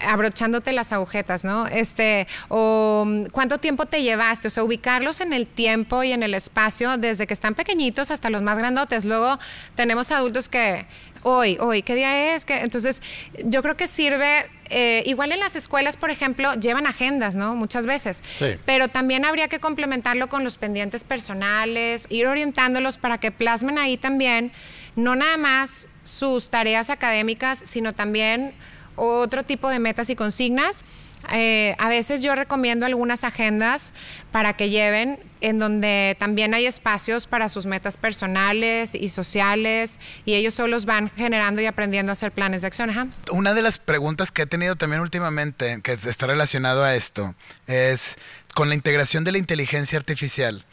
abrochándote 0.00 0.72
las 0.72 0.92
agujetas, 0.92 1.44
¿no? 1.44 1.66
Este, 1.66 2.26
o 2.48 3.06
cuánto 3.32 3.58
tiempo 3.58 3.86
te 3.86 4.02
llevaste, 4.02 4.48
o 4.48 4.50
sea, 4.50 4.64
ubicarlos 4.64 5.20
en 5.20 5.32
el 5.32 5.48
tiempo 5.48 6.02
y 6.02 6.12
en 6.12 6.22
el 6.22 6.34
espacio 6.34 6.96
desde 6.96 7.26
que 7.26 7.34
están 7.34 7.54
pequeñitos 7.54 8.10
hasta 8.10 8.30
los 8.30 8.42
más 8.42 8.58
grandotes. 8.58 9.04
Luego 9.04 9.38
tenemos 9.74 10.10
adultos 10.10 10.48
que 10.48 10.86
hoy, 11.22 11.56
hoy, 11.60 11.82
¿qué 11.82 11.94
día 11.94 12.34
es? 12.34 12.44
¿Qué? 12.44 12.58
Entonces, 12.60 13.02
yo 13.44 13.62
creo 13.62 13.76
que 13.76 13.86
sirve, 13.86 14.46
eh, 14.70 15.02
igual 15.06 15.32
en 15.32 15.40
las 15.40 15.56
escuelas, 15.56 15.96
por 15.96 16.10
ejemplo, 16.10 16.54
llevan 16.54 16.86
agendas, 16.86 17.36
¿no? 17.36 17.56
Muchas 17.56 17.86
veces. 17.86 18.22
Sí. 18.36 18.56
Pero 18.64 18.88
también 18.88 19.24
habría 19.24 19.48
que 19.48 19.58
complementarlo 19.58 20.28
con 20.28 20.44
los 20.44 20.58
pendientes 20.58 21.04
personales, 21.04 22.06
ir 22.10 22.26
orientándolos 22.26 22.98
para 22.98 23.18
que 23.18 23.30
plasmen 23.30 23.78
ahí 23.78 23.96
también, 23.96 24.52
no 24.96 25.14
nada 25.14 25.36
más 25.36 25.88
sus 26.02 26.50
tareas 26.50 26.90
académicas, 26.90 27.62
sino 27.64 27.94
también 27.94 28.54
otro 28.98 29.42
tipo 29.42 29.70
de 29.70 29.78
metas 29.78 30.10
y 30.10 30.16
consignas. 30.16 30.84
Eh, 31.32 31.74
a 31.78 31.88
veces 31.88 32.22
yo 32.22 32.34
recomiendo 32.34 32.86
algunas 32.86 33.24
agendas 33.24 33.92
para 34.30 34.56
que 34.56 34.70
lleven 34.70 35.18
en 35.40 35.58
donde 35.58 36.16
también 36.18 36.54
hay 36.54 36.66
espacios 36.66 37.26
para 37.26 37.48
sus 37.48 37.66
metas 37.66 37.96
personales 37.96 38.94
y 38.94 39.08
sociales 39.08 40.00
y 40.24 40.34
ellos 40.34 40.54
solos 40.54 40.84
van 40.84 41.10
generando 41.10 41.60
y 41.60 41.66
aprendiendo 41.66 42.12
a 42.12 42.14
hacer 42.14 42.32
planes 42.32 42.62
de 42.62 42.68
acción. 42.68 43.12
Una 43.30 43.52
de 43.52 43.62
las 43.62 43.78
preguntas 43.78 44.30
que 44.30 44.42
he 44.42 44.46
tenido 44.46 44.76
también 44.76 45.02
últimamente 45.02 45.80
que 45.82 45.92
está 45.92 46.26
relacionado 46.26 46.84
a 46.84 46.94
esto 46.94 47.34
es 47.66 48.16
con 48.54 48.68
la 48.68 48.74
integración 48.74 49.24
de 49.24 49.32
la 49.32 49.38
inteligencia 49.38 49.98
artificial 49.98 50.64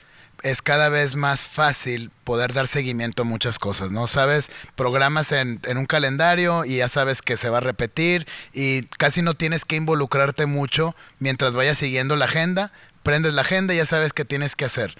es 0.45 0.61
cada 0.61 0.89
vez 0.89 1.15
más 1.15 1.43
fácil 1.43 2.11
poder 2.23 2.53
dar 2.53 2.67
seguimiento 2.67 3.23
a 3.23 3.25
muchas 3.25 3.57
cosas, 3.57 3.89
¿no? 3.89 4.05
Sabes, 4.05 4.51
programas 4.75 5.31
en, 5.31 5.59
un 5.75 5.87
calendario 5.87 6.65
y 6.65 6.77
ya 6.77 6.87
sabes 6.87 7.23
que 7.23 7.35
se 7.35 7.49
va 7.49 7.57
a 7.57 7.61
repetir 7.61 8.27
y 8.53 8.83
casi 8.83 9.23
no 9.23 9.33
tienes 9.33 9.65
que 9.65 9.75
involucrarte 9.75 10.45
mucho 10.45 10.95
mientras 11.17 11.53
vayas 11.53 11.79
siguiendo 11.79 12.15
la 12.15 12.25
agenda, 12.25 12.71
prendes 13.01 13.33
la 13.33 13.41
agenda 13.41 13.73
y 13.73 13.77
ya 13.77 13.87
sabes 13.87 14.13
qué 14.13 14.23
tienes 14.23 14.55
que 14.55 14.65
hacer. 14.65 14.95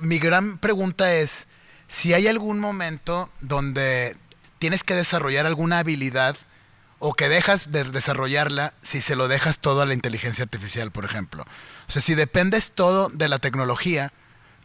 Mi 0.00 0.18
gran 0.18 0.56
pregunta 0.56 1.12
es 1.16 1.48
si 1.86 2.14
hay 2.14 2.26
algún 2.26 2.58
momento 2.58 3.28
donde 3.42 4.16
tienes 4.58 4.84
que 4.84 4.94
desarrollar 4.94 5.44
alguna 5.44 5.80
habilidad 5.80 6.34
o 6.98 7.12
que 7.12 7.28
dejas 7.28 7.72
de 7.72 7.84
desarrollarla 7.84 8.72
si 8.80 9.02
se 9.02 9.16
lo 9.16 9.28
dejas 9.28 9.58
todo 9.58 9.82
a 9.82 9.86
la 9.86 9.92
inteligencia 9.92 10.44
artificial, 10.44 10.90
por 10.90 11.04
ejemplo. 11.04 11.44
O 11.88 11.90
sea, 11.92 12.00
si 12.00 12.14
dependes 12.14 12.72
todo 12.72 13.10
de 13.10 13.28
la 13.28 13.38
tecnología, 13.38 14.14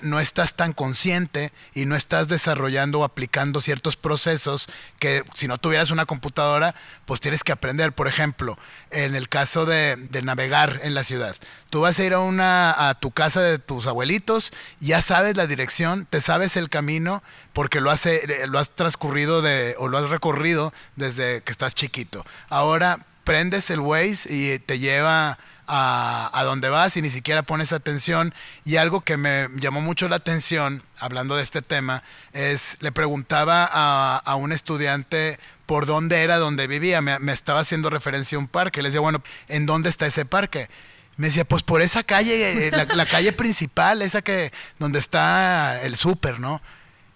no 0.02 0.20
estás 0.20 0.56
tan 0.56 0.74
consciente 0.74 1.52
y 1.74 1.86
no 1.86 1.96
estás 1.96 2.28
desarrollando 2.28 3.00
o 3.00 3.04
aplicando 3.04 3.62
ciertos 3.62 3.98
procesos 3.98 4.68
que 5.00 5.24
si 5.34 5.48
no 5.48 5.58
tuvieras 5.58 5.92
una 5.92 6.06
computadora, 6.06 6.76
pues 7.06 7.20
tienes 7.20 7.44
que 7.44 7.52
aprender. 7.52 7.94
Por 7.94 8.08
ejemplo, 8.08 8.58
en 8.92 9.16
el 9.16 9.30
caso 9.30 9.66
de, 9.66 9.96
de 9.96 10.22
navegar 10.22 10.82
en 10.84 10.94
la 10.94 11.04
ciudad. 11.04 11.36
Tú 11.70 11.82
vas 11.82 12.00
a 12.00 12.04
ir 12.04 12.14
a, 12.14 12.20
una, 12.20 12.90
a 12.90 12.96
tu 12.96 13.12
casa 13.12 13.42
de 13.42 13.60
tus 13.60 13.88
abuelitos, 13.88 14.54
ya 14.80 15.02
sabes 15.02 15.36
la 15.36 15.48
dirección, 15.48 16.06
te 16.06 16.22
sabes 16.22 16.56
el 16.56 16.70
camino 16.70 17.24
porque 17.54 17.82
lo 17.82 17.92
has, 17.92 18.08
lo 18.48 18.60
has 18.60 18.76
transcurrido 18.76 19.42
de, 19.42 19.76
o 19.78 19.88
lo 19.88 19.98
has 19.98 20.10
recorrido 20.10 20.74
desde 20.96 21.42
que 21.42 21.52
estás 21.52 21.74
chiquito. 21.74 22.26
Ahora 22.50 23.06
prendes 23.24 23.70
el 23.70 23.82
Waze 23.82 24.34
y 24.34 24.60
te 24.60 24.80
lleva 24.80 25.38
a, 25.68 26.30
a, 26.34 26.44
donde 26.44 26.70
vas 26.70 26.98
y 26.98 27.02
ni 27.02 27.10
siquiera 27.10 27.44
pones 27.44 27.74
atención. 27.74 28.34
Y 28.66 28.78
algo 28.78 29.02
que 29.02 29.18
me 29.18 29.48
llamó 29.56 29.82
mucho 29.82 30.10
la 30.10 30.16
atención, 30.18 30.84
hablando 31.00 31.36
de 31.36 31.44
este 31.44 31.62
tema, 31.62 32.04
es, 32.34 32.78
le 32.80 32.92
preguntaba 32.92 33.70
a, 33.72 34.18
a 34.18 34.36
un 34.36 34.52
estudiante 34.52 35.40
por 35.66 35.86
dónde 35.86 36.22
era 36.24 36.38
donde 36.38 36.68
vivía. 36.68 37.02
Me, 37.02 37.20
me 37.20 37.34
estaba 37.34 37.60
haciendo 37.60 37.90
referencia 37.90 38.38
a 38.38 38.40
un 38.40 38.48
parque. 38.48 38.82
Le 38.82 38.90
decía, 38.90 39.02
bueno, 39.02 39.22
¿en 39.48 39.66
dónde 39.66 39.90
está 39.90 40.06
ese 40.08 40.26
parque? 40.26 40.70
Me 41.18 41.28
decía, 41.28 41.46
pues 41.46 41.64
por 41.64 41.82
esa 41.82 42.04
calle, 42.04 42.68
eh, 42.68 42.72
la, 42.72 42.86
la 42.86 43.06
calle 43.06 43.34
principal, 43.34 44.02
esa 44.02 44.22
que, 44.22 44.54
donde 44.80 45.00
está 45.00 45.82
el 45.82 45.96
súper, 45.96 46.40
¿no? 46.40 46.62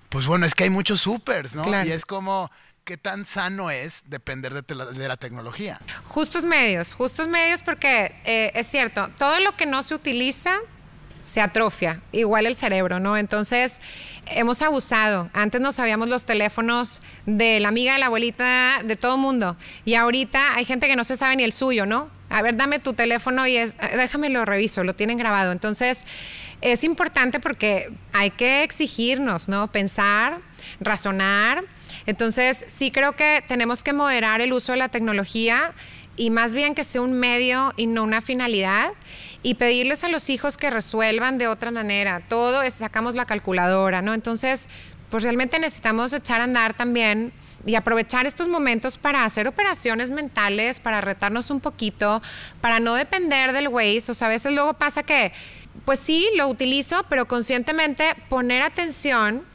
Pues 0.10 0.26
bueno, 0.26 0.46
es 0.46 0.56
que 0.56 0.64
hay 0.66 0.70
muchos 0.70 1.00
supers, 1.00 1.56
¿no? 1.56 1.62
Claro. 1.62 1.88
Y 1.88 1.92
es 1.92 2.06
como, 2.06 2.52
¿qué 2.84 2.98
tan 2.98 3.26
sano 3.26 3.72
es 3.72 4.04
depender 4.08 4.54
de, 4.54 5.08
la 5.08 5.18
tecnología? 5.18 5.80
Justos 6.04 6.46
medios, 6.46 6.94
justos 6.94 7.28
medios 7.28 7.62
porque 7.62 8.14
eh, 8.26 8.52
es 8.56 8.68
cierto, 8.68 9.10
todo 9.18 9.40
lo 9.40 9.56
que 9.56 9.66
no 9.66 9.84
se 9.84 9.96
utiliza 9.96 10.60
se 11.22 11.40
atrofia, 11.40 12.02
igual 12.12 12.48
el 12.48 12.56
cerebro, 12.56 13.00
¿no? 13.00 13.16
Entonces, 13.16 13.80
hemos 14.32 14.62
abusado. 14.64 15.30
Antes 15.34 15.62
no 15.62 15.72
sabíamos 15.72 16.10
los 16.10 16.26
teléfonos 16.26 17.02
de 17.28 17.60
la 17.60 17.68
amiga, 17.68 17.94
de 17.94 18.00
la 18.00 18.08
abuelita, 18.08 18.82
de 18.84 18.96
todo 18.96 19.18
mundo. 19.18 19.56
Y 19.86 19.94
ahorita 19.94 20.56
hay 20.56 20.66
gente 20.66 20.88
que 20.88 20.96
no 20.96 21.04
se 21.04 21.16
sabe 21.16 21.36
ni 21.36 21.44
el 21.44 21.54
suyo, 21.54 21.86
¿no? 21.86 22.10
A 22.30 22.42
ver, 22.42 22.56
dame 22.56 22.80
tu 22.80 22.94
teléfono 22.94 23.46
y 23.46 23.56
es, 23.56 23.76
"Eh, 23.76 23.98
déjame 23.98 24.30
lo 24.30 24.46
reviso, 24.46 24.84
lo 24.84 24.96
tienen 24.96 25.18
grabado. 25.18 25.52
Entonces, 25.52 26.08
es 26.62 26.84
importante 26.84 27.40
porque 27.40 27.94
hay 28.14 28.32
que 28.32 28.64
exigirnos, 28.64 29.48
¿no? 29.48 29.72
Pensar, 29.72 30.40
razonar. 30.80 31.64
Entonces, 32.06 32.66
sí 32.68 32.92
creo 32.92 33.14
que 33.14 33.44
tenemos 33.48 33.84
que 33.84 33.94
moderar 33.94 34.42
el 34.42 34.54
uso 34.54 34.72
de 34.72 34.78
la 34.78 34.90
tecnología 34.90 35.74
y 36.16 36.30
más 36.30 36.54
bien 36.54 36.76
que 36.76 36.84
sea 36.84 37.02
un 37.02 37.14
medio 37.14 37.74
y 37.78 37.88
no 37.88 38.04
una 38.04 38.22
finalidad 38.22 38.92
y 39.44 39.56
pedirles 39.56 40.04
a 40.04 40.10
los 40.10 40.30
hijos 40.30 40.58
que 40.58 40.70
resuelvan 40.70 41.38
de 41.38 41.48
otra 41.48 41.72
manera. 41.72 42.22
Todo 42.28 42.62
es 42.62 42.76
sacamos 42.76 43.16
la 43.16 43.26
calculadora, 43.26 44.02
¿no? 44.02 44.14
Entonces, 44.14 44.70
pues 45.10 45.24
realmente 45.24 45.60
necesitamos 45.60 46.14
echar 46.14 46.42
a 46.42 46.46
andar 46.46 46.74
también 46.74 47.34
y 47.66 47.76
aprovechar 47.76 48.26
estos 48.26 48.48
momentos 48.48 48.98
para 48.98 49.24
hacer 49.24 49.48
operaciones 49.48 50.10
mentales, 50.10 50.80
para 50.80 51.02
retarnos 51.02 51.50
un 51.50 51.60
poquito, 51.60 52.22
para 52.60 52.80
no 52.80 52.96
depender 52.96 53.54
del 53.54 53.68
Waze. 53.68 54.12
O 54.12 54.14
sea, 54.14 54.28
a 54.28 54.32
veces 54.32 54.54
luego 54.54 54.74
pasa 54.74 55.04
que, 55.04 55.32
pues 55.86 56.00
sí, 56.00 56.28
lo 56.38 56.48
utilizo, 56.48 57.06
pero 57.10 57.28
conscientemente 57.28 58.16
poner 58.30 58.62
atención 58.64 59.46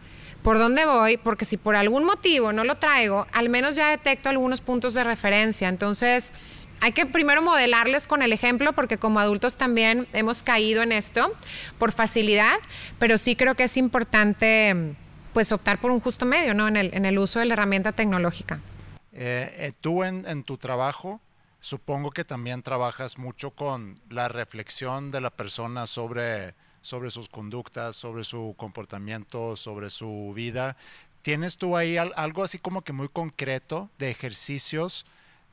por 0.46 0.60
dónde 0.60 0.86
voy, 0.86 1.16
porque 1.16 1.44
si 1.44 1.56
por 1.56 1.74
algún 1.74 2.04
motivo 2.04 2.52
no 2.52 2.62
lo 2.62 2.76
traigo, 2.76 3.26
al 3.32 3.48
menos 3.48 3.74
ya 3.74 3.88
detecto 3.88 4.28
algunos 4.28 4.60
puntos 4.60 4.94
de 4.94 5.02
referencia. 5.02 5.68
Entonces, 5.68 6.32
hay 6.80 6.92
que 6.92 7.04
primero 7.04 7.42
modelarles 7.42 8.06
con 8.06 8.22
el 8.22 8.32
ejemplo, 8.32 8.72
porque 8.72 8.96
como 8.96 9.18
adultos 9.18 9.56
también 9.56 10.06
hemos 10.12 10.44
caído 10.44 10.84
en 10.84 10.92
esto 10.92 11.32
por 11.78 11.90
facilidad, 11.90 12.54
pero 13.00 13.18
sí 13.18 13.34
creo 13.34 13.56
que 13.56 13.64
es 13.64 13.76
importante 13.76 14.94
pues 15.32 15.50
optar 15.50 15.80
por 15.80 15.90
un 15.90 15.98
justo 15.98 16.26
medio, 16.26 16.54
¿no? 16.54 16.68
En 16.68 16.76
el, 16.76 17.18
uso 17.18 17.40
de 17.40 17.46
la 17.46 17.54
herramienta 17.54 17.90
tecnológica. 17.90 18.60
Eh, 19.10 19.52
eh, 19.58 19.72
tú 19.80 20.04
en 20.04 20.44
tu 20.44 20.58
trabajo, 20.58 21.20
supongo 21.58 22.12
que 22.12 22.24
también 22.24 22.62
trabajas 22.62 23.18
mucho 23.18 23.50
con 23.50 24.00
la 24.10 24.28
reflexión 24.28 25.10
de 25.10 25.20
la 25.20 25.30
persona 25.30 25.88
sobre, 25.88 26.54
sobre 26.86 27.10
sus 27.10 27.28
conductas, 27.28 27.96
sobre 27.96 28.24
su 28.24 28.54
comportamiento, 28.56 29.56
sobre 29.56 29.90
su 29.90 30.32
vida. 30.34 30.76
¿Tienes 31.22 31.56
tú 31.56 31.76
ahí 31.76 31.96
al- 31.96 32.12
algo 32.16 32.44
así 32.44 32.58
como 32.58 32.82
que 32.82 32.92
muy 32.92 33.08
concreto 33.08 33.90
de 33.98 34.10
ejercicios 34.10 35.04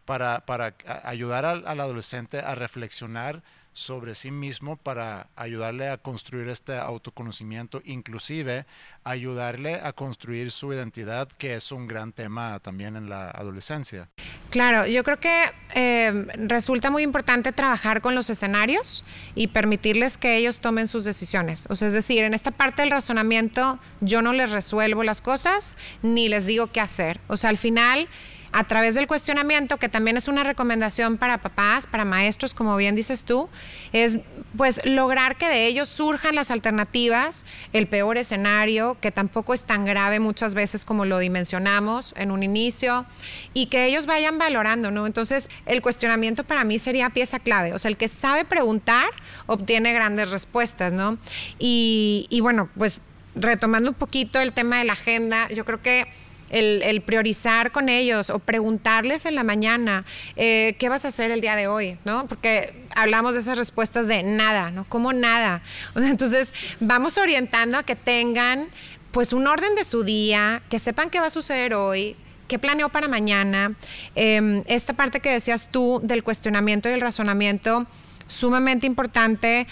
para, 0.05 0.45
para 0.45 0.75
ayudar 1.03 1.45
al, 1.45 1.65
al 1.67 1.79
adolescente 1.79 2.39
a 2.39 2.53
reflexionar 2.55 3.41
sobre 3.73 4.15
sí 4.15 4.31
mismo 4.31 4.77
para 4.77 5.29
ayudarle 5.35 5.89
a 5.89 5.97
construir 5.97 6.47
este 6.47 6.77
autoconocimiento, 6.77 7.81
inclusive 7.85 8.65
ayudarle 9.03 9.81
a 9.83 9.93
construir 9.93 10.51
su 10.51 10.71
identidad, 10.73 11.27
que 11.37 11.55
es 11.55 11.71
un 11.71 11.87
gran 11.87 12.13
tema 12.13 12.59
también 12.59 12.95
en 12.95 13.09
la 13.09 13.29
adolescencia. 13.31 14.09
Claro, 14.49 14.85
yo 14.85 15.03
creo 15.03 15.19
que 15.19 15.43
eh, 15.75 16.27
resulta 16.35 16.91
muy 16.91 17.03
importante 17.03 17.51
trabajar 17.51 18.01
con 18.01 18.15
los 18.15 18.29
escenarios 18.29 19.03
y 19.35 19.47
permitirles 19.47 20.17
que 20.17 20.37
ellos 20.37 20.59
tomen 20.59 20.87
sus 20.87 21.05
decisiones. 21.05 21.65
O 21.69 21.75
sea, 21.75 21.87
es 21.87 21.93
decir, 21.93 22.23
en 22.23 22.33
esta 22.33 22.51
parte 22.51 22.83
del 22.83 22.91
razonamiento 22.91 23.79
yo 23.99 24.21
no 24.21 24.33
les 24.33 24.51
resuelvo 24.51 25.03
las 25.03 25.21
cosas 25.21 25.75
ni 26.01 26.29
les 26.29 26.45
digo 26.45 26.67
qué 26.67 26.81
hacer. 26.81 27.19
O 27.27 27.37
sea, 27.37 27.49
al 27.49 27.57
final, 27.57 28.07
a 28.53 28.63
través 28.65 28.93
del 28.93 29.07
cuestionamiento, 29.07 29.77
que 29.77 29.89
también 29.89 30.15
es 30.15 30.27
una 30.27 30.43
recomendación 30.43 31.17
para 31.17 31.39
papás, 31.39 31.87
para 31.87 32.05
maestros, 32.05 32.53
como 32.53 32.75
bien 32.77 32.95
dices 32.95 33.23
tú, 33.23 33.49
es 33.91 34.19
pues 34.55 34.85
lograr 34.85 35.37
que 35.37 35.49
de 35.49 35.65
ellos 35.65 35.89
surjan 35.89 36.35
las 36.35 36.51
alternativas, 36.51 37.45
el 37.73 37.87
peor 37.87 38.17
escenario, 38.17 38.95
que 39.01 39.11
tampoco 39.11 39.55
es 39.55 39.65
tan 39.65 39.85
grave 39.85 40.19
muchas 40.19 40.53
veces 40.53 40.85
como 40.85 41.05
lo 41.05 41.17
dimensionamos 41.17 42.13
en 42.15 42.29
un 42.29 42.43
inicio, 42.43 43.07
y 43.55 43.65
que 43.65 43.85
ellos 43.85 44.05
vayan 44.05 44.37
valorando, 44.37 44.91
¿no? 44.91 45.07
Entonces, 45.07 45.49
el 45.65 45.81
cuestionamiento 45.81 46.43
para 46.43 46.63
mí 46.63 46.77
sería 46.77 47.09
pieza 47.09 47.39
clave. 47.39 47.73
O 47.73 47.79
sea, 47.79 47.89
el 47.89 47.97
que 47.97 48.07
sabe 48.07 48.45
preguntar 48.45 49.09
obtiene 49.47 49.93
grandes 49.93 50.29
respuestas, 50.29 50.93
¿no? 50.93 51.17
Y, 51.57 52.27
y 52.29 52.41
bueno, 52.41 52.69
pues 52.77 53.01
retomando 53.35 53.89
un 53.89 53.95
poquito 53.95 54.39
el 54.39 54.53
tema 54.53 54.77
de 54.77 54.83
la 54.83 54.93
agenda, 54.93 55.47
yo 55.49 55.65
creo 55.65 55.81
que 55.81 56.05
el, 56.53 57.01
priorizar 57.01 57.71
con 57.71 57.89
ellos 57.89 58.29
o 58.29 58.39
preguntarles 58.39 59.25
en 59.25 59.35
la 59.35 59.43
mañana 59.43 60.05
eh, 60.35 60.75
qué 60.79 60.89
vas 60.89 61.05
a 61.05 61.09
hacer 61.09 61.31
el 61.31 61.41
día 61.41 61.55
de 61.55 61.67
hoy, 61.67 61.97
¿no? 62.05 62.27
Porque 62.27 62.85
hablamos 62.95 63.33
de 63.33 63.41
esas 63.41 63.57
respuestas 63.57 64.07
de 64.07 64.23
nada, 64.23 64.71
¿no? 64.71 64.85
¿Cómo 64.87 65.13
nada? 65.13 65.61
Entonces, 65.95 66.53
vamos 66.79 67.17
orientando 67.17 67.77
a 67.77 67.83
que 67.83 67.95
tengan 67.95 68.69
pues 69.11 69.33
un 69.33 69.47
orden 69.47 69.75
de 69.75 69.83
su 69.83 70.03
día, 70.03 70.63
que 70.69 70.79
sepan 70.79 71.09
qué 71.09 71.19
va 71.19 71.27
a 71.27 71.31
suceder 71.31 71.73
hoy, 71.75 72.15
qué 72.47 72.57
planeó 72.59 72.89
para 72.89 73.07
mañana. 73.07 73.75
Eh, 74.15 74.63
esta 74.67 74.93
parte 74.93 75.19
que 75.19 75.29
decías 75.29 75.69
tú 75.71 76.01
del 76.03 76.23
cuestionamiento 76.23 76.89
y 76.89 76.93
el 76.93 77.01
razonamiento, 77.01 77.85
sumamente 78.27 78.87
importante 78.87 79.67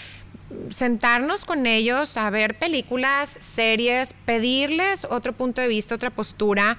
sentarnos 0.70 1.44
con 1.44 1.66
ellos 1.66 2.16
a 2.16 2.30
ver 2.30 2.58
películas, 2.58 3.36
series, 3.40 4.14
pedirles 4.24 5.06
otro 5.10 5.32
punto 5.32 5.60
de 5.60 5.68
vista, 5.68 5.94
otra 5.94 6.10
postura. 6.10 6.76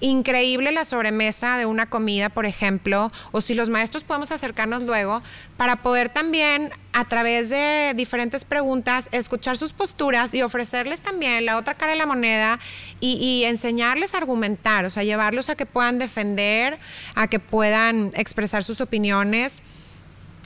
Increíble 0.00 0.70
la 0.70 0.84
sobremesa 0.84 1.58
de 1.58 1.66
una 1.66 1.86
comida, 1.86 2.28
por 2.28 2.46
ejemplo, 2.46 3.10
o 3.32 3.40
si 3.40 3.54
los 3.54 3.68
maestros 3.68 4.04
podemos 4.04 4.30
acercarnos 4.30 4.84
luego 4.84 5.22
para 5.56 5.82
poder 5.82 6.08
también 6.08 6.70
a 6.92 7.04
través 7.06 7.50
de 7.50 7.94
diferentes 7.96 8.44
preguntas 8.44 9.08
escuchar 9.10 9.56
sus 9.56 9.72
posturas 9.72 10.34
y 10.34 10.42
ofrecerles 10.42 11.00
también 11.00 11.46
la 11.46 11.56
otra 11.56 11.74
cara 11.74 11.92
de 11.92 11.98
la 11.98 12.06
moneda 12.06 12.60
y, 13.00 13.14
y 13.14 13.44
enseñarles 13.44 14.14
a 14.14 14.18
argumentar, 14.18 14.84
o 14.84 14.90
sea, 14.90 15.02
llevarlos 15.02 15.48
a 15.48 15.56
que 15.56 15.66
puedan 15.66 15.98
defender, 15.98 16.78
a 17.16 17.26
que 17.26 17.40
puedan 17.40 18.12
expresar 18.14 18.62
sus 18.62 18.80
opiniones. 18.80 19.62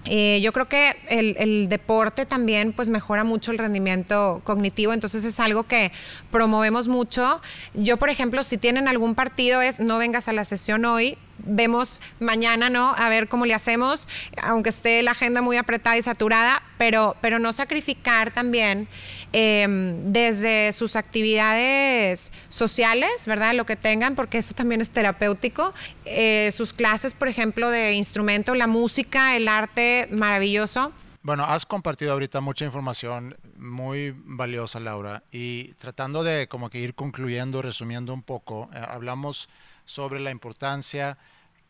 Eh, 0.05 0.41
yo 0.43 0.53
creo 0.53 0.69
que 0.69 0.97
el, 1.09 1.37
el, 1.39 1.69
deporte 1.69 2.27
también 2.27 2.73
pues 2.73 2.89
mejora 2.89 3.23
mucho 3.23 3.53
el 3.53 3.59
rendimiento 3.59 4.41
cognitivo, 4.43 4.93
entonces 4.93 5.25
es 5.25 5.39
algo 5.39 5.63
que 5.63 5.93
promovemos 6.33 6.89
mucho. 6.89 7.41
Yo, 7.75 7.97
por 7.99 8.11
ejemplo, 8.11 8.43
si 8.43 8.59
tienen 8.59 8.89
algún 8.89 9.15
partido 9.15 9.63
es 9.63 9.79
no 9.79 9.99
vengas 9.99 10.27
a 10.27 10.33
la 10.33 10.45
sesión 10.45 10.85
hoy, 10.85 11.17
vemos 11.45 12.01
mañana, 12.21 12.71
¿no? 12.71 12.95
A 12.97 13.09
ver 13.09 13.29
cómo 13.29 13.47
le 13.47 13.55
hacemos, 13.55 14.09
aunque 14.43 14.71
esté 14.71 15.03
la 15.03 15.13
agenda 15.13 15.43
muy 15.43 15.57
apretada 15.57 15.97
y 15.97 16.03
saturada, 16.03 16.63
pero, 16.79 17.17
pero 17.21 17.39
no 17.39 17.53
sacrificar 17.53 18.33
también 18.33 18.89
eh, 19.33 19.67
desde 20.05 20.73
sus 20.73 20.97
actividades 20.97 22.33
sociales, 22.49 23.27
¿verdad? 23.27 23.55
Lo 23.55 23.67
que 23.67 23.77
tengan, 23.77 24.15
porque 24.15 24.39
eso 24.39 24.55
también 24.55 24.81
es 24.81 24.91
terapéutico. 24.91 25.73
Eh, 26.05 26.51
sus 26.53 26.73
clases, 26.73 27.15
por 27.15 27.29
ejemplo, 27.29 27.71
de 27.71 27.93
instrumento, 27.93 28.55
la 28.55 28.67
música, 28.67 29.37
el 29.37 29.49
arte, 29.49 30.09
maravilloso. 30.11 30.93
Bueno, 31.23 31.45
has 31.45 31.67
compartido 31.67 32.13
ahorita 32.13 32.41
mucha 32.41 32.65
información 32.65 33.37
muy 33.57 34.13
valiosa, 34.25 34.81
Laura, 34.81 35.23
y 35.31 35.73
tratando 35.75 36.25
de 36.25 36.49
como 36.49 36.69
que 36.69 36.81
ir 36.81 36.97
concluyendo, 36.97 37.63
resumiendo 37.63 38.13
un 38.13 38.23
poco, 38.23 38.69
eh, 38.75 38.83
hablamos 38.89 39.49
sobre 39.85 40.19
la 40.19 40.33
importancia 40.33 41.17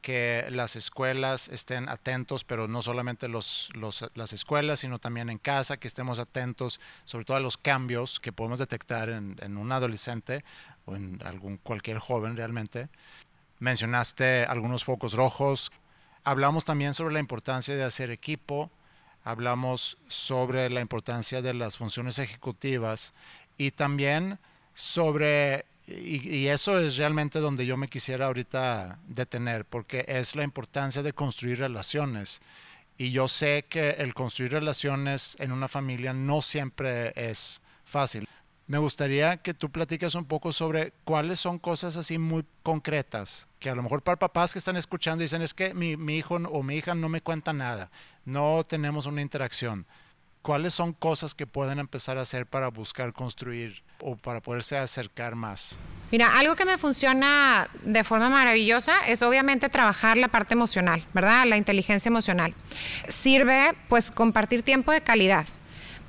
que 0.02 0.46
las 0.50 0.76
escuelas 0.76 1.48
estén 1.48 1.88
atentos, 1.88 2.44
pero 2.44 2.68
no 2.68 2.82
solamente 2.82 3.28
los, 3.28 3.70
las 4.14 4.32
escuelas, 4.32 4.80
sino 4.80 4.98
también 4.98 5.30
en 5.30 5.38
casa, 5.38 5.78
que 5.78 5.88
estemos 5.88 6.18
atentos 6.18 6.80
sobre 7.04 7.24
todo 7.24 7.36
a 7.36 7.40
los 7.40 7.56
cambios 7.56 8.20
que 8.20 8.32
podemos 8.32 8.58
detectar 8.58 9.08
en, 9.08 9.36
en 9.40 9.56
un 9.56 9.72
adolescente 9.72 10.44
o 10.84 10.96
en 10.96 11.22
algún 11.24 11.56
cualquier 11.56 11.98
joven 11.98 12.36
realmente. 12.36 12.88
Mencionaste 13.60 14.44
algunos 14.44 14.84
focos 14.84 15.14
rojos. 15.14 15.70
Hablamos 16.24 16.64
también 16.64 16.94
sobre 16.94 17.14
la 17.14 17.20
importancia 17.20 17.76
de 17.76 17.84
hacer 17.84 18.10
equipo, 18.10 18.70
hablamos 19.24 19.98
sobre 20.08 20.68
la 20.68 20.80
importancia 20.80 21.42
de 21.42 21.54
las 21.54 21.76
funciones 21.76 22.18
ejecutivas 22.18 23.14
y 23.56 23.70
también 23.70 24.38
sobre 24.74 25.64
y, 25.86 26.46
eso 26.46 26.78
es 26.78 26.96
realmente 26.96 27.40
donde 27.40 27.66
yo 27.66 27.76
me 27.76 27.88
quisiera 27.88 28.26
ahorita 28.26 29.00
detener, 29.08 29.64
porque 29.64 30.04
es 30.06 30.36
la 30.36 30.44
importancia 30.44 31.02
de 31.02 31.12
construir 31.12 31.58
relaciones. 31.58 32.40
Y 32.96 33.10
yo 33.10 33.26
sé 33.26 33.64
que 33.68 33.90
el 33.90 34.14
construir 34.14 34.52
relaciones 34.52 35.36
en 35.40 35.50
una 35.50 35.66
familia 35.66 36.12
no 36.12 36.40
siempre 36.40 37.12
es 37.16 37.62
fácil. 37.84 38.28
me 38.68 38.78
gustaría 38.78 39.38
que 39.38 39.54
tú 39.54 39.70
platiques 39.70 40.14
un 40.14 40.24
poco 40.24 40.52
sobre 40.52 40.92
cuáles 41.04 41.40
son 41.40 41.58
cosas 41.58 41.96
así 41.96 42.16
muy 42.16 42.44
concretas, 42.62 43.48
que 43.58 43.68
a 43.68 43.74
lo 43.74 43.82
mejor 43.82 44.02
para 44.02 44.18
papás 44.18 44.52
que 44.52 44.60
están 44.60 44.76
escuchando 44.76 45.22
dicen, 45.22 45.42
es 45.42 45.52
que 45.52 45.74
mi, 45.74 45.96
mi 45.96 46.16
hijo 46.16 46.36
o 46.36 46.62
mi 46.62 46.76
hija 46.76 46.94
no 46.94 47.08
me 47.08 47.20
cuenta 47.20 47.52
nada, 47.52 47.90
no 48.24 48.62
tenemos 48.66 49.06
una 49.06 49.20
interacción. 49.20 49.84
¿Cuáles 50.42 50.74
son 50.74 50.92
cosas 50.92 51.34
que 51.34 51.46
pueden 51.46 51.78
empezar 51.80 52.18
a 52.18 52.22
hacer 52.22 52.46
para 52.46 52.68
buscar 52.68 53.12
construir 53.12 53.82
o 54.02 54.16
para 54.16 54.40
poderse 54.40 54.76
acercar 54.76 55.34
más? 55.34 55.78
Mira, 56.10 56.36
algo 56.36 56.56
que 56.56 56.64
me 56.64 56.76
funciona 56.76 57.68
de 57.84 58.04
forma 58.04 58.28
maravillosa 58.28 58.94
es 59.08 59.22
obviamente 59.22 59.68
trabajar 59.68 60.16
la 60.16 60.28
parte 60.28 60.54
emocional, 60.54 61.06
¿verdad? 61.14 61.46
La 61.46 61.56
inteligencia 61.56 62.08
emocional. 62.08 62.54
Sirve 63.08 63.74
pues 63.88 64.10
compartir 64.10 64.62
tiempo 64.62 64.92
de 64.92 65.00
calidad. 65.00 65.46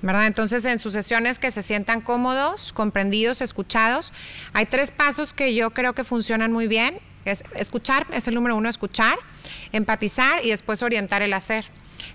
¿verdad? 0.02 0.28
Entonces, 0.28 0.66
en 0.66 0.80
sus 0.80 0.92
sesiones 0.92 1.40
que 1.40 1.50
se 1.50 1.62
sientan 1.62 2.02
cómodos, 2.02 2.74
comprendidos, 2.74 3.40
escuchados, 3.40 4.12
hay 4.52 4.66
tres 4.66 4.92
pasos 4.92 5.32
que 5.32 5.56
yo 5.56 5.70
creo 5.72 5.94
que 5.94 6.04
funcionan 6.04 6.52
muy 6.52 6.68
bien. 6.68 7.00
Es 7.24 7.44
escuchar, 7.56 8.06
es 8.12 8.28
el 8.28 8.36
número 8.36 8.58
uno, 8.58 8.68
escuchar, 8.68 9.18
empatizar 9.72 10.44
y 10.44 10.50
después 10.50 10.84
orientar 10.84 11.22
el 11.22 11.32
hacer. 11.32 11.64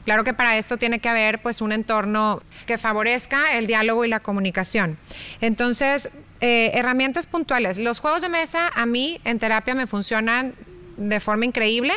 Claro 0.09 0.25
que 0.25 0.33
para 0.33 0.57
esto 0.57 0.79
tiene 0.79 1.01
que 1.01 1.11
haber 1.11 1.43
pues 1.43 1.61
un 1.61 1.71
entorno 1.71 2.41
que 2.65 2.79
favorezca 2.79 3.59
el 3.59 3.67
diálogo 3.67 4.07
y 4.07 4.09
la 4.09 4.21
comunicación. 4.21 4.97
Entonces, 5.43 6.09
eh, 6.41 6.71
herramientas 6.73 7.27
puntuales. 7.27 7.77
Los 7.77 8.01
juegos 8.01 8.23
de 8.23 8.31
mesa 8.31 8.71
a 8.75 8.87
mí 8.87 9.21
en 9.25 9.39
terapia 9.39 9.75
me 9.75 9.87
funcionan 9.87 10.55
de 10.97 11.21
forma 11.21 11.45
increíble, 11.45 11.93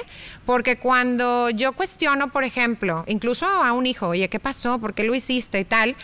porque 0.46 0.78
cuando 0.78 1.52
yo 1.52 1.72
cuestiono, 1.72 2.34
por 2.34 2.44
ejemplo, 2.44 3.06
incluso 3.08 3.46
a 3.46 3.72
un 3.72 3.88
hijo, 3.88 4.10
oye, 4.10 4.28
¿qué 4.28 4.42
pasó? 4.42 4.78
¿Por 4.78 4.94
qué 4.94 5.06
lo 5.06 5.16
hiciste? 5.16 5.62
y 5.62 5.64
tal, 5.64 5.96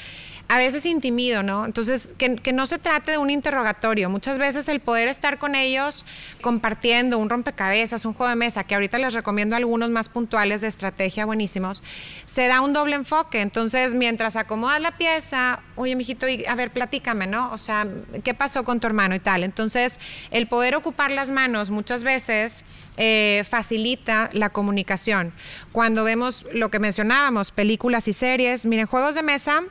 a 0.50 0.58
veces 0.58 0.86
intimido, 0.86 1.44
¿no? 1.44 1.66
Entonces, 1.66 2.16
que, 2.18 2.54
no 2.54 2.66
se 2.66 2.78
trate 2.78 3.12
de 3.12 3.18
un 3.18 3.30
interrogatorio. 3.30 4.10
Muchas 4.10 4.40
veces 4.40 4.70
el 4.70 4.80
poder 4.80 5.08
estar 5.10 5.38
con 5.40 5.56
ellos 5.56 6.06
compartiendo 6.42 7.18
un 7.18 7.30
rompecabezas, 7.30 8.06
un 8.06 8.14
juego 8.14 8.30
de 8.30 8.38
mesa, 8.38 8.64
que 8.64 8.76
ahorita 8.76 8.98
les 8.98 9.14
recomiendo 9.14 9.56
algunos 9.56 9.90
más 9.90 10.08
puntuales 10.08 10.62
de 10.62 10.68
estrategia 10.68 11.26
buenísimos, 11.26 11.84
se 12.24 12.48
da 12.48 12.62
un 12.62 12.72
doble 12.72 12.96
enfoque. 12.96 13.42
Entonces, 13.42 13.94
mientras 13.94 14.38
acomodas 14.38 14.82
la 14.82 14.98
pieza, 14.98 15.62
oye, 15.76 15.96
mijito, 15.96 16.26
a 16.48 16.56
ver, 16.56 16.72
platícame, 16.72 17.28
¿no? 17.28 17.52
O 17.52 17.58
sea, 17.58 17.86
¿qué 18.24 18.34
pasó 18.34 18.64
con 18.64 18.80
tu 18.80 18.88
hermano 18.88 19.16
y 19.16 19.20
tal? 19.20 19.44
Entonces, 19.44 20.00
el 20.32 20.48
poder 20.48 20.76
ocupar 20.76 21.12
las 21.12 21.30
manos 21.30 21.72
muchas 21.72 22.04
veces 22.06 22.64
eh, 22.96 23.44
facilita 23.50 24.30
la 24.32 24.50
comunicación. 24.50 25.34
Cuando 25.74 26.06
vemos 26.06 26.46
lo 26.54 26.70
que 26.70 26.80
mencionábamos, 26.80 27.52
películas 27.52 28.08
y 28.08 28.14
series, 28.14 28.66
miren, 28.66 28.88
juegos 28.88 29.16
de 29.16 29.24
mesa 29.24 29.64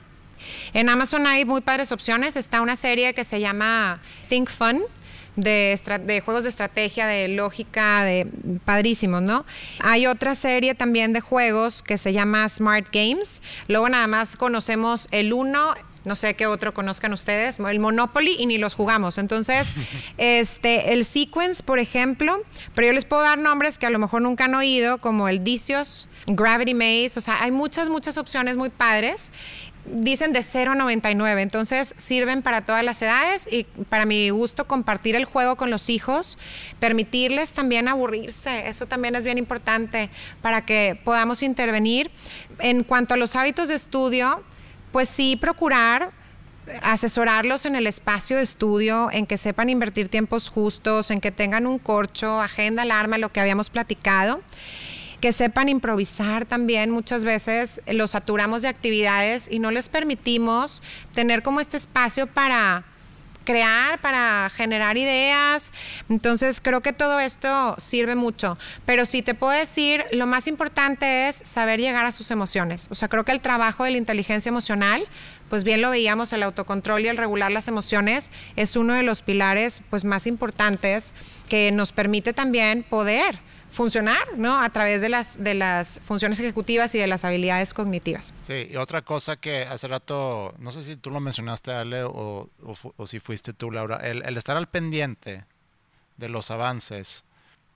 en 0.72 0.89
Amazon 0.89 1.26
hay 1.26 1.45
muy 1.45 1.61
padres 1.61 1.93
opciones. 1.93 2.37
Está 2.37 2.61
una 2.61 2.76
serie 2.76 3.14
que 3.14 3.24
se 3.24 3.41
llama 3.41 4.01
Think 4.28 4.49
Fun. 4.49 4.82
De, 5.37 5.78
de, 6.07 6.20
juegos 6.22 6.45
de 6.45 6.49
estrategia, 6.49 7.07
de 7.07 7.28
lógica, 7.28 8.05
de 8.05 8.26
padrísimos, 8.64 9.20
¿no? 9.20 9.45
Hay 9.80 10.07
otra 10.07 10.34
serie 10.34 10.74
también 10.74 11.12
de 11.12 11.20
juegos 11.20 11.82
que 11.82 11.99
se 11.99 12.14
llama 12.14 12.49
Smart 12.49 12.87
Games. 12.91 13.43
Luego 13.68 13.87
nada 13.91 14.07
más 14.07 14.39
conocemos 14.39 15.09
el 15.11 15.34
uno, 15.34 15.74
no 16.07 16.14
sé 16.14 16.34
qué 16.34 16.47
otro 16.47 16.72
conozcan 16.72 17.12
ustedes, 17.12 17.59
el 17.59 17.80
Monopoly 17.80 18.37
y 18.39 18.47
ni 18.47 18.59
los 18.59 18.74
jugamos. 18.74 19.18
Entonces, 19.18 19.74
este, 20.16 20.95
el 20.95 21.05
Sequence, 21.05 21.62
por 21.62 21.78
ejemplo, 21.80 22.41
pero 22.74 22.87
yo 22.87 22.93
les 22.93 23.05
puedo 23.05 23.22
dar 23.22 23.39
nombres 23.39 23.76
que 23.76 23.87
a 23.87 23.91
lo 23.91 23.99
mejor 23.99 24.22
nunca 24.22 24.45
han 24.45 24.55
oído, 24.55 24.99
como 24.99 25.28
el 25.28 25.45
Dicios, 25.45 26.09
Gravity 26.26 26.74
Maze, 26.74 27.18
o 27.18 27.20
sea, 27.20 27.43
hay 27.43 27.51
muchas, 27.51 27.89
muchas 27.89 28.16
opciones 28.16 28.57
muy 28.57 28.70
padres 28.70 29.30
dicen 29.89 30.32
de 30.32 30.43
0 30.43 30.72
a 30.72 30.74
99, 30.74 31.43
entonces 31.43 31.95
sirven 31.97 32.43
para 32.43 32.61
todas 32.61 32.84
las 32.84 33.01
edades 33.03 33.49
y 33.51 33.64
para 33.89 34.07
mi 34.07 34.30
gusto 34.30 34.66
compartir 34.66 35.16
el 35.16 35.24
juego 35.24 35.57
con 35.57 35.70
los 35.70 35.89
hijos, 35.89 36.39
permitirles 36.80 37.53
también 37.53 37.89
aburrirse, 37.89 38.68
eso 38.68 38.87
también 38.87 39.14
es 39.14 39.24
bien 39.24 39.39
importante 39.39 40.11
para 40.43 40.64
que 40.64 41.01
podamos 41.05 41.43
intervenir. 41.43 42.11
En 42.59 42.84
cuanto 42.84 43.14
a 43.14 43.16
los 43.16 43.37
hábitos 43.37 43.68
de 43.68 43.74
estudio, 43.74 44.43
pues 44.93 45.09
sí 45.09 45.37
procurar 45.37 46.12
asesorarlos 46.82 47.64
en 47.64 47.76
el 47.76 47.87
espacio 47.87 48.37
de 48.37 48.43
estudio, 48.43 49.09
en 49.12 49.26
que 49.26 49.37
sepan 49.37 49.68
invertir 49.70 50.09
tiempos 50.09 50.49
justos, 50.49 51.11
en 51.11 51.20
que 51.20 51.30
tengan 51.30 51.66
un 51.66 51.78
corcho, 51.78 52.41
agenda, 52.41 52.82
alarma, 52.82 53.18
lo 53.18 53.30
que 53.30 53.41
habíamos 53.41 53.70
platicado 53.70 54.43
que 55.20 55.32
sepan 55.32 55.68
improvisar 55.68 56.44
también. 56.44 56.90
Muchas 56.90 57.24
veces 57.24 57.82
los 57.86 58.10
saturamos 58.10 58.62
de 58.62 58.68
actividades 58.68 59.48
y 59.50 59.58
no 59.58 59.70
les 59.70 59.88
permitimos 59.88 60.82
tener 61.12 61.42
como 61.42 61.60
este 61.60 61.76
espacio 61.76 62.26
para 62.26 62.84
crear, 63.46 63.98
para 64.02 64.50
generar 64.54 64.98
ideas. 64.98 65.72
Entonces 66.10 66.60
creo 66.60 66.82
que 66.82 66.92
todo 66.92 67.18
esto 67.20 67.74
sirve 67.78 68.14
mucho. 68.14 68.58
Pero 68.84 69.06
sí 69.06 69.22
te 69.22 69.32
puedo 69.32 69.52
decir, 69.52 70.04
lo 70.12 70.26
más 70.26 70.48
importante 70.48 71.28
es 71.28 71.36
saber 71.36 71.80
llegar 71.80 72.04
a 72.04 72.12
sus 72.12 72.30
emociones. 72.30 72.88
O 72.90 72.94
sea, 72.94 73.08
creo 73.08 73.24
que 73.24 73.32
el 73.32 73.40
trabajo 73.40 73.84
de 73.84 73.92
la 73.92 73.96
inteligencia 73.96 74.50
emocional, 74.50 75.06
pues 75.48 75.64
bien 75.64 75.80
lo 75.80 75.88
veíamos, 75.90 76.34
el 76.34 76.42
autocontrol 76.42 77.00
y 77.02 77.08
el 77.08 77.16
regular 77.16 77.52
las 77.52 77.68
emociones 77.68 78.32
es 78.56 78.76
uno 78.76 78.92
de 78.92 79.04
los 79.04 79.22
pilares 79.22 79.82
pues 79.88 80.04
más 80.04 80.26
importantes 80.26 81.14
que 81.48 81.70
nos 81.72 81.92
permite 81.92 82.34
también 82.34 82.82
poder 82.82 83.38
funcionar, 83.76 84.38
¿no? 84.38 84.58
A 84.58 84.70
través 84.70 85.02
de 85.02 85.10
las, 85.10 85.36
de 85.44 85.52
las 85.52 86.00
funciones 86.00 86.40
ejecutivas 86.40 86.94
y 86.94 86.98
de 86.98 87.06
las 87.06 87.26
habilidades 87.26 87.74
cognitivas. 87.74 88.32
Sí, 88.40 88.68
y 88.70 88.76
otra 88.76 89.02
cosa 89.02 89.36
que 89.36 89.64
hace 89.64 89.86
rato, 89.86 90.54
no 90.58 90.70
sé 90.70 90.80
si 90.80 90.96
tú 90.96 91.10
lo 91.10 91.20
mencionaste, 91.20 91.72
Ale, 91.72 92.02
o, 92.04 92.48
o, 92.96 93.06
si 93.06 93.20
fuiste 93.20 93.52
tú, 93.52 93.70
Laura, 93.70 93.98
el, 93.98 94.24
el, 94.24 94.38
estar 94.38 94.56
al 94.56 94.66
pendiente 94.66 95.44
de 96.16 96.28
los 96.30 96.50
avances 96.50 97.24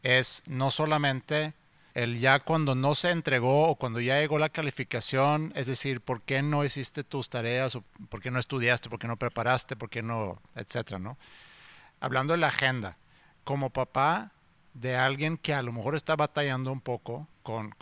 es 0.03 0.43
no 0.47 0.71
solamente 0.71 1.53
el 1.93 2.19
ya 2.19 2.41
cuando 2.41 2.75
no 2.75 2.95
se 2.95 3.11
entregó 3.11 3.69
o 3.69 3.75
cuando 3.75 4.01
ya 4.01 4.19
llegó 4.19 4.39
la 4.39 4.49
calificación, 4.49 5.53
es 5.55 5.67
decir, 5.67 6.01
¿por 6.01 6.23
qué 6.23 6.41
no 6.41 6.65
hiciste 6.65 7.05
tus 7.05 7.29
tareas? 7.29 7.77
O 7.77 7.85
¿Por 8.09 8.23
qué 8.23 8.31
no 8.31 8.39
estudiaste? 8.39 8.89
¿Por 8.89 8.99
qué 8.99 9.07
no 9.07 9.19
preparaste? 9.19 9.77
¿Por 9.77 9.91
qué 9.91 10.03
no? 10.03 10.41
Etcétera, 10.55 10.99
¿no? 10.99 11.19
Hablando 12.01 12.33
de 12.33 12.39
la 12.39 12.47
agenda, 12.47 12.97
como 13.45 13.69
papá, 13.69 14.33
de 14.75 14.97
alguien 14.97 15.37
que 15.37 15.55
a 15.55 15.63
lo 15.63 15.73
mejor 15.73 15.95
está 15.95 16.17
batallando 16.17 16.73
un 16.73 16.81
poco 16.81 17.29
con, 17.43 17.75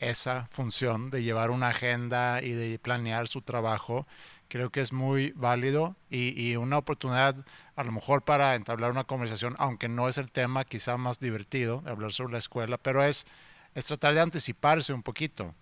esa 0.00 0.46
función 0.50 1.10
de 1.10 1.22
llevar 1.22 1.50
una 1.50 1.68
agenda 1.68 2.42
y 2.42 2.50
de 2.50 2.78
planear 2.78 3.28
su 3.28 3.42
trabajo, 3.42 4.06
creo 4.48 4.70
que 4.70 4.80
es 4.80 4.92
muy 4.92 5.32
válido 5.36 5.96
y, 6.10 6.56
una 6.56 6.78
oportunidad 6.78 7.36
a 7.76 7.84
lo 7.84 7.92
mejor 7.92 8.22
para 8.22 8.54
entablar 8.54 8.90
una 8.90 9.04
conversación, 9.04 9.54
aunque 9.58 9.88
no 9.88 10.08
es 10.08 10.18
el 10.18 10.30
tema 10.30 10.64
quizá 10.64 10.96
más 10.96 11.18
divertido 11.18 11.80
de 11.82 11.90
hablar 11.90 12.12
sobre 12.12 12.32
la 12.32 12.38
escuela, 12.38 12.76
pero 12.76 13.04
es, 13.04 13.24
es 13.74 13.86
tratar 13.86 14.14
de 14.14 14.20
anticiparse 14.20 14.92
un 14.92 15.02
poquito 15.02 15.54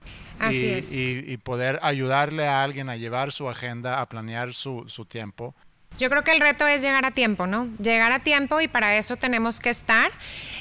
y, 0.50 1.36
poder 1.38 1.78
ayudarle 1.82 2.48
a 2.48 2.62
alguien 2.62 2.88
a 2.88 2.96
llevar 2.96 3.32
su 3.32 3.48
agenda, 3.48 4.00
a 4.00 4.08
planear 4.08 4.54
su, 4.54 4.84
su 4.88 5.04
tiempo 5.04 5.54
yo 5.98 6.10
creo 6.10 6.22
que 6.22 6.32
el 6.32 6.40
reto 6.40 6.66
es 6.66 6.82
llegar 6.82 7.04
a 7.04 7.10
tiempo, 7.10 7.46
¿no? 7.46 7.68
Llegar 7.78 8.12
a 8.12 8.18
tiempo 8.18 8.60
y 8.60 8.68
para 8.68 8.96
eso 8.96 9.16
tenemos 9.16 9.60
que 9.60 9.70
estar. 9.70 10.10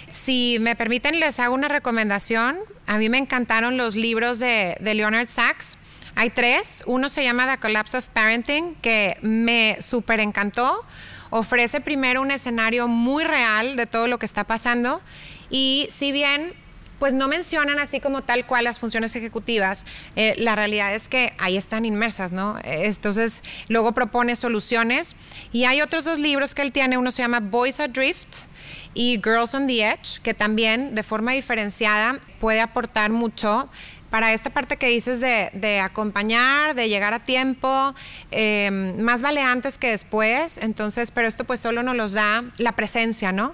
Si 0.09 0.57
me 0.61 0.75
permiten, 0.75 1.19
les 1.19 1.39
hago 1.39 1.53
una 1.53 1.67
recomendación. 1.67 2.57
A 2.87 2.97
mí 2.97 3.09
me 3.09 3.17
encantaron 3.17 3.77
los 3.77 3.95
libros 3.95 4.39
de, 4.39 4.77
Leonard 4.81 5.27
Sachs. 5.27 5.77
Hay 6.15 6.29
tres. 6.29 6.83
Uno 6.85 7.09
se 7.09 7.23
llama 7.23 7.51
The 7.51 7.59
Collapse 7.59 7.97
of 7.97 8.07
Parenting, 8.07 8.75
que 8.75 9.17
me 9.21 9.77
súper 9.81 10.19
encantó. 10.19 10.85
Ofrece 11.31 11.81
primero 11.81 12.21
un 12.21 12.31
escenario 12.31 12.87
muy 12.87 13.23
real 13.23 13.75
de 13.75 13.85
todo 13.85 14.07
lo 14.07 14.19
que 14.19 14.25
está 14.25 14.45
pasando. 14.45 15.01
Y 15.49 15.87
si 15.89 16.11
bien 16.11 16.53
pues 16.99 17.13
no 17.13 17.27
mencionan 17.27 17.79
así 17.79 17.99
como 17.99 18.21
tal 18.21 18.45
cual 18.45 18.63
las 18.63 18.79
funciones 18.79 19.15
ejecutivas. 19.15 19.85
Eh, 20.15 20.35
la 20.37 20.55
realidad 20.55 20.93
es 20.93 21.09
que 21.09 21.33
ahí 21.37 21.57
están 21.57 21.85
inmersas, 21.85 22.31
¿no? 22.31 22.57
Entonces, 22.63 23.41
luego 23.67 23.93
propone 23.93 24.35
soluciones. 24.35 25.15
Y 25.51 25.65
hay 25.65 25.81
otros 25.81 26.03
dos 26.05 26.19
libros 26.19 26.55
que 26.55 26.61
él 26.61 26.71
tiene, 26.71 26.97
uno 26.97 27.11
se 27.11 27.21
llama 27.21 27.39
Boys 27.39 27.79
Adrift 27.79 28.45
y 28.93 29.19
Girls 29.23 29.53
on 29.53 29.67
the 29.67 29.91
Edge, 29.91 30.21
que 30.23 30.33
también 30.33 30.95
de 30.95 31.03
forma 31.03 31.33
diferenciada 31.33 32.17
puede 32.39 32.61
aportar 32.61 33.11
mucho 33.11 33.69
para 34.09 34.33
esta 34.33 34.49
parte 34.49 34.77
que 34.77 34.87
dices 34.87 35.19
de, 35.19 35.79
acompañar, 35.79 36.75
de 36.75 36.87
llegar 36.87 37.13
a 37.13 37.19
tiempo, 37.19 37.93
em, 38.31 38.99
más 39.01 39.21
vale 39.21 39.41
antes 39.41 39.77
que 39.77 39.89
después, 39.89 40.57
entonces, 40.59 41.11
pero 41.11 41.27
esto 41.27 41.43
pues 41.43 41.59
solo 41.59 41.83
nos 41.83 41.95
los 41.95 42.13
da 42.13 42.43
la 42.57 42.73
presencia, 42.73 43.31
¿no? 43.31 43.53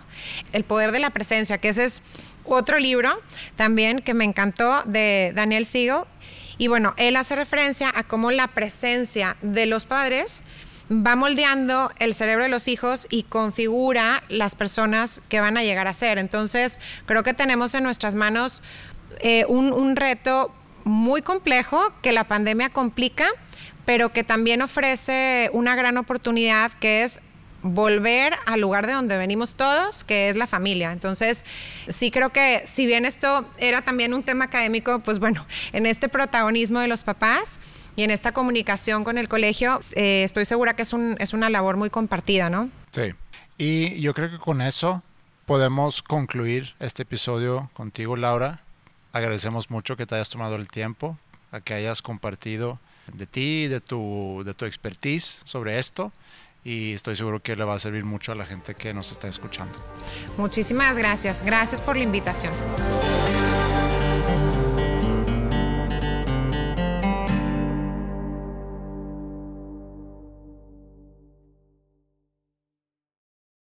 El 0.53 0.63
poder 0.63 0.91
de 0.91 0.99
la 0.99 1.09
presencia, 1.09 1.57
que 1.57 1.69
ese 1.69 1.85
es 1.85 2.01
otro 2.43 2.79
libro 2.79 3.19
también 3.55 3.99
que 3.99 4.13
me 4.13 4.25
encantó 4.25 4.83
de 4.85 5.31
Daniel 5.35 5.65
Siegel. 5.65 6.03
Y 6.57 6.67
bueno, 6.67 6.93
él 6.97 7.15
hace 7.15 7.35
referencia 7.35 7.91
a 7.95 8.03
cómo 8.03 8.29
la 8.31 8.47
presencia 8.47 9.37
de 9.41 9.65
los 9.65 9.85
padres 9.85 10.43
va 10.91 11.15
moldeando 11.15 11.91
el 11.99 12.13
cerebro 12.13 12.43
de 12.43 12.49
los 12.49 12.67
hijos 12.67 13.07
y 13.09 13.23
configura 13.23 14.23
las 14.27 14.55
personas 14.55 15.21
que 15.29 15.39
van 15.39 15.57
a 15.57 15.63
llegar 15.63 15.87
a 15.87 15.93
ser. 15.93 16.17
Entonces, 16.17 16.79
creo 17.05 17.23
que 17.23 17.33
tenemos 17.33 17.73
en 17.75 17.83
nuestras 17.83 18.15
manos 18.15 18.61
eh, 19.21 19.45
un, 19.47 19.95
reto 19.95 20.51
muy 20.83 21.21
complejo 21.21 21.79
que 22.01 22.11
la 22.11 22.23
pandemia 22.23 22.69
complica, 22.69 23.27
pero 23.85 24.09
que 24.09 24.23
también 24.23 24.61
ofrece 24.61 25.49
una 25.53 25.75
gran 25.75 25.97
oportunidad 25.97 26.71
que 26.73 27.03
es 27.03 27.19
volver 27.61 28.33
al 28.47 28.59
lugar 28.59 28.87
de 28.87 28.93
donde 28.93 29.17
venimos 29.17 29.55
todos, 29.55 30.03
que 30.03 30.29
es 30.29 30.35
la 30.35 30.47
familia. 30.47 30.91
Entonces, 30.91 31.45
sí 31.87 32.09
creo 32.09 32.31
que 32.31 32.63
si 32.65 32.85
bien 32.85 33.05
esto 33.05 33.45
era 33.59 33.81
también 33.81 34.13
un 34.13 34.23
tema 34.23 34.45
académico, 34.45 34.99
pues 34.99 35.19
bueno, 35.19 35.45
en 35.71 35.85
este 35.85 36.09
protagonismo 36.09 36.79
de 36.79 36.87
los 36.87 37.03
papás 37.03 37.59
y 37.95 38.03
en 38.03 38.09
esta 38.09 38.31
comunicación 38.31 39.03
con 39.03 39.17
el 39.17 39.27
colegio, 39.27 39.79
eh, 39.95 40.23
estoy 40.23 40.45
segura 40.45 40.75
que 40.75 40.81
es, 40.81 40.93
un, 40.93 41.15
es 41.19 41.33
una 41.33 41.49
labor 41.49 41.77
muy 41.77 41.89
compartida, 41.89 42.49
¿no? 42.49 42.69
Sí. 42.91 43.13
Y 43.57 44.01
yo 44.01 44.15
creo 44.15 44.31
que 44.31 44.39
con 44.39 44.61
eso 44.61 45.03
podemos 45.45 46.01
concluir 46.01 46.73
este 46.79 47.03
episodio 47.03 47.69
contigo, 47.73 48.15
Laura. 48.15 48.63
Agradecemos 49.13 49.69
mucho 49.69 49.97
que 49.97 50.05
te 50.05 50.15
hayas 50.15 50.29
tomado 50.29 50.55
el 50.55 50.67
tiempo, 50.67 51.17
a 51.51 51.61
que 51.61 51.73
hayas 51.73 52.01
compartido 52.01 52.79
de 53.13 53.25
ti, 53.25 53.67
de 53.67 53.81
tu, 53.81 54.43
de 54.45 54.53
tu 54.53 54.65
expertise 54.65 55.41
sobre 55.43 55.79
esto 55.79 56.11
y 56.63 56.93
estoy 56.93 57.15
seguro 57.15 57.41
que 57.41 57.55
le 57.55 57.63
va 57.63 57.75
a 57.75 57.79
servir 57.79 58.05
mucho 58.05 58.31
a 58.31 58.35
la 58.35 58.45
gente 58.45 58.75
que 58.75 58.93
nos 58.93 59.11
está 59.11 59.27
escuchando. 59.27 59.77
Muchísimas 60.37 60.97
gracias. 60.97 61.43
Gracias 61.43 61.81
por 61.81 61.97
la 61.97 62.03
invitación. 62.03 62.53